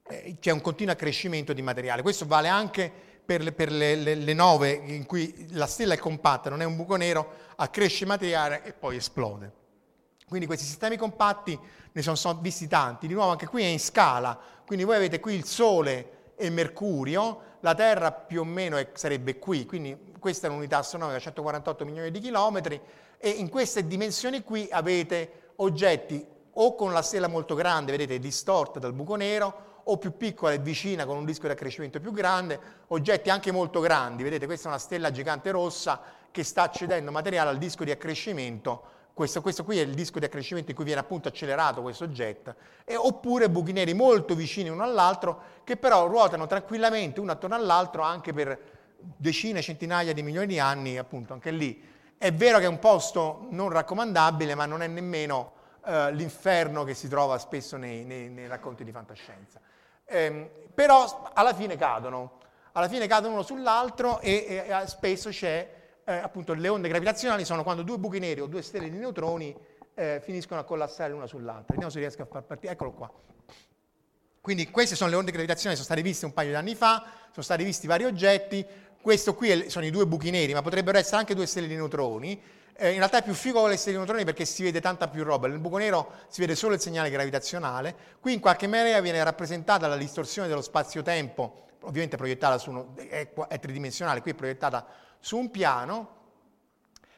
eh, 0.09 0.37
c'è 0.41 0.51
un 0.51 0.61
continuo 0.61 0.93
accrescimento 0.93 1.53
di 1.53 1.63
materiale. 1.63 2.03
Questo 2.03 2.27
vale 2.27 2.49
anche 2.49 3.12
per, 3.33 3.43
le, 3.43 3.53
per 3.53 3.73
le, 3.73 3.95
le, 3.95 4.15
le, 4.15 4.35
nove 4.35 4.71
in 4.71 5.07
cui 5.07 5.47
la 5.53 5.67
stella 5.67 5.95
è 5.95 5.99
compatta, 5.99 6.51
non 6.51 6.61
è 6.61 6.65
un 6.65 6.77
buco 6.77 6.97
nero, 6.97 7.31
accresce 7.57 8.05
materiale 8.05 8.63
e 8.65 8.73
poi 8.73 8.97
esplode. 8.97 9.61
Quindi 10.29 10.47
questi 10.47 10.67
sistemi 10.67 10.97
compatti 10.97 11.59
ne 11.93 12.03
sono, 12.03 12.17
sono 12.17 12.39
visti 12.41 12.67
tanti, 12.67 13.07
di 13.07 13.15
nuovo 13.15 13.31
anche 13.31 13.47
qui 13.47 13.63
è 13.63 13.67
in 13.67 13.81
scala, 13.81 14.39
quindi 14.67 14.85
voi 14.85 14.97
avete 14.97 15.21
qui 15.21 15.35
il 15.35 15.45
Sole 15.45 16.33
e 16.37 16.51
Mercurio, 16.51 17.51
la 17.61 17.75
Terra 17.75 18.13
più 18.13 18.41
o 18.41 18.45
meno 18.45 18.77
è, 18.77 18.89
sarebbe 18.95 19.39
qui, 19.39 19.67
quindi 19.67 19.97
questa 20.19 20.47
è 20.47 20.51
un'unità 20.51 20.79
astronomica, 20.79 21.19
148 21.19 21.85
milioni 21.85 22.11
di 22.11 22.21
chilometri, 22.21 22.81
e 23.19 23.29
in 23.29 23.49
queste 23.49 23.87
dimensioni 23.87 24.43
qui 24.43 24.69
avete 24.71 25.53
oggetti 25.57 26.27
o 26.55 26.75
con 26.75 26.93
la 26.93 27.03
stella 27.03 27.29
molto 27.29 27.55
grande, 27.55 27.93
vedete, 27.93 28.19
distorta 28.19 28.79
dal 28.79 28.93
buco 28.93 29.15
nero, 29.15 29.71
o 29.85 29.97
più 29.99 30.17
piccola 30.17 30.53
e 30.53 30.59
vicina 30.59 31.05
con 31.07 31.17
un 31.17 31.25
disco 31.25 31.47
di 31.47 31.53
accrescimento 31.53 32.01
più 32.01 32.13
grande, 32.13 32.59
oggetti 32.89 33.31
anche 33.31 33.51
molto 33.51 33.81
grandi, 33.81 34.23
vedete 34.23 34.47
questa 34.47 34.67
è 34.67 34.71
una 34.71 34.79
stella 34.79 35.11
gigante 35.11 35.51
rossa 35.51 36.01
che 36.31 36.45
sta 36.45 36.71
cedendo 36.71 37.11
materiale 37.11 37.51
al 37.51 37.59
disco 37.59 37.85
di 37.85 37.91
accrescimento, 37.91 38.83
questo, 39.15 39.43
questo 39.43 39.65
qui 39.65 39.79
è 39.79 39.83
il 39.83 39.93
disco 39.93 40.19
di 40.19 40.25
accrescimento 40.25 40.71
in 40.71 40.77
cui 40.77 40.87
viene 40.87 41.01
appunto 41.01 41.29
accelerato 41.29 41.83
questo 41.83 42.09
jet, 42.09 42.55
e, 42.85 42.97
oppure 42.97 43.51
buchi 43.51 43.73
neri 43.73 43.93
molto 43.93 44.35
vicini 44.35 44.71
uno 44.71 44.83
all'altro 44.83 45.41
che 45.65 45.77
però 45.77 46.07
ruotano 46.07 46.47
tranquillamente 46.47 47.21
uno 47.21 47.33
attorno 47.33 47.55
all'altro 47.55 48.03
anche 48.03 48.33
per 48.33 48.59
decine, 48.99 49.61
centinaia 49.61 50.13
di 50.15 50.23
milioni 50.23 50.47
di 50.47 50.59
anni, 50.59 50.97
appunto 50.97 51.33
anche 51.33 51.51
lì. 51.51 51.91
È 52.17 52.33
vero 52.33 52.59
che 52.59 52.65
è 52.65 52.69
un 52.69 52.79
posto 52.79 53.47
non 53.51 53.69
raccomandabile, 53.69 54.55
ma 54.55 54.65
non 54.65 54.81
è 54.81 54.87
nemmeno 54.87 55.53
eh, 55.85 56.13
l'inferno 56.13 56.85
che 56.85 56.95
si 56.95 57.09
trova 57.09 57.37
spesso 57.39 57.77
nei, 57.77 58.05
nei, 58.05 58.29
nei 58.29 58.47
racconti 58.47 58.85
di 58.85 58.93
fantascienza. 58.93 59.61
Eh, 60.13 60.51
però 60.75 61.31
alla 61.33 61.55
fine 61.55 61.77
cadono, 61.77 62.39
alla 62.73 62.89
fine 62.89 63.07
cadono 63.07 63.35
uno 63.35 63.43
sull'altro 63.43 64.21
e, 64.21 64.45
e, 64.47 64.83
e 64.83 64.87
spesso 64.87 65.31
c'è 65.31 65.69
eh, 66.05 66.13
appunto 66.13 66.55
le 66.55 66.69
onde 66.69 66.89
gravitazionali 66.89 67.45
sono 67.45 67.63
quando 67.63 67.83
due 67.83 67.99
buchi 67.99 68.19
neri 68.19 68.41
o 68.41 68.47
due 68.47 68.63
stelle 68.63 68.91
di 68.91 68.97
neutroni 68.99 69.55
eh, 69.95 70.21
finiscono 70.23 70.61
a 70.61 70.65
collassare 70.65 71.13
l'una 71.13 71.27
sull'altra. 71.27 71.67
Vediamo 71.69 71.91
se 71.91 71.99
riesco 71.99 72.23
a 72.23 72.27
far 72.27 72.43
partire. 72.43 72.73
Eccolo 72.73 72.93
qua. 72.93 73.11
Quindi 74.41 74.71
queste 74.71 74.97
sono 74.97 75.11
le 75.11 75.17
onde 75.17 75.31
gravitazionali, 75.31 75.77
sono 75.77 75.87
state 75.87 76.03
viste 76.03 76.25
un 76.25 76.33
paio 76.33 76.49
di 76.51 76.57
anni 76.57 76.75
fa, 76.75 77.05
sono 77.31 77.43
stati 77.43 77.63
visti 77.63 77.87
vari 77.87 78.05
oggetti. 78.05 78.67
Questo 79.01 79.35
qui 79.35 79.71
sono 79.71 79.85
i 79.85 79.91
due 79.91 80.07
buchi 80.07 80.31
neri, 80.31 80.53
ma 80.53 80.63
potrebbero 80.63 80.99
essere 80.99 81.17
anche 81.17 81.35
due 81.35 81.47
stelle 81.47 81.69
di 81.69 81.75
neutroni. 81.75 82.41
Eh, 82.75 82.91
in 82.91 82.99
realtà 82.99 83.19
è 83.19 83.23
più 83.23 83.35
figo 83.35 83.61
con 83.61 83.69
le 83.69 83.77
stelle 83.77 83.93
di 83.93 83.99
neutroni 83.99 84.25
perché 84.25 84.45
si 84.45 84.63
vede 84.63 84.81
tanta 84.81 85.09
più 85.09 85.25
roba. 85.25 85.47
Nel 85.47 85.59
buco 85.59 85.77
nero 85.77 86.11
si 86.29 86.41
vede 86.41 86.55
solo 86.55 86.75
il 86.75 86.81
segnale 86.81 87.11
gravitazionale. 87.11 87.95
Qui 88.21 88.33
in 88.33 88.41
qualche 88.41 88.67
maniera 88.67 89.01
viene 89.01 89.23
rappresentata 89.23 89.87
la 89.87 89.97
distorsione 89.97 90.49
dello 90.49 90.63
spazio-tempo, 90.63 91.67
ovviamente 91.83 92.17
proiettata 92.17 92.59
su 92.59 92.71
uno, 92.71 92.95
è, 92.97 93.29
è 93.49 93.59
tridimensionale, 93.59 94.23
qui 94.23 94.31
è 94.31 94.35
proiettata 94.35 94.87
su 95.21 95.37
un 95.37 95.51
piano. 95.51 96.21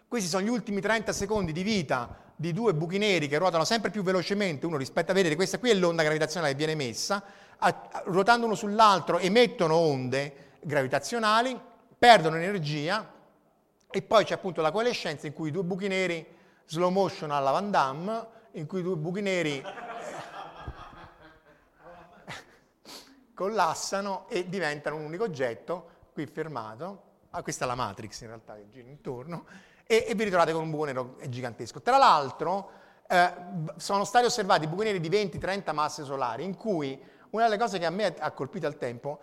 Questi 0.09 0.29
sono 0.29 0.45
gli 0.45 0.49
ultimi 0.49 0.81
30 0.81 1.13
secondi 1.13 1.53
di 1.53 1.63
vita 1.63 2.23
di 2.37 2.53
due 2.53 2.75
buchi 2.75 2.99
neri 2.99 3.29
che 3.29 3.39
ruotano 3.39 3.65
sempre 3.65 3.91
più 3.91 4.03
velocemente 4.03 4.67
uno 4.67 4.77
rispetto 4.77 5.13
a 5.13 5.15
vedere, 5.15 5.37
questa 5.37 5.59
qui 5.59 5.71
è 5.71 5.75
l'onda 5.75 6.03
gravitazionale 6.03 6.53
che 6.53 6.59
viene 6.59 6.73
emessa, 6.73 7.23
ruotando 8.05 8.47
uno 8.47 8.57
sull'altro 8.57 9.19
emettono 9.19 9.77
onde 9.77 10.53
gravitazionali, 10.61 11.59
perdono 11.97 12.37
energia 12.37 13.14
e 13.97 14.03
poi 14.03 14.25
c'è 14.25 14.35
appunto 14.35 14.61
la 14.61 14.73
coalescenza 14.73 15.29
in 15.29 15.33
cui 15.33 15.53
due 15.53 15.63
buchi 15.63 15.87
neri 15.87 16.27
slow 16.67 16.91
motion 16.91 17.31
alla 17.31 17.53
Van 17.53 17.71
Damme, 17.71 18.27
in 18.55 18.67
cui 18.67 18.83
due 18.83 18.97
buchi 18.97 19.21
neri 19.21 19.63
collassano 23.33 24.27
e 24.29 24.49
diventano 24.49 24.97
un 24.97 25.05
unico 25.05 25.23
oggetto, 25.23 25.91
qui 26.13 26.27
fermato, 26.27 27.03
ah, 27.31 27.41
questa 27.45 27.67
è 27.67 27.69
la 27.69 27.77
Matrix 27.77 28.23
in 28.23 28.27
realtà 28.27 28.57
che 28.57 28.69
gira 28.69 28.89
intorno, 28.89 29.47
e, 29.87 30.07
e 30.09 30.15
vi 30.17 30.25
ritrovate 30.25 30.51
con 30.51 30.63
un 30.63 30.71
buco 30.71 30.87
nero 30.87 31.17
gigantesco. 31.29 31.81
Tra 31.81 31.97
l'altro 31.97 32.71
eh, 33.07 33.33
sono 33.77 34.03
stati 34.03 34.25
osservati 34.25 34.67
buchi 34.67 34.83
neri 34.83 34.99
di 34.99 35.09
20-30 35.09 35.73
masse 35.73 36.03
solari, 36.03 36.43
in 36.43 36.57
cui 36.57 37.01
una 37.31 37.45
delle 37.45 37.59
cose 37.59 37.79
che 37.79 37.87
a 37.87 37.91
me 37.91 38.13
ha 38.19 38.33
colpito 38.33 38.67
al 38.67 38.77
tempo 38.77 39.21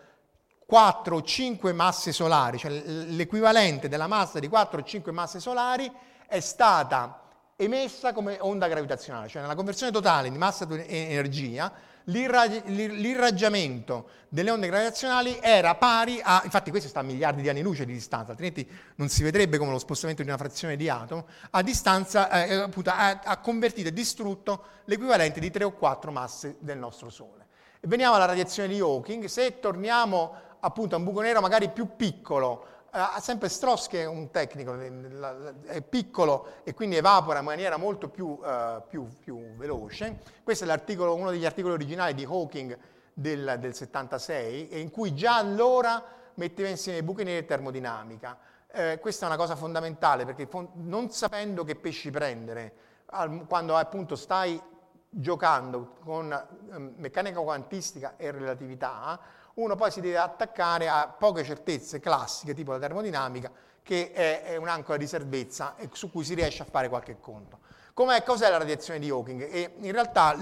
4 0.72 1.18
o 1.18 1.22
5 1.22 1.74
masse 1.74 2.14
solari, 2.14 2.58
cioè 2.58 2.72
l'equivalente 2.72 3.90
della 3.90 4.08
massa 4.08 4.40
di 4.40 4.48
4 4.48 4.80
o 4.80 4.84
5 4.86 5.12
masse 5.12 5.42
solari 5.42 5.92
è 6.26 6.40
stata 6.40 7.24
emessa 7.58 8.14
come 8.14 8.38
onda 8.40 8.70
gravitazionale, 8.70 9.28
cioè 9.28 9.42
nella 9.42 9.56
conversione 9.56 9.92
totale 9.92 10.32
di 10.32 10.38
massa 10.38 10.66
e 10.70 11.08
energia 11.10 11.74
l'irraggiamento 12.06 14.08
delle 14.30 14.50
onde 14.50 14.68
gravitazionali 14.68 15.40
era 15.42 15.76
pari 15.76 16.22
a, 16.24 16.40
infatti 16.46 16.70
questo 16.70 16.88
sta 16.88 17.02
a 17.02 17.04
miliardi 17.04 17.42
di 17.42 17.50
anni 17.50 17.62
luce 17.62 17.86
di 17.86 17.92
distanza, 17.92 18.32
altrimenti 18.32 18.66
non 18.96 19.10
si 19.10 19.24
vedrebbe 19.24 19.58
come 19.58 19.72
lo 19.72 19.78
spostamento 19.78 20.22
di 20.22 20.30
una 20.30 20.38
frazione 20.38 20.78
di 20.78 20.88
atomo, 20.88 21.26
a 21.50 21.62
distanza 21.62 22.46
eh, 22.46 22.54
appunto, 22.54 22.92
ha, 22.92 23.20
ha 23.22 23.38
convertito 23.40 23.90
e 23.90 23.94
distrutto 23.94 24.64
l'equivalente 24.86 25.42
di 25.42 25.52
3 25.52 25.66
o 25.66 25.74
4 25.74 26.14
masse 26.14 26.56
del 26.60 26.78
nostro 26.78 27.10
Sole. 27.10 27.48
E 27.82 27.88
veniamo 27.88 28.16
alla 28.16 28.26
radiazione 28.26 28.70
di 28.70 28.80
Hawking, 28.80 29.26
se 29.26 29.60
torniamo 29.60 30.50
appunto 30.62 30.96
a 30.96 30.98
un 30.98 31.04
buco 31.04 31.22
nero 31.22 31.42
magari 31.42 31.70
più 31.70 31.96
piccolo, 31.96 32.66
ha 32.94 33.20
sempre 33.22 33.48
Strauss 33.48 33.88
che 33.88 34.02
è 34.02 34.06
un 34.06 34.32
tecnico, 34.32 34.78
è 34.78 35.82
piccolo 35.82 36.48
e 36.64 36.74
quindi 36.74 36.98
evapora 36.98 37.40
in 37.40 37.46
maniera 37.46 37.78
molto 37.78 38.10
più, 38.10 38.28
uh, 38.28 38.84
più, 38.88 39.08
più 39.20 39.56
veloce. 39.56 40.20
Questo 40.44 40.66
è 40.66 40.98
uno 40.98 41.32
degli 41.32 41.46
articoli 41.46 41.74
originali 41.74 42.14
di 42.14 42.26
Hawking 42.26 42.78
del, 43.14 43.56
del, 43.60 43.74
76 43.74 44.82
in 44.82 44.92
cui 44.92 45.16
già 45.16 45.38
allora 45.38 46.04
metteva 46.34 46.68
insieme 46.68 47.00
i 47.00 47.04
buchi 47.04 47.24
neri 47.24 47.38
e 47.38 47.46
termodinamica. 47.46 48.38
Eh, 48.74 49.00
questa 49.00 49.26
è 49.26 49.28
una 49.28 49.38
cosa 49.38 49.56
fondamentale 49.56 50.26
perché 50.26 50.48
non 50.74 51.10
sapendo 51.12 51.64
che 51.64 51.76
pesci 51.76 52.10
prendere, 52.10 52.74
al, 53.08 53.46
quando 53.48 53.76
appunto 53.78 54.16
stai 54.16 54.62
giocando 55.10 55.96
con 56.04 56.32
eh, 56.32 56.78
meccanica 56.98 57.40
quantistica 57.40 58.16
e 58.18 58.32
relatività, 58.32 59.20
uno 59.56 59.76
poi 59.76 59.92
si 59.92 60.02
deve 60.02 60.18
attaccare 60.18 60.88
a 60.88 61.08
poche 61.08 61.44
certezze 61.44 62.00
classiche, 62.00 62.54
tipo 62.54 62.72
la 62.72 62.80
termodinamica, 62.80 63.52
che 63.84 64.12
è, 64.12 64.44
è 64.44 64.56
un'ancora 64.56 64.98
di 64.98 65.08
salvezza 65.08 65.76
e 65.78 65.90
su 65.92 66.12
cui 66.12 66.24
si 66.24 66.34
riesce 66.34 66.62
a 66.62 66.66
fare 66.70 66.90
qualche 66.90 67.20
conto. 67.20 67.60
Com'è, 67.94 68.24
cos'è 68.24 68.50
la 68.50 68.58
radiazione 68.58 69.00
di 69.00 69.10
Hawking? 69.10 69.42
E 69.52 69.74
in 69.80 69.92
realtà 69.92 70.38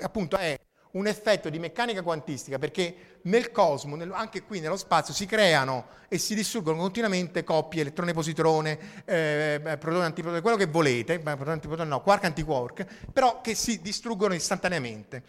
appunto 0.00 0.36
è 0.36 0.58
un 0.92 1.06
effetto 1.06 1.48
di 1.48 1.58
meccanica 1.58 2.02
quantistica 2.02 2.58
perché 2.58 3.18
nel 3.22 3.52
cosmo, 3.52 3.96
nel, 3.96 4.10
anche 4.12 4.42
qui 4.42 4.60
nello 4.60 4.76
spazio, 4.76 5.14
si 5.14 5.26
creano 5.26 5.86
e 6.08 6.18
si 6.18 6.34
distruggono 6.34 6.78
continuamente 6.78 7.44
coppie 7.44 7.82
elettrone-positrone, 7.82 9.04
eh, 9.04 9.76
protone-antiprotone, 9.78 10.40
quello 10.40 10.56
che 10.56 10.66
volete, 10.66 11.18
protone-antiprotone 11.20 11.88
no, 11.88 12.02
quark-antiquark, 12.02 13.10
però 13.12 13.40
che 13.40 13.54
si 13.54 13.80
distruggono 13.80 14.34
istantaneamente. 14.34 15.22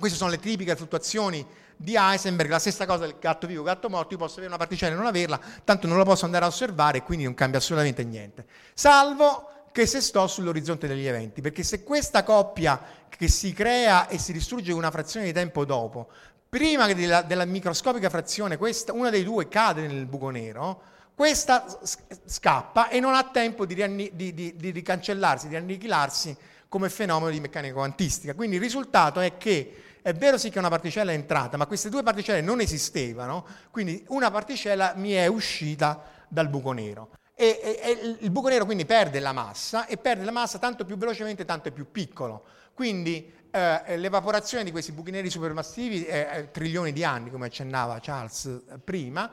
Queste 0.00 0.16
sono 0.16 0.30
le 0.30 0.38
tipiche 0.38 0.74
fluttuazioni 0.74 1.46
di 1.76 1.94
Heisenberg, 1.94 2.48
la 2.48 2.58
stessa 2.58 2.86
cosa 2.86 3.04
del 3.04 3.16
gatto 3.20 3.46
vivo, 3.46 3.62
gatto 3.62 3.90
morto, 3.90 4.14
io 4.14 4.18
posso 4.18 4.36
avere 4.36 4.48
una 4.48 4.56
particella 4.56 4.94
e 4.94 4.96
non 4.96 5.04
averla, 5.04 5.38
tanto 5.62 5.86
non 5.86 5.98
la 5.98 6.04
posso 6.04 6.24
andare 6.24 6.46
a 6.46 6.48
osservare 6.48 6.98
e 6.98 7.02
quindi 7.02 7.24
non 7.24 7.34
cambia 7.34 7.58
assolutamente 7.58 8.02
niente. 8.02 8.46
Salvo 8.72 9.66
che 9.72 9.84
se 9.84 10.00
sto 10.00 10.26
sull'orizzonte 10.26 10.88
degli 10.88 11.06
eventi, 11.06 11.42
perché 11.42 11.62
se 11.62 11.82
questa 11.84 12.22
coppia 12.22 12.80
che 13.10 13.28
si 13.28 13.52
crea 13.52 14.08
e 14.08 14.18
si 14.18 14.32
distrugge 14.32 14.72
una 14.72 14.90
frazione 14.90 15.26
di 15.26 15.34
tempo 15.34 15.66
dopo, 15.66 16.08
prima 16.48 16.90
della, 16.90 17.20
della 17.20 17.44
microscopica 17.44 18.08
frazione, 18.08 18.56
questa, 18.56 18.94
una 18.94 19.10
dei 19.10 19.22
due 19.22 19.48
cade 19.48 19.86
nel 19.86 20.06
buco 20.06 20.30
nero, 20.30 20.82
questa 21.14 21.66
scappa 22.24 22.88
e 22.88 23.00
non 23.00 23.14
ha 23.14 23.24
tempo 23.24 23.66
di, 23.66 23.74
rianni, 23.74 24.10
di, 24.14 24.32
di, 24.32 24.56
di 24.56 24.70
ricancellarsi, 24.70 25.48
di 25.48 25.56
annichilarsi 25.56 26.34
come 26.68 26.88
fenomeno 26.88 27.30
di 27.30 27.40
meccanica 27.40 27.74
quantistica. 27.74 28.32
Quindi 28.34 28.56
il 28.56 28.62
risultato 28.62 29.20
è 29.20 29.36
che 29.36 29.74
è 30.02 30.12
vero 30.12 30.38
sì 30.38 30.50
che 30.50 30.58
una 30.58 30.68
particella 30.68 31.12
è 31.12 31.14
entrata, 31.14 31.56
ma 31.56 31.66
queste 31.66 31.88
due 31.88 32.02
particelle 32.02 32.40
non 32.40 32.60
esistevano, 32.60 33.46
quindi 33.70 34.04
una 34.08 34.30
particella 34.30 34.94
mi 34.96 35.12
è 35.12 35.26
uscita 35.26 36.02
dal 36.28 36.48
buco 36.48 36.72
nero. 36.72 37.10
E, 37.34 37.58
e, 37.62 37.80
e, 37.82 38.16
il 38.20 38.30
buco 38.30 38.48
nero 38.48 38.66
quindi 38.66 38.84
perde 38.84 39.18
la 39.18 39.32
massa 39.32 39.86
e 39.86 39.96
perde 39.96 40.24
la 40.24 40.30
massa 40.30 40.58
tanto 40.58 40.84
più 40.84 40.96
velocemente 40.96 41.44
tanto 41.44 41.70
più 41.72 41.90
piccolo. 41.90 42.44
Quindi 42.74 43.32
eh, 43.50 43.96
l'evaporazione 43.96 44.64
di 44.64 44.70
questi 44.70 44.92
buchi 44.92 45.10
neri 45.10 45.28
supermassivi 45.28 46.04
è, 46.04 46.48
trilioni 46.52 46.92
di 46.92 47.04
anni, 47.04 47.30
come 47.30 47.46
accennava 47.46 47.98
Charles 48.00 48.44
eh, 48.44 48.78
prima, 48.78 49.30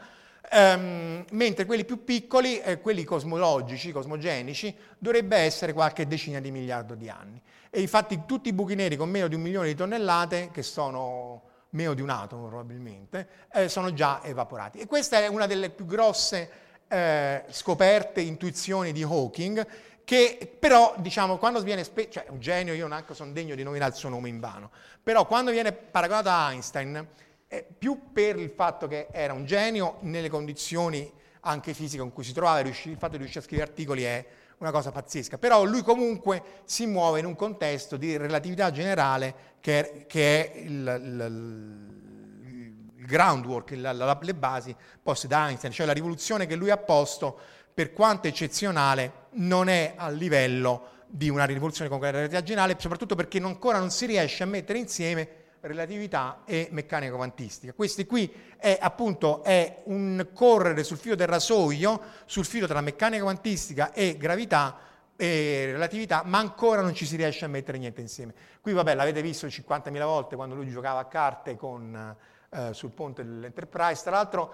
ehm, 0.50 1.26
mentre 1.32 1.66
quelli 1.66 1.86
più 1.86 2.04
piccoli, 2.04 2.60
eh, 2.60 2.80
quelli 2.80 3.04
cosmologici, 3.04 3.92
cosmogenici, 3.92 4.76
dovrebbe 4.98 5.38
essere 5.38 5.74
qualche 5.74 6.08
decina 6.08 6.40
di 6.40 6.52
miliardo 6.52 6.96
di 6.96 7.10
anni. 7.10 7.42
E 7.70 7.82
infatti 7.82 8.24
tutti 8.26 8.50
i 8.50 8.54
buchi 8.54 8.76
neri 8.76 8.96
con 8.96 9.10
meno 9.10 9.28
di 9.28 9.36
un 9.36 9.42
milione 9.42 9.68
di 9.68 9.76
tonnellate, 9.76 10.50
che 10.52 10.64
sono 10.64 11.44
meno 11.72 11.94
di 11.94 12.02
un 12.02 12.10
atomo 12.10 12.48
probabilmente, 12.48 13.28
eh, 13.52 13.70
sono 13.70 13.94
già 13.94 14.22
evaporati. 14.24 14.80
E 14.80 14.86
questa 14.88 15.20
è 15.20 15.28
una 15.28 15.46
delle 15.46 15.70
più 15.70 15.86
grosse 15.86 16.50
eh, 16.88 17.44
scoperte, 17.50 18.22
intuizioni 18.22 18.92
di 18.92 19.04
Hawking, 19.04 19.66
che 20.04 20.56
però, 20.58 20.96
diciamo, 20.98 21.38
quando 21.38 21.62
viene, 21.62 21.84
spe- 21.84 22.10
cioè 22.10 22.26
un 22.30 22.40
genio, 22.40 22.74
io 22.74 22.88
neanche 22.88 23.14
sono 23.14 23.32
degno 23.34 23.56
di 23.56 23.64
nominare 23.64 23.92
il 23.92 23.98
suo 23.98 24.10
nome 24.10 24.30
in 24.30 24.40
vano, 24.40 24.72
però 25.04 25.26
quando 25.26 25.52
viene 25.52 25.74
paragonato 25.74 26.30
a 26.30 26.52
Einstein, 26.52 27.08
eh, 27.50 27.66
più 27.78 28.12
per 28.14 28.38
il 28.38 28.50
fatto 28.50 28.88
che 28.88 29.08
era 29.12 29.34
un 29.34 29.46
genio 29.46 29.98
nelle 30.02 30.30
condizioni 30.30 31.12
anche 31.42 31.74
fisiche 31.74 32.04
in 32.04 32.12
cui 32.12 32.24
si 32.24 32.34
trovava, 32.34 32.60
il 32.60 32.74
fatto 32.74 33.12
di 33.12 33.18
riuscire 33.18 33.40
a 33.40 33.44
scrivere 33.44 33.70
articoli 33.70 34.04
è 34.04 34.26
una 34.60 34.72
cosa 34.72 34.92
pazzesca, 34.92 35.38
però 35.38 35.64
lui 35.64 35.84
comunque 35.84 36.42
si 36.66 36.86
muove 36.86 37.20
in 37.20 37.26
un 37.26 37.36
contesto 37.36 37.96
di 37.96 38.18
relatività 38.18 38.72
generale 38.72 39.56
che 39.60 39.80
è, 39.80 40.06
che 40.08 40.52
è 40.52 40.58
il, 40.58 41.00
il, 41.04 41.36
il 42.98 43.06
groundwork, 43.06 43.72
la, 43.76 43.94
la, 43.94 44.18
le 44.20 44.34
basi 44.34 44.76
poste 45.02 45.28
da 45.28 45.48
Einstein, 45.48 45.72
cioè 45.72 45.86
la 45.86 45.94
rivoluzione 45.94 46.48
che 46.48 46.56
lui 46.56 46.72
ha 46.72 46.78
posto, 46.78 47.38
per 47.74 47.94
quanto 47.94 48.28
eccezionale, 48.28 49.26
non 49.34 49.70
è 49.70 49.94
a 49.96 50.10
livello 50.10 50.96
di 51.06 51.30
una 51.30 51.46
rivoluzione 51.46 51.90
con 51.90 52.00
la 52.00 52.10
relatività 52.10 52.44
generale, 52.44 52.76
soprattutto 52.80 53.16
perché 53.16 53.38
ancora 53.38 53.78
non 53.78 53.92
si 53.92 54.08
riesce 54.08 54.42
a 54.42 54.48
mettere 54.48 54.80
insieme 54.80 55.37
relatività 55.62 56.42
e 56.46 56.70
meccanica 56.72 57.16
quantistica. 57.16 57.74
Questo 57.74 58.06
qui 58.06 58.32
è 58.58 58.78
appunto 58.80 59.44
è 59.44 59.82
un 59.86 60.28
correre 60.34 60.84
sul 60.84 60.98
filo 60.98 61.16
del 61.16 61.28
rasoio, 61.28 62.00
sul 62.26 62.46
filo 62.46 62.68
tra 62.68 62.82
meccanica 62.82 63.24
quantistica 63.24 63.92
e 63.92 64.18
gravità 64.18 64.80
e 65.16 65.70
relatività, 65.72 66.22
ma 66.26 66.38
ancora 66.38 66.82
non 66.82 66.94
ci 66.94 67.06
si 67.06 67.16
riesce 67.16 67.46
a 67.46 67.48
mettere 67.48 67.78
niente 67.80 68.02
insieme. 68.02 68.34
Qui 68.62 68.72
vabbè, 68.72 68.94
l'avete 68.94 69.22
visto 69.22 69.48
50.000 69.48 70.04
volte 70.04 70.36
quando 70.36 70.56
lui 70.56 70.70
giocava 70.70 71.00
a 71.00 71.06
carte 71.06 71.56
con, 71.56 72.16
eh, 72.50 72.74
sul 72.74 72.92
ponte 72.92 73.24
dell'Enterprise. 73.24 74.04
Tra 74.04 74.12
l'altro, 74.12 74.54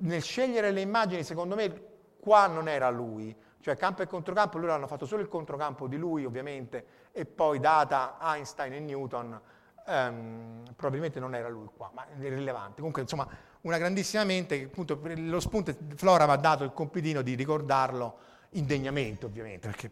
nel 0.00 0.22
scegliere 0.22 0.70
le 0.70 0.82
immagini, 0.82 1.24
secondo 1.24 1.54
me, 1.54 1.90
qua 2.20 2.46
non 2.46 2.68
era 2.68 2.90
lui, 2.90 3.34
cioè 3.60 3.76
campo 3.76 4.02
e 4.02 4.06
controcampo, 4.06 4.58
loro 4.58 4.74
hanno 4.74 4.86
fatto 4.86 5.06
solo 5.06 5.22
il 5.22 5.28
controcampo 5.28 5.86
di 5.86 5.96
lui, 5.96 6.24
ovviamente, 6.24 6.84
e 7.12 7.24
poi 7.24 7.58
data 7.58 8.18
Einstein 8.20 8.74
e 8.74 8.80
Newton, 8.80 9.40
ehm, 9.86 10.62
probabilmente 10.76 11.20
non 11.20 11.34
era 11.34 11.48
lui 11.48 11.68
qua, 11.76 11.90
ma 11.94 12.06
è 12.06 12.28
rilevante. 12.28 12.76
Comunque, 12.76 13.02
insomma, 13.02 13.28
una 13.62 13.78
grandissima 13.78 14.24
mente, 14.24 14.62
appunto 14.62 15.00
lo 15.02 15.40
spunto, 15.40 15.74
Flora 15.94 16.26
mi 16.26 16.32
ha 16.32 16.36
dato 16.36 16.64
il 16.64 16.72
compitino 16.72 17.22
di 17.22 17.34
ricordarlo 17.34 18.18
indegnamente 18.50 19.26
ovviamente, 19.26 19.68
perché 19.68 19.90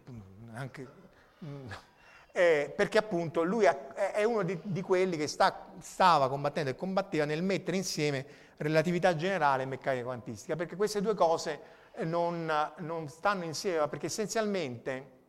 anche... 0.54 0.98
Eh, 2.32 2.72
perché 2.76 2.96
appunto 2.96 3.42
lui 3.42 3.64
è 3.64 4.22
uno 4.22 4.44
di, 4.44 4.56
di 4.62 4.82
quelli 4.82 5.16
che 5.16 5.26
sta, 5.26 5.72
stava 5.80 6.28
combattendo 6.28 6.70
e 6.70 6.76
combatteva 6.76 7.24
nel 7.24 7.42
mettere 7.42 7.76
insieme 7.76 8.24
relatività 8.58 9.16
generale 9.16 9.64
e 9.64 9.66
meccanica 9.66 10.04
quantistica, 10.04 10.54
perché 10.54 10.76
queste 10.76 11.00
due 11.00 11.14
cose 11.14 11.60
non, 12.04 12.48
non 12.78 13.08
stanno 13.08 13.42
insieme, 13.44 13.88
perché 13.88 14.06
essenzialmente, 14.06 15.19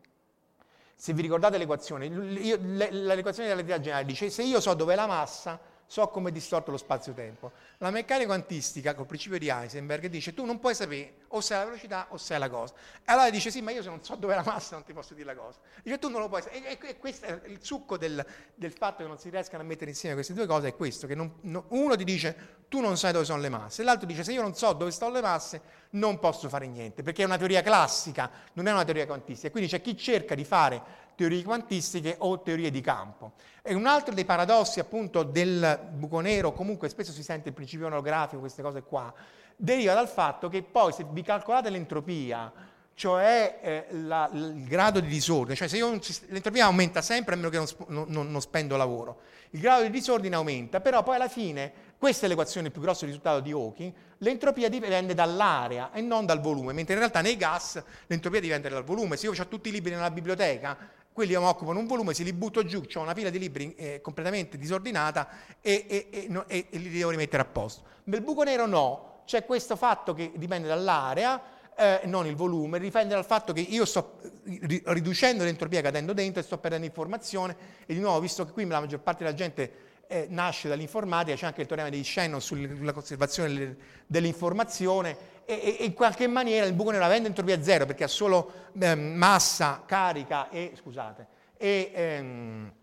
se 1.01 1.13
vi 1.13 1.23
ricordate 1.23 1.57
l'equazione, 1.57 2.07
l'equazione 2.07 3.49
della 3.49 3.59
relatività 3.59 3.79
generale 3.79 4.05
dice 4.05 4.29
se 4.29 4.43
io 4.43 4.59
so 4.59 4.75
dove 4.75 4.93
è 4.93 4.95
la 4.95 5.07
massa, 5.07 5.59
so 5.91 6.07
come 6.07 6.29
è 6.29 6.31
distorto 6.31 6.71
lo 6.71 6.77
spazio-tempo. 6.77 7.51
La 7.79 7.91
meccanica 7.91 8.27
quantistica, 8.27 8.95
col 8.95 9.05
principio 9.05 9.37
di 9.37 9.49
Heisenberg, 9.49 10.05
dice 10.05 10.33
tu 10.33 10.45
non 10.45 10.57
puoi 10.57 10.73
sapere 10.73 11.15
o 11.27 11.41
se 11.41 11.53
è 11.53 11.57
la 11.57 11.65
velocità 11.65 12.05
o 12.11 12.17
se 12.17 12.33
è 12.33 12.37
la 12.37 12.49
cosa. 12.49 12.73
E 12.99 13.11
allora 13.11 13.29
dice 13.29 13.51
sì, 13.51 13.61
ma 13.61 13.71
io 13.71 13.83
se 13.83 13.89
non 13.89 14.01
so 14.01 14.15
dove 14.15 14.31
è 14.31 14.37
la 14.37 14.43
massa 14.45 14.75
non 14.75 14.85
ti 14.85 14.93
posso 14.93 15.13
dire 15.13 15.33
la 15.33 15.35
cosa. 15.35 15.59
Dice 15.83 15.99
tu 15.99 16.07
non 16.07 16.21
lo 16.21 16.29
puoi 16.29 16.43
sapere. 16.43 16.65
E, 16.65 16.77
e, 16.81 16.89
e 16.91 16.97
questo 16.97 17.25
è 17.25 17.41
il 17.47 17.59
succo 17.61 17.97
del, 17.97 18.25
del, 18.55 18.71
fatto 18.71 19.03
che 19.03 19.09
non 19.09 19.19
si 19.19 19.29
riescano 19.29 19.63
a 19.63 19.65
mettere 19.65 19.89
insieme 19.89 20.15
queste 20.15 20.31
due 20.33 20.45
cose, 20.45 20.69
è 20.69 20.75
questo, 20.77 21.07
che 21.07 21.15
non, 21.15 21.29
no, 21.41 21.65
uno 21.71 21.97
ti 21.97 22.05
dice 22.05 22.59
tu 22.69 22.79
non 22.79 22.97
sai 22.97 23.11
dove 23.11 23.25
sono 23.25 23.41
le 23.41 23.49
masse, 23.49 23.81
e 23.81 23.83
l'altro 23.83 24.07
dice 24.07 24.23
se 24.23 24.31
io 24.31 24.41
non 24.41 24.55
so 24.55 24.71
dove 24.71 24.91
stanno 24.91 25.11
le 25.11 25.21
masse 25.21 25.61
non 25.89 26.19
posso 26.19 26.47
fare 26.47 26.67
niente, 26.67 27.03
perché 27.03 27.23
è 27.23 27.25
una 27.25 27.37
teoria 27.37 27.61
classica, 27.61 28.31
non 28.53 28.65
è 28.65 28.71
una 28.71 28.85
teoria 28.85 29.05
quantistica. 29.05 29.51
Quindi 29.51 29.69
c'è 29.69 29.81
chi 29.81 29.97
cerca 29.97 30.35
di 30.35 30.45
fare 30.45 31.09
teorie 31.21 31.43
quantistiche 31.43 32.15
o 32.17 32.41
teorie 32.41 32.71
di 32.71 32.81
campo. 32.81 33.33
E 33.61 33.75
un 33.75 33.85
altro 33.85 34.15
dei 34.15 34.25
paradossi 34.25 34.79
appunto 34.79 35.21
del 35.21 35.79
buco 35.91 36.19
nero, 36.19 36.51
comunque 36.51 36.89
spesso 36.89 37.11
si 37.11 37.21
sente 37.21 37.49
il 37.49 37.53
principio 37.53 37.85
olografico, 37.85 38.39
queste 38.39 38.63
cose 38.63 38.81
qua, 38.81 39.13
deriva 39.55 39.93
dal 39.93 40.07
fatto 40.07 40.49
che 40.49 40.63
poi 40.63 40.91
se 40.91 41.05
vi 41.07 41.21
calcolate 41.21 41.69
l'entropia, 41.69 42.51
cioè 42.95 43.59
eh, 43.61 43.85
la, 43.97 44.29
il 44.33 44.65
grado 44.65 44.99
di 44.99 45.07
disordine, 45.07 45.55
cioè 45.55 45.67
se 45.67 45.77
io 45.77 45.99
l'entropia 46.29 46.65
aumenta 46.65 47.03
sempre 47.03 47.35
a 47.35 47.37
meno 47.37 47.49
che 47.49 47.57
non, 47.57 48.05
non, 48.09 48.31
non, 48.31 48.41
spendo 48.41 48.75
lavoro, 48.75 49.21
il 49.51 49.59
grado 49.59 49.83
di 49.83 49.91
disordine 49.91 50.35
aumenta, 50.35 50.81
però 50.81 51.03
poi 51.03 51.15
alla 51.15 51.27
fine, 51.27 51.71
questa 51.99 52.25
è 52.25 52.29
l'equazione 52.29 52.67
il 52.67 52.73
più 52.73 52.81
grosso 52.81 53.05
risultato 53.05 53.41
di 53.41 53.51
Hawking, 53.51 53.93
l'entropia 54.19 54.69
dipende 54.69 55.13
dall'area 55.13 55.91
e 55.93 56.01
non 56.01 56.25
dal 56.25 56.41
volume, 56.41 56.73
mentre 56.73 56.93
in 56.93 56.99
realtà 56.99 57.21
nei 57.21 57.37
gas 57.37 57.81
l'entropia 58.07 58.39
dipende 58.39 58.69
dal 58.69 58.83
volume, 58.83 59.17
se 59.17 59.27
io 59.27 59.33
ho 59.39 59.47
tutti 59.47 59.69
i 59.69 59.71
libri 59.71 59.91
nella 59.91 60.09
biblioteca, 60.09 60.77
quelli 61.13 61.35
occupano 61.35 61.79
un 61.79 61.87
volume, 61.87 62.13
se 62.13 62.23
li 62.23 62.33
butto 62.33 62.63
giù, 62.63 62.81
ho 62.93 62.99
una 62.99 63.13
pila 63.13 63.29
di 63.29 63.39
libri 63.39 63.75
eh, 63.75 64.01
completamente 64.01 64.57
disordinata 64.57 65.27
e, 65.61 65.85
e, 65.87 66.07
e, 66.09 66.25
no, 66.29 66.47
e, 66.47 66.67
li 66.71 66.89
devo 66.89 67.09
rimettere 67.09 67.41
a 67.41 67.45
posto. 67.45 67.83
Nel 68.05 68.21
buco 68.21 68.43
nero 68.43 68.65
no, 68.65 69.21
c'è 69.25 69.45
questo 69.45 69.75
fatto 69.75 70.13
che 70.13 70.31
dipende 70.35 70.67
dall'area, 70.67 71.41
eh, 71.75 72.01
non 72.05 72.27
il 72.27 72.35
volume, 72.35 72.79
dipende 72.79 73.13
dal 73.13 73.25
fatto 73.25 73.53
che 73.53 73.61
io 73.61 73.85
sto 73.85 74.19
riducendo 74.43 75.43
l'entropia 75.43 75.81
cadendo 75.81 76.13
dentro 76.13 76.41
e 76.41 76.43
sto 76.43 76.57
perdendo 76.57 76.85
informazione 76.85 77.55
e 77.85 77.93
di 77.93 77.99
nuovo, 77.99 78.19
visto 78.19 78.45
che 78.45 78.51
qui 78.51 78.65
la 78.67 78.79
maggior 78.79 78.99
parte 78.99 79.23
della 79.23 79.35
gente 79.35 79.89
eh, 80.07 80.27
nasce 80.29 80.67
dall'informatica, 80.67 81.35
c'è 81.35 81.45
anche 81.45 81.61
il 81.61 81.67
teorema 81.67 81.89
di 81.89 82.03
Shannon 82.03 82.41
sulla 82.41 82.91
conservazione 82.91 83.77
dell'informazione 84.05 85.30
e, 85.45 85.77
e, 85.79 85.85
in 85.85 85.93
qualche 85.93 86.27
maniera 86.27 86.65
il 86.65 86.73
buco 86.73 86.91
nero 86.91 87.03
avendo 87.03 87.27
entropia 87.27 87.61
zero 87.61 87.85
perché 87.85 88.03
ha 88.03 88.07
solo 88.07 88.69
eh, 88.79 88.95
massa, 88.95 89.83
carica 89.85 90.49
e, 90.49 90.73
scusate, 90.75 91.27
e 91.57 91.91
ehm, 91.93 92.73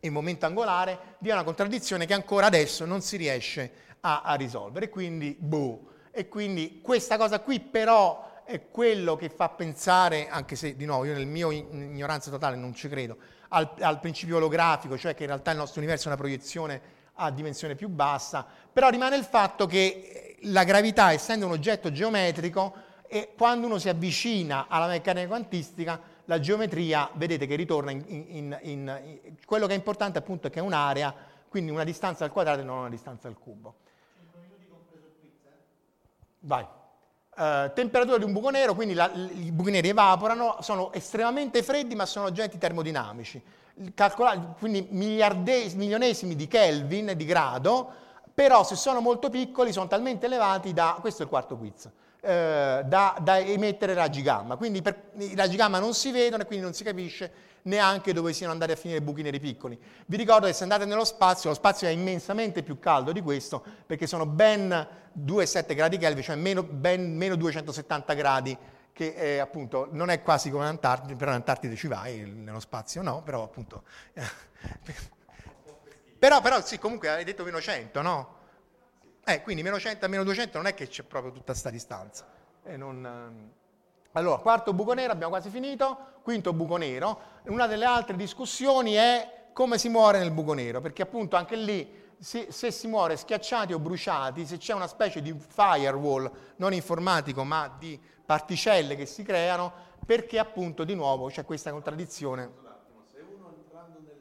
il 0.00 0.10
momento 0.10 0.46
angolare, 0.46 1.16
di 1.18 1.30
una 1.30 1.42
contraddizione 1.42 2.06
che 2.06 2.14
ancora 2.14 2.46
adesso 2.46 2.84
non 2.84 3.00
si 3.00 3.16
riesce 3.16 3.72
a, 4.00 4.22
a 4.22 4.34
risolvere. 4.34 4.88
Quindi, 4.88 5.36
boh. 5.38 5.92
E 6.10 6.28
quindi 6.28 6.80
questa 6.80 7.16
cosa 7.16 7.40
qui 7.40 7.58
però 7.60 8.42
è 8.44 8.68
quello 8.68 9.16
che 9.16 9.30
fa 9.30 9.48
pensare, 9.48 10.28
anche 10.28 10.54
se 10.54 10.76
di 10.76 10.84
nuovo 10.84 11.04
io 11.06 11.14
nel 11.14 11.26
mio 11.26 11.50
ignoranza 11.50 12.30
totale 12.30 12.56
non 12.56 12.74
ci 12.74 12.88
credo, 12.88 13.16
al, 13.48 13.74
al 13.80 13.98
principio 13.98 14.36
olografico, 14.36 14.96
cioè 14.98 15.14
che 15.14 15.22
in 15.22 15.28
realtà 15.28 15.50
il 15.50 15.56
nostro 15.56 15.80
universo 15.80 16.04
è 16.04 16.08
una 16.08 16.16
proiezione 16.16 16.80
a 17.14 17.30
dimensione 17.30 17.74
più 17.74 17.88
bassa, 17.88 18.46
però 18.72 18.88
rimane 18.88 19.16
il 19.16 19.24
fatto 19.24 19.66
che 19.66 20.36
la 20.42 20.64
gravità, 20.64 21.12
essendo 21.12 21.46
un 21.46 21.52
oggetto 21.52 21.92
geometrico, 21.92 22.74
e 23.06 23.34
quando 23.36 23.66
uno 23.66 23.78
si 23.78 23.88
avvicina 23.88 24.66
alla 24.68 24.86
meccanica 24.86 25.28
quantistica, 25.28 26.00
la 26.24 26.40
geometria, 26.40 27.08
vedete 27.14 27.46
che 27.46 27.54
ritorna 27.54 27.90
in, 27.90 28.02
in, 28.06 28.58
in, 28.62 29.00
in 29.02 29.36
quello 29.44 29.66
che 29.66 29.74
è 29.74 29.76
importante 29.76 30.18
appunto 30.18 30.48
è 30.48 30.50
che 30.50 30.58
è 30.58 30.62
un'area, 30.62 31.14
quindi 31.48 31.70
una 31.70 31.84
distanza 31.84 32.24
al 32.24 32.32
quadrato 32.32 32.60
e 32.60 32.64
non 32.64 32.78
una 32.78 32.88
distanza 32.88 33.28
al 33.28 33.38
cubo. 33.38 33.76
Vai. 36.40 36.66
Uh, 37.36 37.72
temperatura 37.74 38.18
di 38.18 38.24
un 38.24 38.32
buco 38.32 38.50
nero, 38.50 38.74
quindi 38.74 38.94
la, 38.94 39.10
i 39.12 39.50
buchi 39.50 39.70
neri 39.70 39.88
evaporano, 39.88 40.58
sono 40.60 40.92
estremamente 40.92 41.62
freddi 41.62 41.94
ma 41.94 42.06
sono 42.06 42.26
oggetti 42.26 42.58
termodinamici 42.58 43.42
quindi 44.58 44.86
milionesimi 44.90 46.36
di 46.36 46.46
Kelvin 46.46 47.12
di 47.16 47.24
grado, 47.24 47.90
però 48.32 48.64
se 48.64 48.76
sono 48.76 49.00
molto 49.00 49.30
piccoli 49.30 49.72
sono 49.72 49.86
talmente 49.86 50.26
elevati 50.26 50.72
da, 50.72 50.96
questo 51.00 51.22
è 51.22 51.24
il 51.24 51.30
quarto 51.30 51.56
quiz, 51.56 51.88
eh, 52.20 52.82
da, 52.84 53.16
da, 53.20 53.38
emettere 53.38 53.94
raggi 53.94 54.22
gamma. 54.22 54.56
Quindi 54.56 54.82
per, 54.82 55.10
i 55.18 55.34
raggi 55.34 55.56
gamma 55.56 55.78
non 55.78 55.94
si 55.94 56.10
vedono 56.10 56.42
e 56.42 56.46
quindi 56.46 56.64
non 56.64 56.74
si 56.74 56.84
capisce 56.84 57.52
neanche 57.62 58.12
dove 58.12 58.32
siano 58.32 58.52
andati 58.52 58.72
a 58.72 58.76
finire 58.76 59.00
i 59.00 59.02
buchi 59.02 59.22
neri 59.22 59.40
piccoli. 59.40 59.78
Vi 60.06 60.16
ricordo 60.16 60.46
che 60.46 60.52
se 60.52 60.62
andate 60.62 60.84
nello 60.84 61.04
spazio, 61.04 61.50
lo 61.50 61.54
spazio 61.54 61.86
è 61.86 61.90
immensamente 61.90 62.62
più 62.62 62.78
caldo 62.78 63.12
di 63.12 63.22
questo 63.22 63.64
perché 63.86 64.06
sono 64.06 64.26
ben 64.26 64.68
2,7 64.68 65.74
gradi 65.74 65.96
Kelvin, 65.96 66.22
cioè 66.22 66.36
meno, 66.36 66.62
ben 66.62 67.16
meno 67.16 67.36
270 67.36 68.14
gradi 68.14 68.56
che 68.94 69.12
eh, 69.12 69.38
appunto 69.38 69.88
non 69.90 70.08
è 70.08 70.22
quasi 70.22 70.50
come 70.50 70.64
l'Antartide, 70.64 71.16
però 71.16 71.32
l'Antartide 71.32 71.74
ci 71.74 71.88
vai, 71.88 72.20
nello 72.20 72.60
spazio 72.60 73.02
no, 73.02 73.22
però 73.22 73.42
appunto... 73.42 73.82
però, 76.16 76.40
però 76.40 76.62
sì, 76.62 76.78
comunque 76.78 77.10
hai 77.10 77.24
detto 77.24 77.42
meno 77.42 77.60
100, 77.60 78.02
no? 78.02 78.34
Eh, 79.24 79.42
quindi 79.42 79.64
meno 79.64 79.80
100 79.80 80.04
a 80.04 80.08
meno 80.08 80.22
200 80.22 80.56
non 80.58 80.68
è 80.68 80.74
che 80.74 80.86
c'è 80.86 81.02
proprio 81.02 81.32
tutta 81.32 81.50
questa 81.50 81.70
distanza. 81.70 82.24
Non, 82.76 83.04
ehm. 83.04 83.50
allora, 84.12 84.38
quarto 84.38 84.72
buco 84.72 84.94
nero, 84.94 85.12
abbiamo 85.12 85.32
quasi 85.32 85.50
finito, 85.50 86.20
quinto 86.22 86.52
buco 86.52 86.76
nero. 86.76 87.20
Una 87.46 87.66
delle 87.66 87.86
altre 87.86 88.14
discussioni 88.14 88.92
è 88.92 89.48
come 89.52 89.76
si 89.76 89.88
muore 89.88 90.18
nel 90.18 90.30
buco 90.30 90.52
nero, 90.52 90.80
perché 90.80 91.02
appunto 91.02 91.34
anche 91.34 91.56
lì 91.56 92.02
se, 92.24 92.46
se, 92.50 92.70
si 92.70 92.86
muore 92.86 93.18
schiacciati 93.18 93.74
o 93.74 93.78
bruciati, 93.78 94.46
se 94.46 94.56
c'è 94.56 94.72
una 94.72 94.86
specie 94.86 95.20
di 95.20 95.36
firewall, 95.38 96.30
non 96.56 96.72
informatico 96.72 97.44
ma 97.44 97.70
di 97.78 98.00
particelle 98.24 98.96
che 98.96 99.04
si 99.04 99.22
creano, 99.22 99.70
perché 100.06 100.38
appunto 100.38 100.84
di 100.84 100.94
nuovo 100.94 101.28
c'è 101.28 101.44
questa 101.44 101.70
contraddizione. 101.70 102.50
Se 103.12 103.22
uno 103.36 103.52
entrando 103.54 104.00
nel 104.00 104.16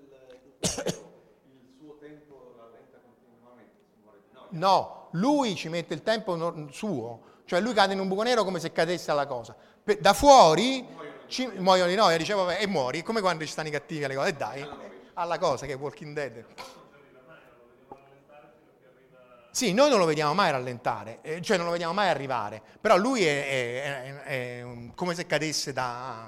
il 0.59 1.73
suo 1.77 1.97
tempo 1.97 2.55
rallenta 2.57 2.99
continuamente, 3.01 3.79
si 3.87 3.95
muore 4.01 4.19
di 4.27 4.33
noia. 4.33 4.47
No, 4.49 5.07
lui 5.11 5.55
ci 5.55 5.69
mette 5.69 5.93
il 5.93 6.03
tempo 6.03 6.67
suo, 6.71 7.21
cioè 7.45 7.61
lui 7.61 7.73
cade 7.73 7.93
in 7.93 7.99
un 7.99 8.09
buco 8.09 8.23
nero 8.23 8.43
come 8.43 8.59
se 8.59 8.73
cadesse 8.73 9.11
alla 9.11 9.27
cosa. 9.27 9.55
Da 9.97 10.11
fuori 10.11 10.85
ci, 11.27 11.47
muoiono 11.55 11.89
di 11.89 11.95
noia, 11.95 12.17
dicevo, 12.17 12.49
e 12.49 12.67
muori, 12.67 13.01
come 13.01 13.21
quando 13.21 13.45
ci 13.45 13.51
stanno 13.51 13.69
i 13.69 13.71
cattivi 13.71 14.03
alle 14.03 14.15
cose, 14.15 14.29
e 14.29 14.33
dai, 14.33 14.69
alla 15.13 15.37
cosa 15.37 15.65
che 15.65 15.71
è 15.71 15.77
Walking 15.77 16.13
Dead. 16.13 16.45
Sì, 19.55 19.71
noi 19.71 19.87
non 19.87 19.99
lo 19.99 20.05
vediamo 20.05 20.33
mai 20.33 20.49
rallentare, 20.49 21.19
eh, 21.21 21.39
cioè 21.39 21.57
non 21.57 21.67
lo 21.67 21.73
vediamo 21.73 21.93
mai 21.93 22.09
arrivare, 22.09 22.59
però 22.81 22.97
lui 22.97 23.23
è, 23.23 23.45
è, 23.45 24.23
è, 24.23 24.61
è 24.61 24.65
come 24.95 25.13
se 25.13 25.27
cadesse 25.27 25.71
da, 25.71 26.27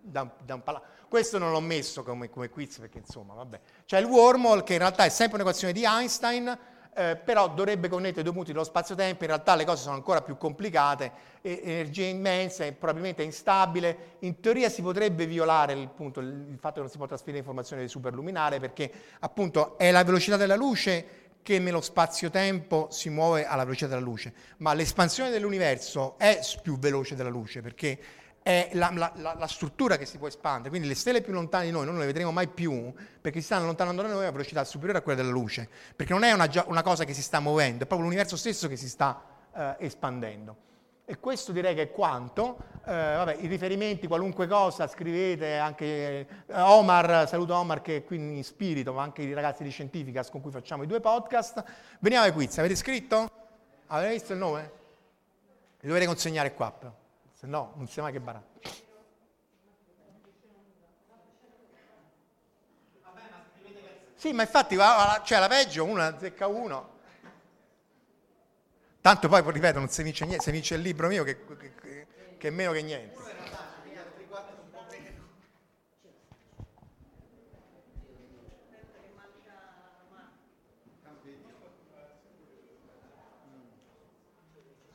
da, 0.00 0.28
da 0.44 0.54
un 0.54 0.62
palazzo. 0.64 0.86
Questo 1.08 1.38
non 1.38 1.52
l'ho 1.52 1.60
messo 1.60 2.02
come, 2.02 2.28
come, 2.28 2.50
quiz 2.50 2.78
perché 2.78 2.98
insomma, 2.98 3.34
vabbè. 3.34 3.60
C'è 3.84 4.00
il 4.00 4.06
wormhole 4.06 4.64
che 4.64 4.72
in 4.72 4.80
realtà 4.80 5.04
è 5.04 5.10
sempre 5.10 5.36
un'equazione 5.36 5.72
di 5.72 5.84
Einstein, 5.84 6.58
eh, 6.92 7.14
però 7.14 7.50
dovrebbe 7.50 7.88
connettere 7.88 8.24
due 8.24 8.32
punti 8.32 8.50
dello 8.50 8.64
spazio-tempo, 8.64 9.22
in 9.22 9.28
realtà 9.28 9.54
le 9.54 9.64
cose 9.64 9.82
sono 9.82 9.94
ancora 9.94 10.22
più 10.22 10.36
complicate, 10.36 11.12
e, 11.42 11.60
energia 11.62 12.06
immensa, 12.06 12.64
probabilmente 12.72 13.22
instabile, 13.22 14.16
in 14.20 14.40
teoria 14.40 14.68
si 14.68 14.82
potrebbe 14.82 15.24
violare 15.26 15.74
il, 15.74 15.88
punto, 15.88 16.18
il 16.18 16.56
fatto 16.58 16.74
che 16.74 16.80
non 16.80 16.90
si 16.90 16.96
può 16.96 17.06
trasferire 17.06 17.38
informazione 17.38 17.86
superluminare 17.86 18.58
perché 18.58 18.90
appunto 19.20 19.78
è 19.78 19.92
la 19.92 20.02
velocità 20.02 20.36
della 20.36 20.56
luce 20.56 21.25
che 21.46 21.60
nello 21.60 21.80
spazio-tempo 21.80 22.88
si 22.90 23.08
muove 23.08 23.46
alla 23.46 23.62
velocità 23.62 23.86
della 23.86 24.00
luce, 24.00 24.32
ma 24.56 24.74
l'espansione 24.74 25.30
dell'universo 25.30 26.18
è 26.18 26.40
più 26.60 26.76
veloce 26.76 27.14
della 27.14 27.28
luce 27.28 27.62
perché 27.62 27.96
è 28.42 28.70
la, 28.72 28.90
la, 28.92 29.36
la, 29.38 29.46
struttura 29.46 29.96
che 29.96 30.06
si 30.06 30.18
può 30.18 30.26
espandere, 30.26 30.70
quindi 30.70 30.88
le 30.88 30.96
stelle 30.96 31.20
più 31.20 31.32
lontane 31.32 31.66
di 31.66 31.70
noi 31.70 31.86
non 31.86 32.00
le 32.00 32.06
vedremo 32.06 32.32
mai 32.32 32.48
più 32.48 32.92
perché 33.20 33.38
si 33.38 33.44
stanno 33.44 33.62
allontanando 33.62 34.02
da 34.02 34.08
noi 34.08 34.26
a 34.26 34.32
velocità 34.32 34.64
superiore 34.64 34.98
a 34.98 35.02
quella 35.02 35.22
della 35.22 35.32
luce, 35.32 35.68
perché 35.94 36.12
non 36.12 36.24
è 36.24 36.32
una, 36.32 36.50
una 36.66 36.82
cosa 36.82 37.04
che 37.04 37.14
si 37.14 37.22
sta 37.22 37.38
muovendo, 37.38 37.84
è 37.84 37.86
proprio 37.86 38.08
l'universo 38.08 38.36
stesso 38.36 38.66
che 38.66 38.76
si 38.76 38.88
sta 38.88 39.22
eh, 39.54 39.76
espandendo. 39.78 40.65
E 41.08 41.20
questo 41.20 41.52
direi 41.52 41.76
che 41.76 41.82
è 41.82 41.90
quanto. 41.92 42.58
Eh, 42.84 42.90
vabbè, 42.90 43.36
I 43.38 43.46
riferimenti, 43.46 44.08
qualunque 44.08 44.48
cosa, 44.48 44.88
scrivete 44.88 45.56
anche 45.56 45.86
eh, 45.86 46.26
Omar, 46.48 47.28
saluto 47.28 47.54
Omar 47.54 47.80
che 47.80 47.98
è 47.98 48.04
qui 48.04 48.16
in 48.16 48.42
spirito, 48.42 48.92
ma 48.92 49.02
anche 49.02 49.22
i 49.22 49.32
ragazzi 49.32 49.62
di 49.62 49.70
Scientificas 49.70 50.30
con 50.30 50.40
cui 50.40 50.50
facciamo 50.50 50.82
i 50.82 50.88
due 50.88 50.98
podcast. 50.98 51.62
Veniamo 52.00 52.24
ai 52.24 52.32
quiz, 52.32 52.58
avete 52.58 52.74
scritto? 52.74 53.30
Avete 53.86 54.14
visto 54.14 54.32
il 54.32 54.38
nome? 54.40 54.72
Li 55.78 55.86
dovete 55.86 56.06
consegnare 56.06 56.52
qua. 56.54 56.72
Però 56.72 56.92
se 57.32 57.46
no 57.46 57.72
non 57.76 57.86
si 57.86 58.00
mai 58.00 58.10
che 58.10 58.20
barà. 58.20 58.42
Sì, 64.16 64.32
ma 64.32 64.42
infatti, 64.42 64.76
cioè 65.22 65.38
la 65.38 65.46
peggio, 65.46 65.84
uno 65.84 66.02
azzecca 66.02 66.48
uno. 66.48 66.94
Tanto 69.06 69.28
poi, 69.28 69.40
ripeto, 69.40 69.78
non 69.78 69.88
si 69.88 70.02
vince 70.02 70.24
niente, 70.24 70.42
si 70.42 70.50
vince 70.50 70.74
il 70.74 70.80
libro 70.80 71.06
mio 71.06 71.22
che, 71.22 71.38
che, 71.46 72.06
che 72.36 72.48
è 72.48 72.50
meno 72.50 72.72
che 72.72 72.82
niente. 72.82 73.16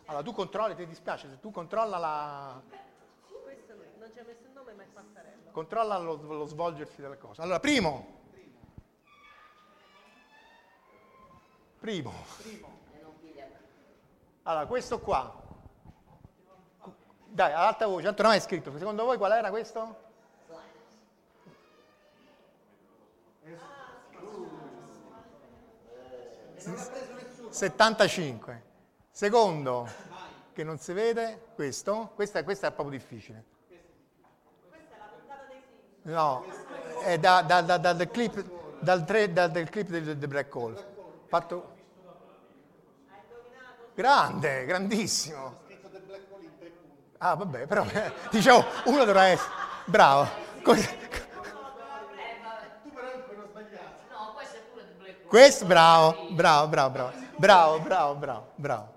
Allora 0.08 0.24
tu 0.24 0.34
controlli, 0.34 0.76
ti 0.76 0.86
dispiace, 0.86 1.30
se 1.30 1.40
tu 1.40 1.52
controlla 1.52 1.98
la... 1.98 2.62
Questo 3.44 3.76
non 3.76 4.12
ha 4.14 4.24
messo 4.26 4.46
il 4.46 4.52
nome 4.54 4.74
ma 4.74 4.84
è 4.84 4.88
passarello. 4.88 5.52
Controlla 5.52 5.98
lo, 5.98 6.16
lo 6.16 6.46
svolgersi 6.48 7.00
delle 7.00 7.18
cose. 7.18 7.42
Allora, 7.42 7.62
primo. 7.62 8.20
Primo. 11.80 12.81
Allora, 14.44 14.66
questo 14.66 15.00
qua. 15.00 15.40
Dai, 17.26 17.54
ad 17.54 17.60
alta 17.60 17.86
voce, 17.86 18.04
tanto 18.04 18.24
non 18.24 18.32
è 18.34 18.40
scritto. 18.40 18.76
Secondo 18.78 19.06
voi 19.06 19.18
qual 19.18 19.32
era 19.32 19.50
questo? 19.50 20.10
75. 27.50 28.64
Secondo, 29.12 29.88
che 30.54 30.64
non 30.64 30.78
si 30.78 30.94
vede, 30.94 31.48
questo, 31.56 32.12
questa, 32.16 32.44
questa 32.44 32.68
è 32.68 32.72
proprio 32.72 32.98
difficile. 32.98 33.46
No, 36.04 36.44
è 37.04 37.20
da, 37.20 37.42
da, 37.44 37.62
da, 37.62 37.78
dal 37.78 38.10
clip, 38.10 38.44
dal, 38.80 39.06
tre, 39.06 39.32
dal, 39.32 39.52
del 39.52 39.70
clip 39.70 39.88
del, 39.88 40.18
del 40.18 40.28
Black 40.28 40.54
Hole. 40.56 40.86
Fatto... 41.28 41.80
Grande, 43.94 44.66
grandissimo. 44.66 45.60
Ah, 47.18 47.36
vabbè, 47.36 47.68
però 47.68 47.86
dicevo, 48.32 48.66
uno 48.86 49.04
dovrà 49.04 49.26
essere 49.26 49.52
bravo. 49.86 50.28
Così. 50.64 51.00
Questo 55.28 55.66
bravo, 55.66 56.28
bravo, 56.32 56.68
bravo, 56.68 56.90
bravo, 56.90 57.14
bravo, 57.38 57.80
bravo, 57.80 58.16
bravo, 58.16 58.52
bravo. 58.56 58.94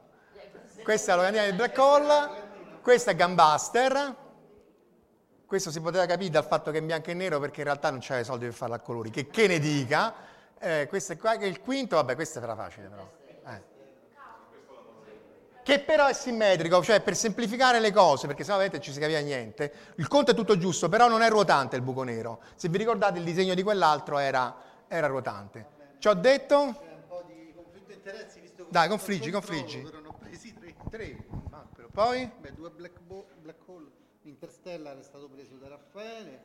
Questa 0.82 1.12
è 1.12 1.16
la 1.16 1.22
locandina 1.22 1.44
del 1.44 1.54
Black 1.54 1.78
Hole, 1.78 2.30
questa 2.82 3.10
è 3.12 3.14
Gambuster. 3.14 4.16
Questo 5.46 5.70
si 5.70 5.80
poteva 5.80 6.06
capire 6.06 6.30
dal 6.30 6.44
fatto 6.44 6.70
che 6.70 6.78
è 6.78 6.80
in 6.80 6.86
bianco 6.86 7.10
e 7.10 7.14
nero 7.14 7.38
perché 7.38 7.60
in 7.60 7.66
realtà 7.66 7.90
non 7.90 8.00
c'era 8.00 8.20
i 8.20 8.24
soldi 8.24 8.46
per 8.46 8.54
farlo 8.54 8.74
a 8.74 8.80
colori. 8.80 9.10
Che, 9.10 9.28
che 9.28 9.46
ne 9.46 9.58
dica. 9.58 10.14
Eh, 10.58 10.86
questo 10.88 11.16
qua 11.16 11.36
che 11.36 11.44
è 11.44 11.48
il 11.48 11.60
quinto, 11.60 11.96
vabbè, 11.96 12.14
questo 12.14 12.40
era 12.40 12.56
facile 12.56 12.88
però. 12.88 13.22
Che 15.64 15.80
però 15.80 16.06
è 16.06 16.12
simmetrico, 16.12 16.82
cioè 16.82 17.00
per 17.00 17.16
semplificare 17.16 17.80
le 17.80 17.90
cose, 17.90 18.26
perché 18.26 18.44
sennò 18.44 18.58
vedete 18.58 18.82
ci 18.82 18.92
si 18.92 19.00
capiva 19.00 19.18
niente. 19.20 19.72
Il 19.96 20.08
conto 20.08 20.32
è 20.32 20.34
tutto 20.34 20.58
giusto, 20.58 20.90
però 20.90 21.08
non 21.08 21.22
è 21.22 21.30
ruotante 21.30 21.74
il 21.74 21.80
buco 21.80 22.02
nero. 22.02 22.42
Se 22.54 22.68
vi 22.68 22.76
ricordate 22.76 23.18
il 23.18 23.24
disegno 23.24 23.54
di 23.54 23.62
quell'altro 23.62 24.18
era, 24.18 24.54
era 24.86 25.06
ruotante. 25.06 25.66
Ci 25.98 26.08
ho 26.08 26.12
detto? 26.12 26.56
C'è 26.78 26.92
un 26.92 27.06
po' 27.08 27.24
di 27.26 27.50
conflitto 27.56 27.86
di 27.86 27.94
interessi, 27.94 28.40
visto 28.40 28.64
che 28.64 28.68
Dai, 28.70 28.88
confliggi, 28.88 29.30
confliggi. 29.30 29.78
erano 29.78 30.14
presi 30.18 30.52
tre. 30.52 30.74
Tre. 30.90 31.16
Ah, 31.52 31.64
però 31.74 31.88
Poi? 31.90 32.30
Beh, 32.40 32.52
due 32.52 32.68
black, 32.68 33.00
bo- 33.00 33.26
black 33.40 33.60
hole. 33.64 33.88
Interstellar 34.24 34.98
è 34.98 35.02
stato 35.02 35.28
preso 35.30 35.54
da 35.56 35.68
Raffaele, 35.68 36.44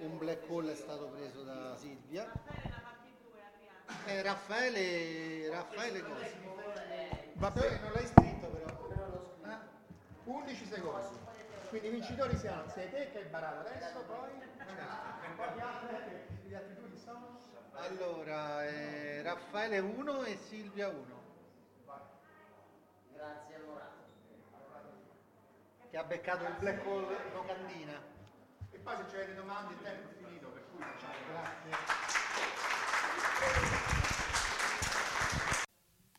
un 0.00 0.16
black 0.16 0.48
hole 0.48 0.72
è 0.72 0.76
stato 0.76 1.06
preso 1.08 1.42
da 1.42 1.76
Silvia. 1.76 2.30
Eh, 4.06 4.22
Raffaele, 4.22 5.50
Raffaele 5.50 6.02
cosa? 6.02 6.26
Va 7.34 7.50
bene. 7.50 7.78
non 7.80 7.92
l'hai 7.92 8.06
scritto 8.06 8.46
però. 8.48 9.36
Eh? 9.44 9.58
11 10.24 10.66
secondi. 10.66 11.18
Quindi 11.68 11.86
i 11.86 11.90
vincitori 11.90 12.36
siamo 12.36 12.68
sei 12.68 12.90
te 12.90 13.10
che 13.12 13.18
hai 13.18 13.24
barato 13.24 13.68
adesso, 13.68 14.00
poi 14.00 14.28
poi 15.36 15.46
gli 15.54 15.60
altri, 15.60 16.54
altri 16.54 16.74
due 16.74 16.98
sono? 17.02 17.38
Allora, 17.72 18.66
eh, 18.66 19.22
Raffaele 19.22 19.78
1 19.78 20.24
e 20.24 20.36
Silvia 20.36 20.88
1. 20.88 21.18
Che 25.90 25.96
ha 25.96 26.04
beccato 26.04 26.44
il 26.44 26.54
black 26.58 26.86
hole 26.86 27.16
locandina. 27.32 28.00
E 28.70 28.78
poi 28.78 28.96
se 28.96 29.06
c'è 29.06 29.16
delle 29.24 29.34
domande 29.34 29.72
il 29.72 29.80
tempo 29.82 30.10
è 30.10 30.12
finito, 30.22 30.48
per 30.48 30.62
cui 30.70 30.82
facciamo 30.82 31.14
grazie. 31.26 31.70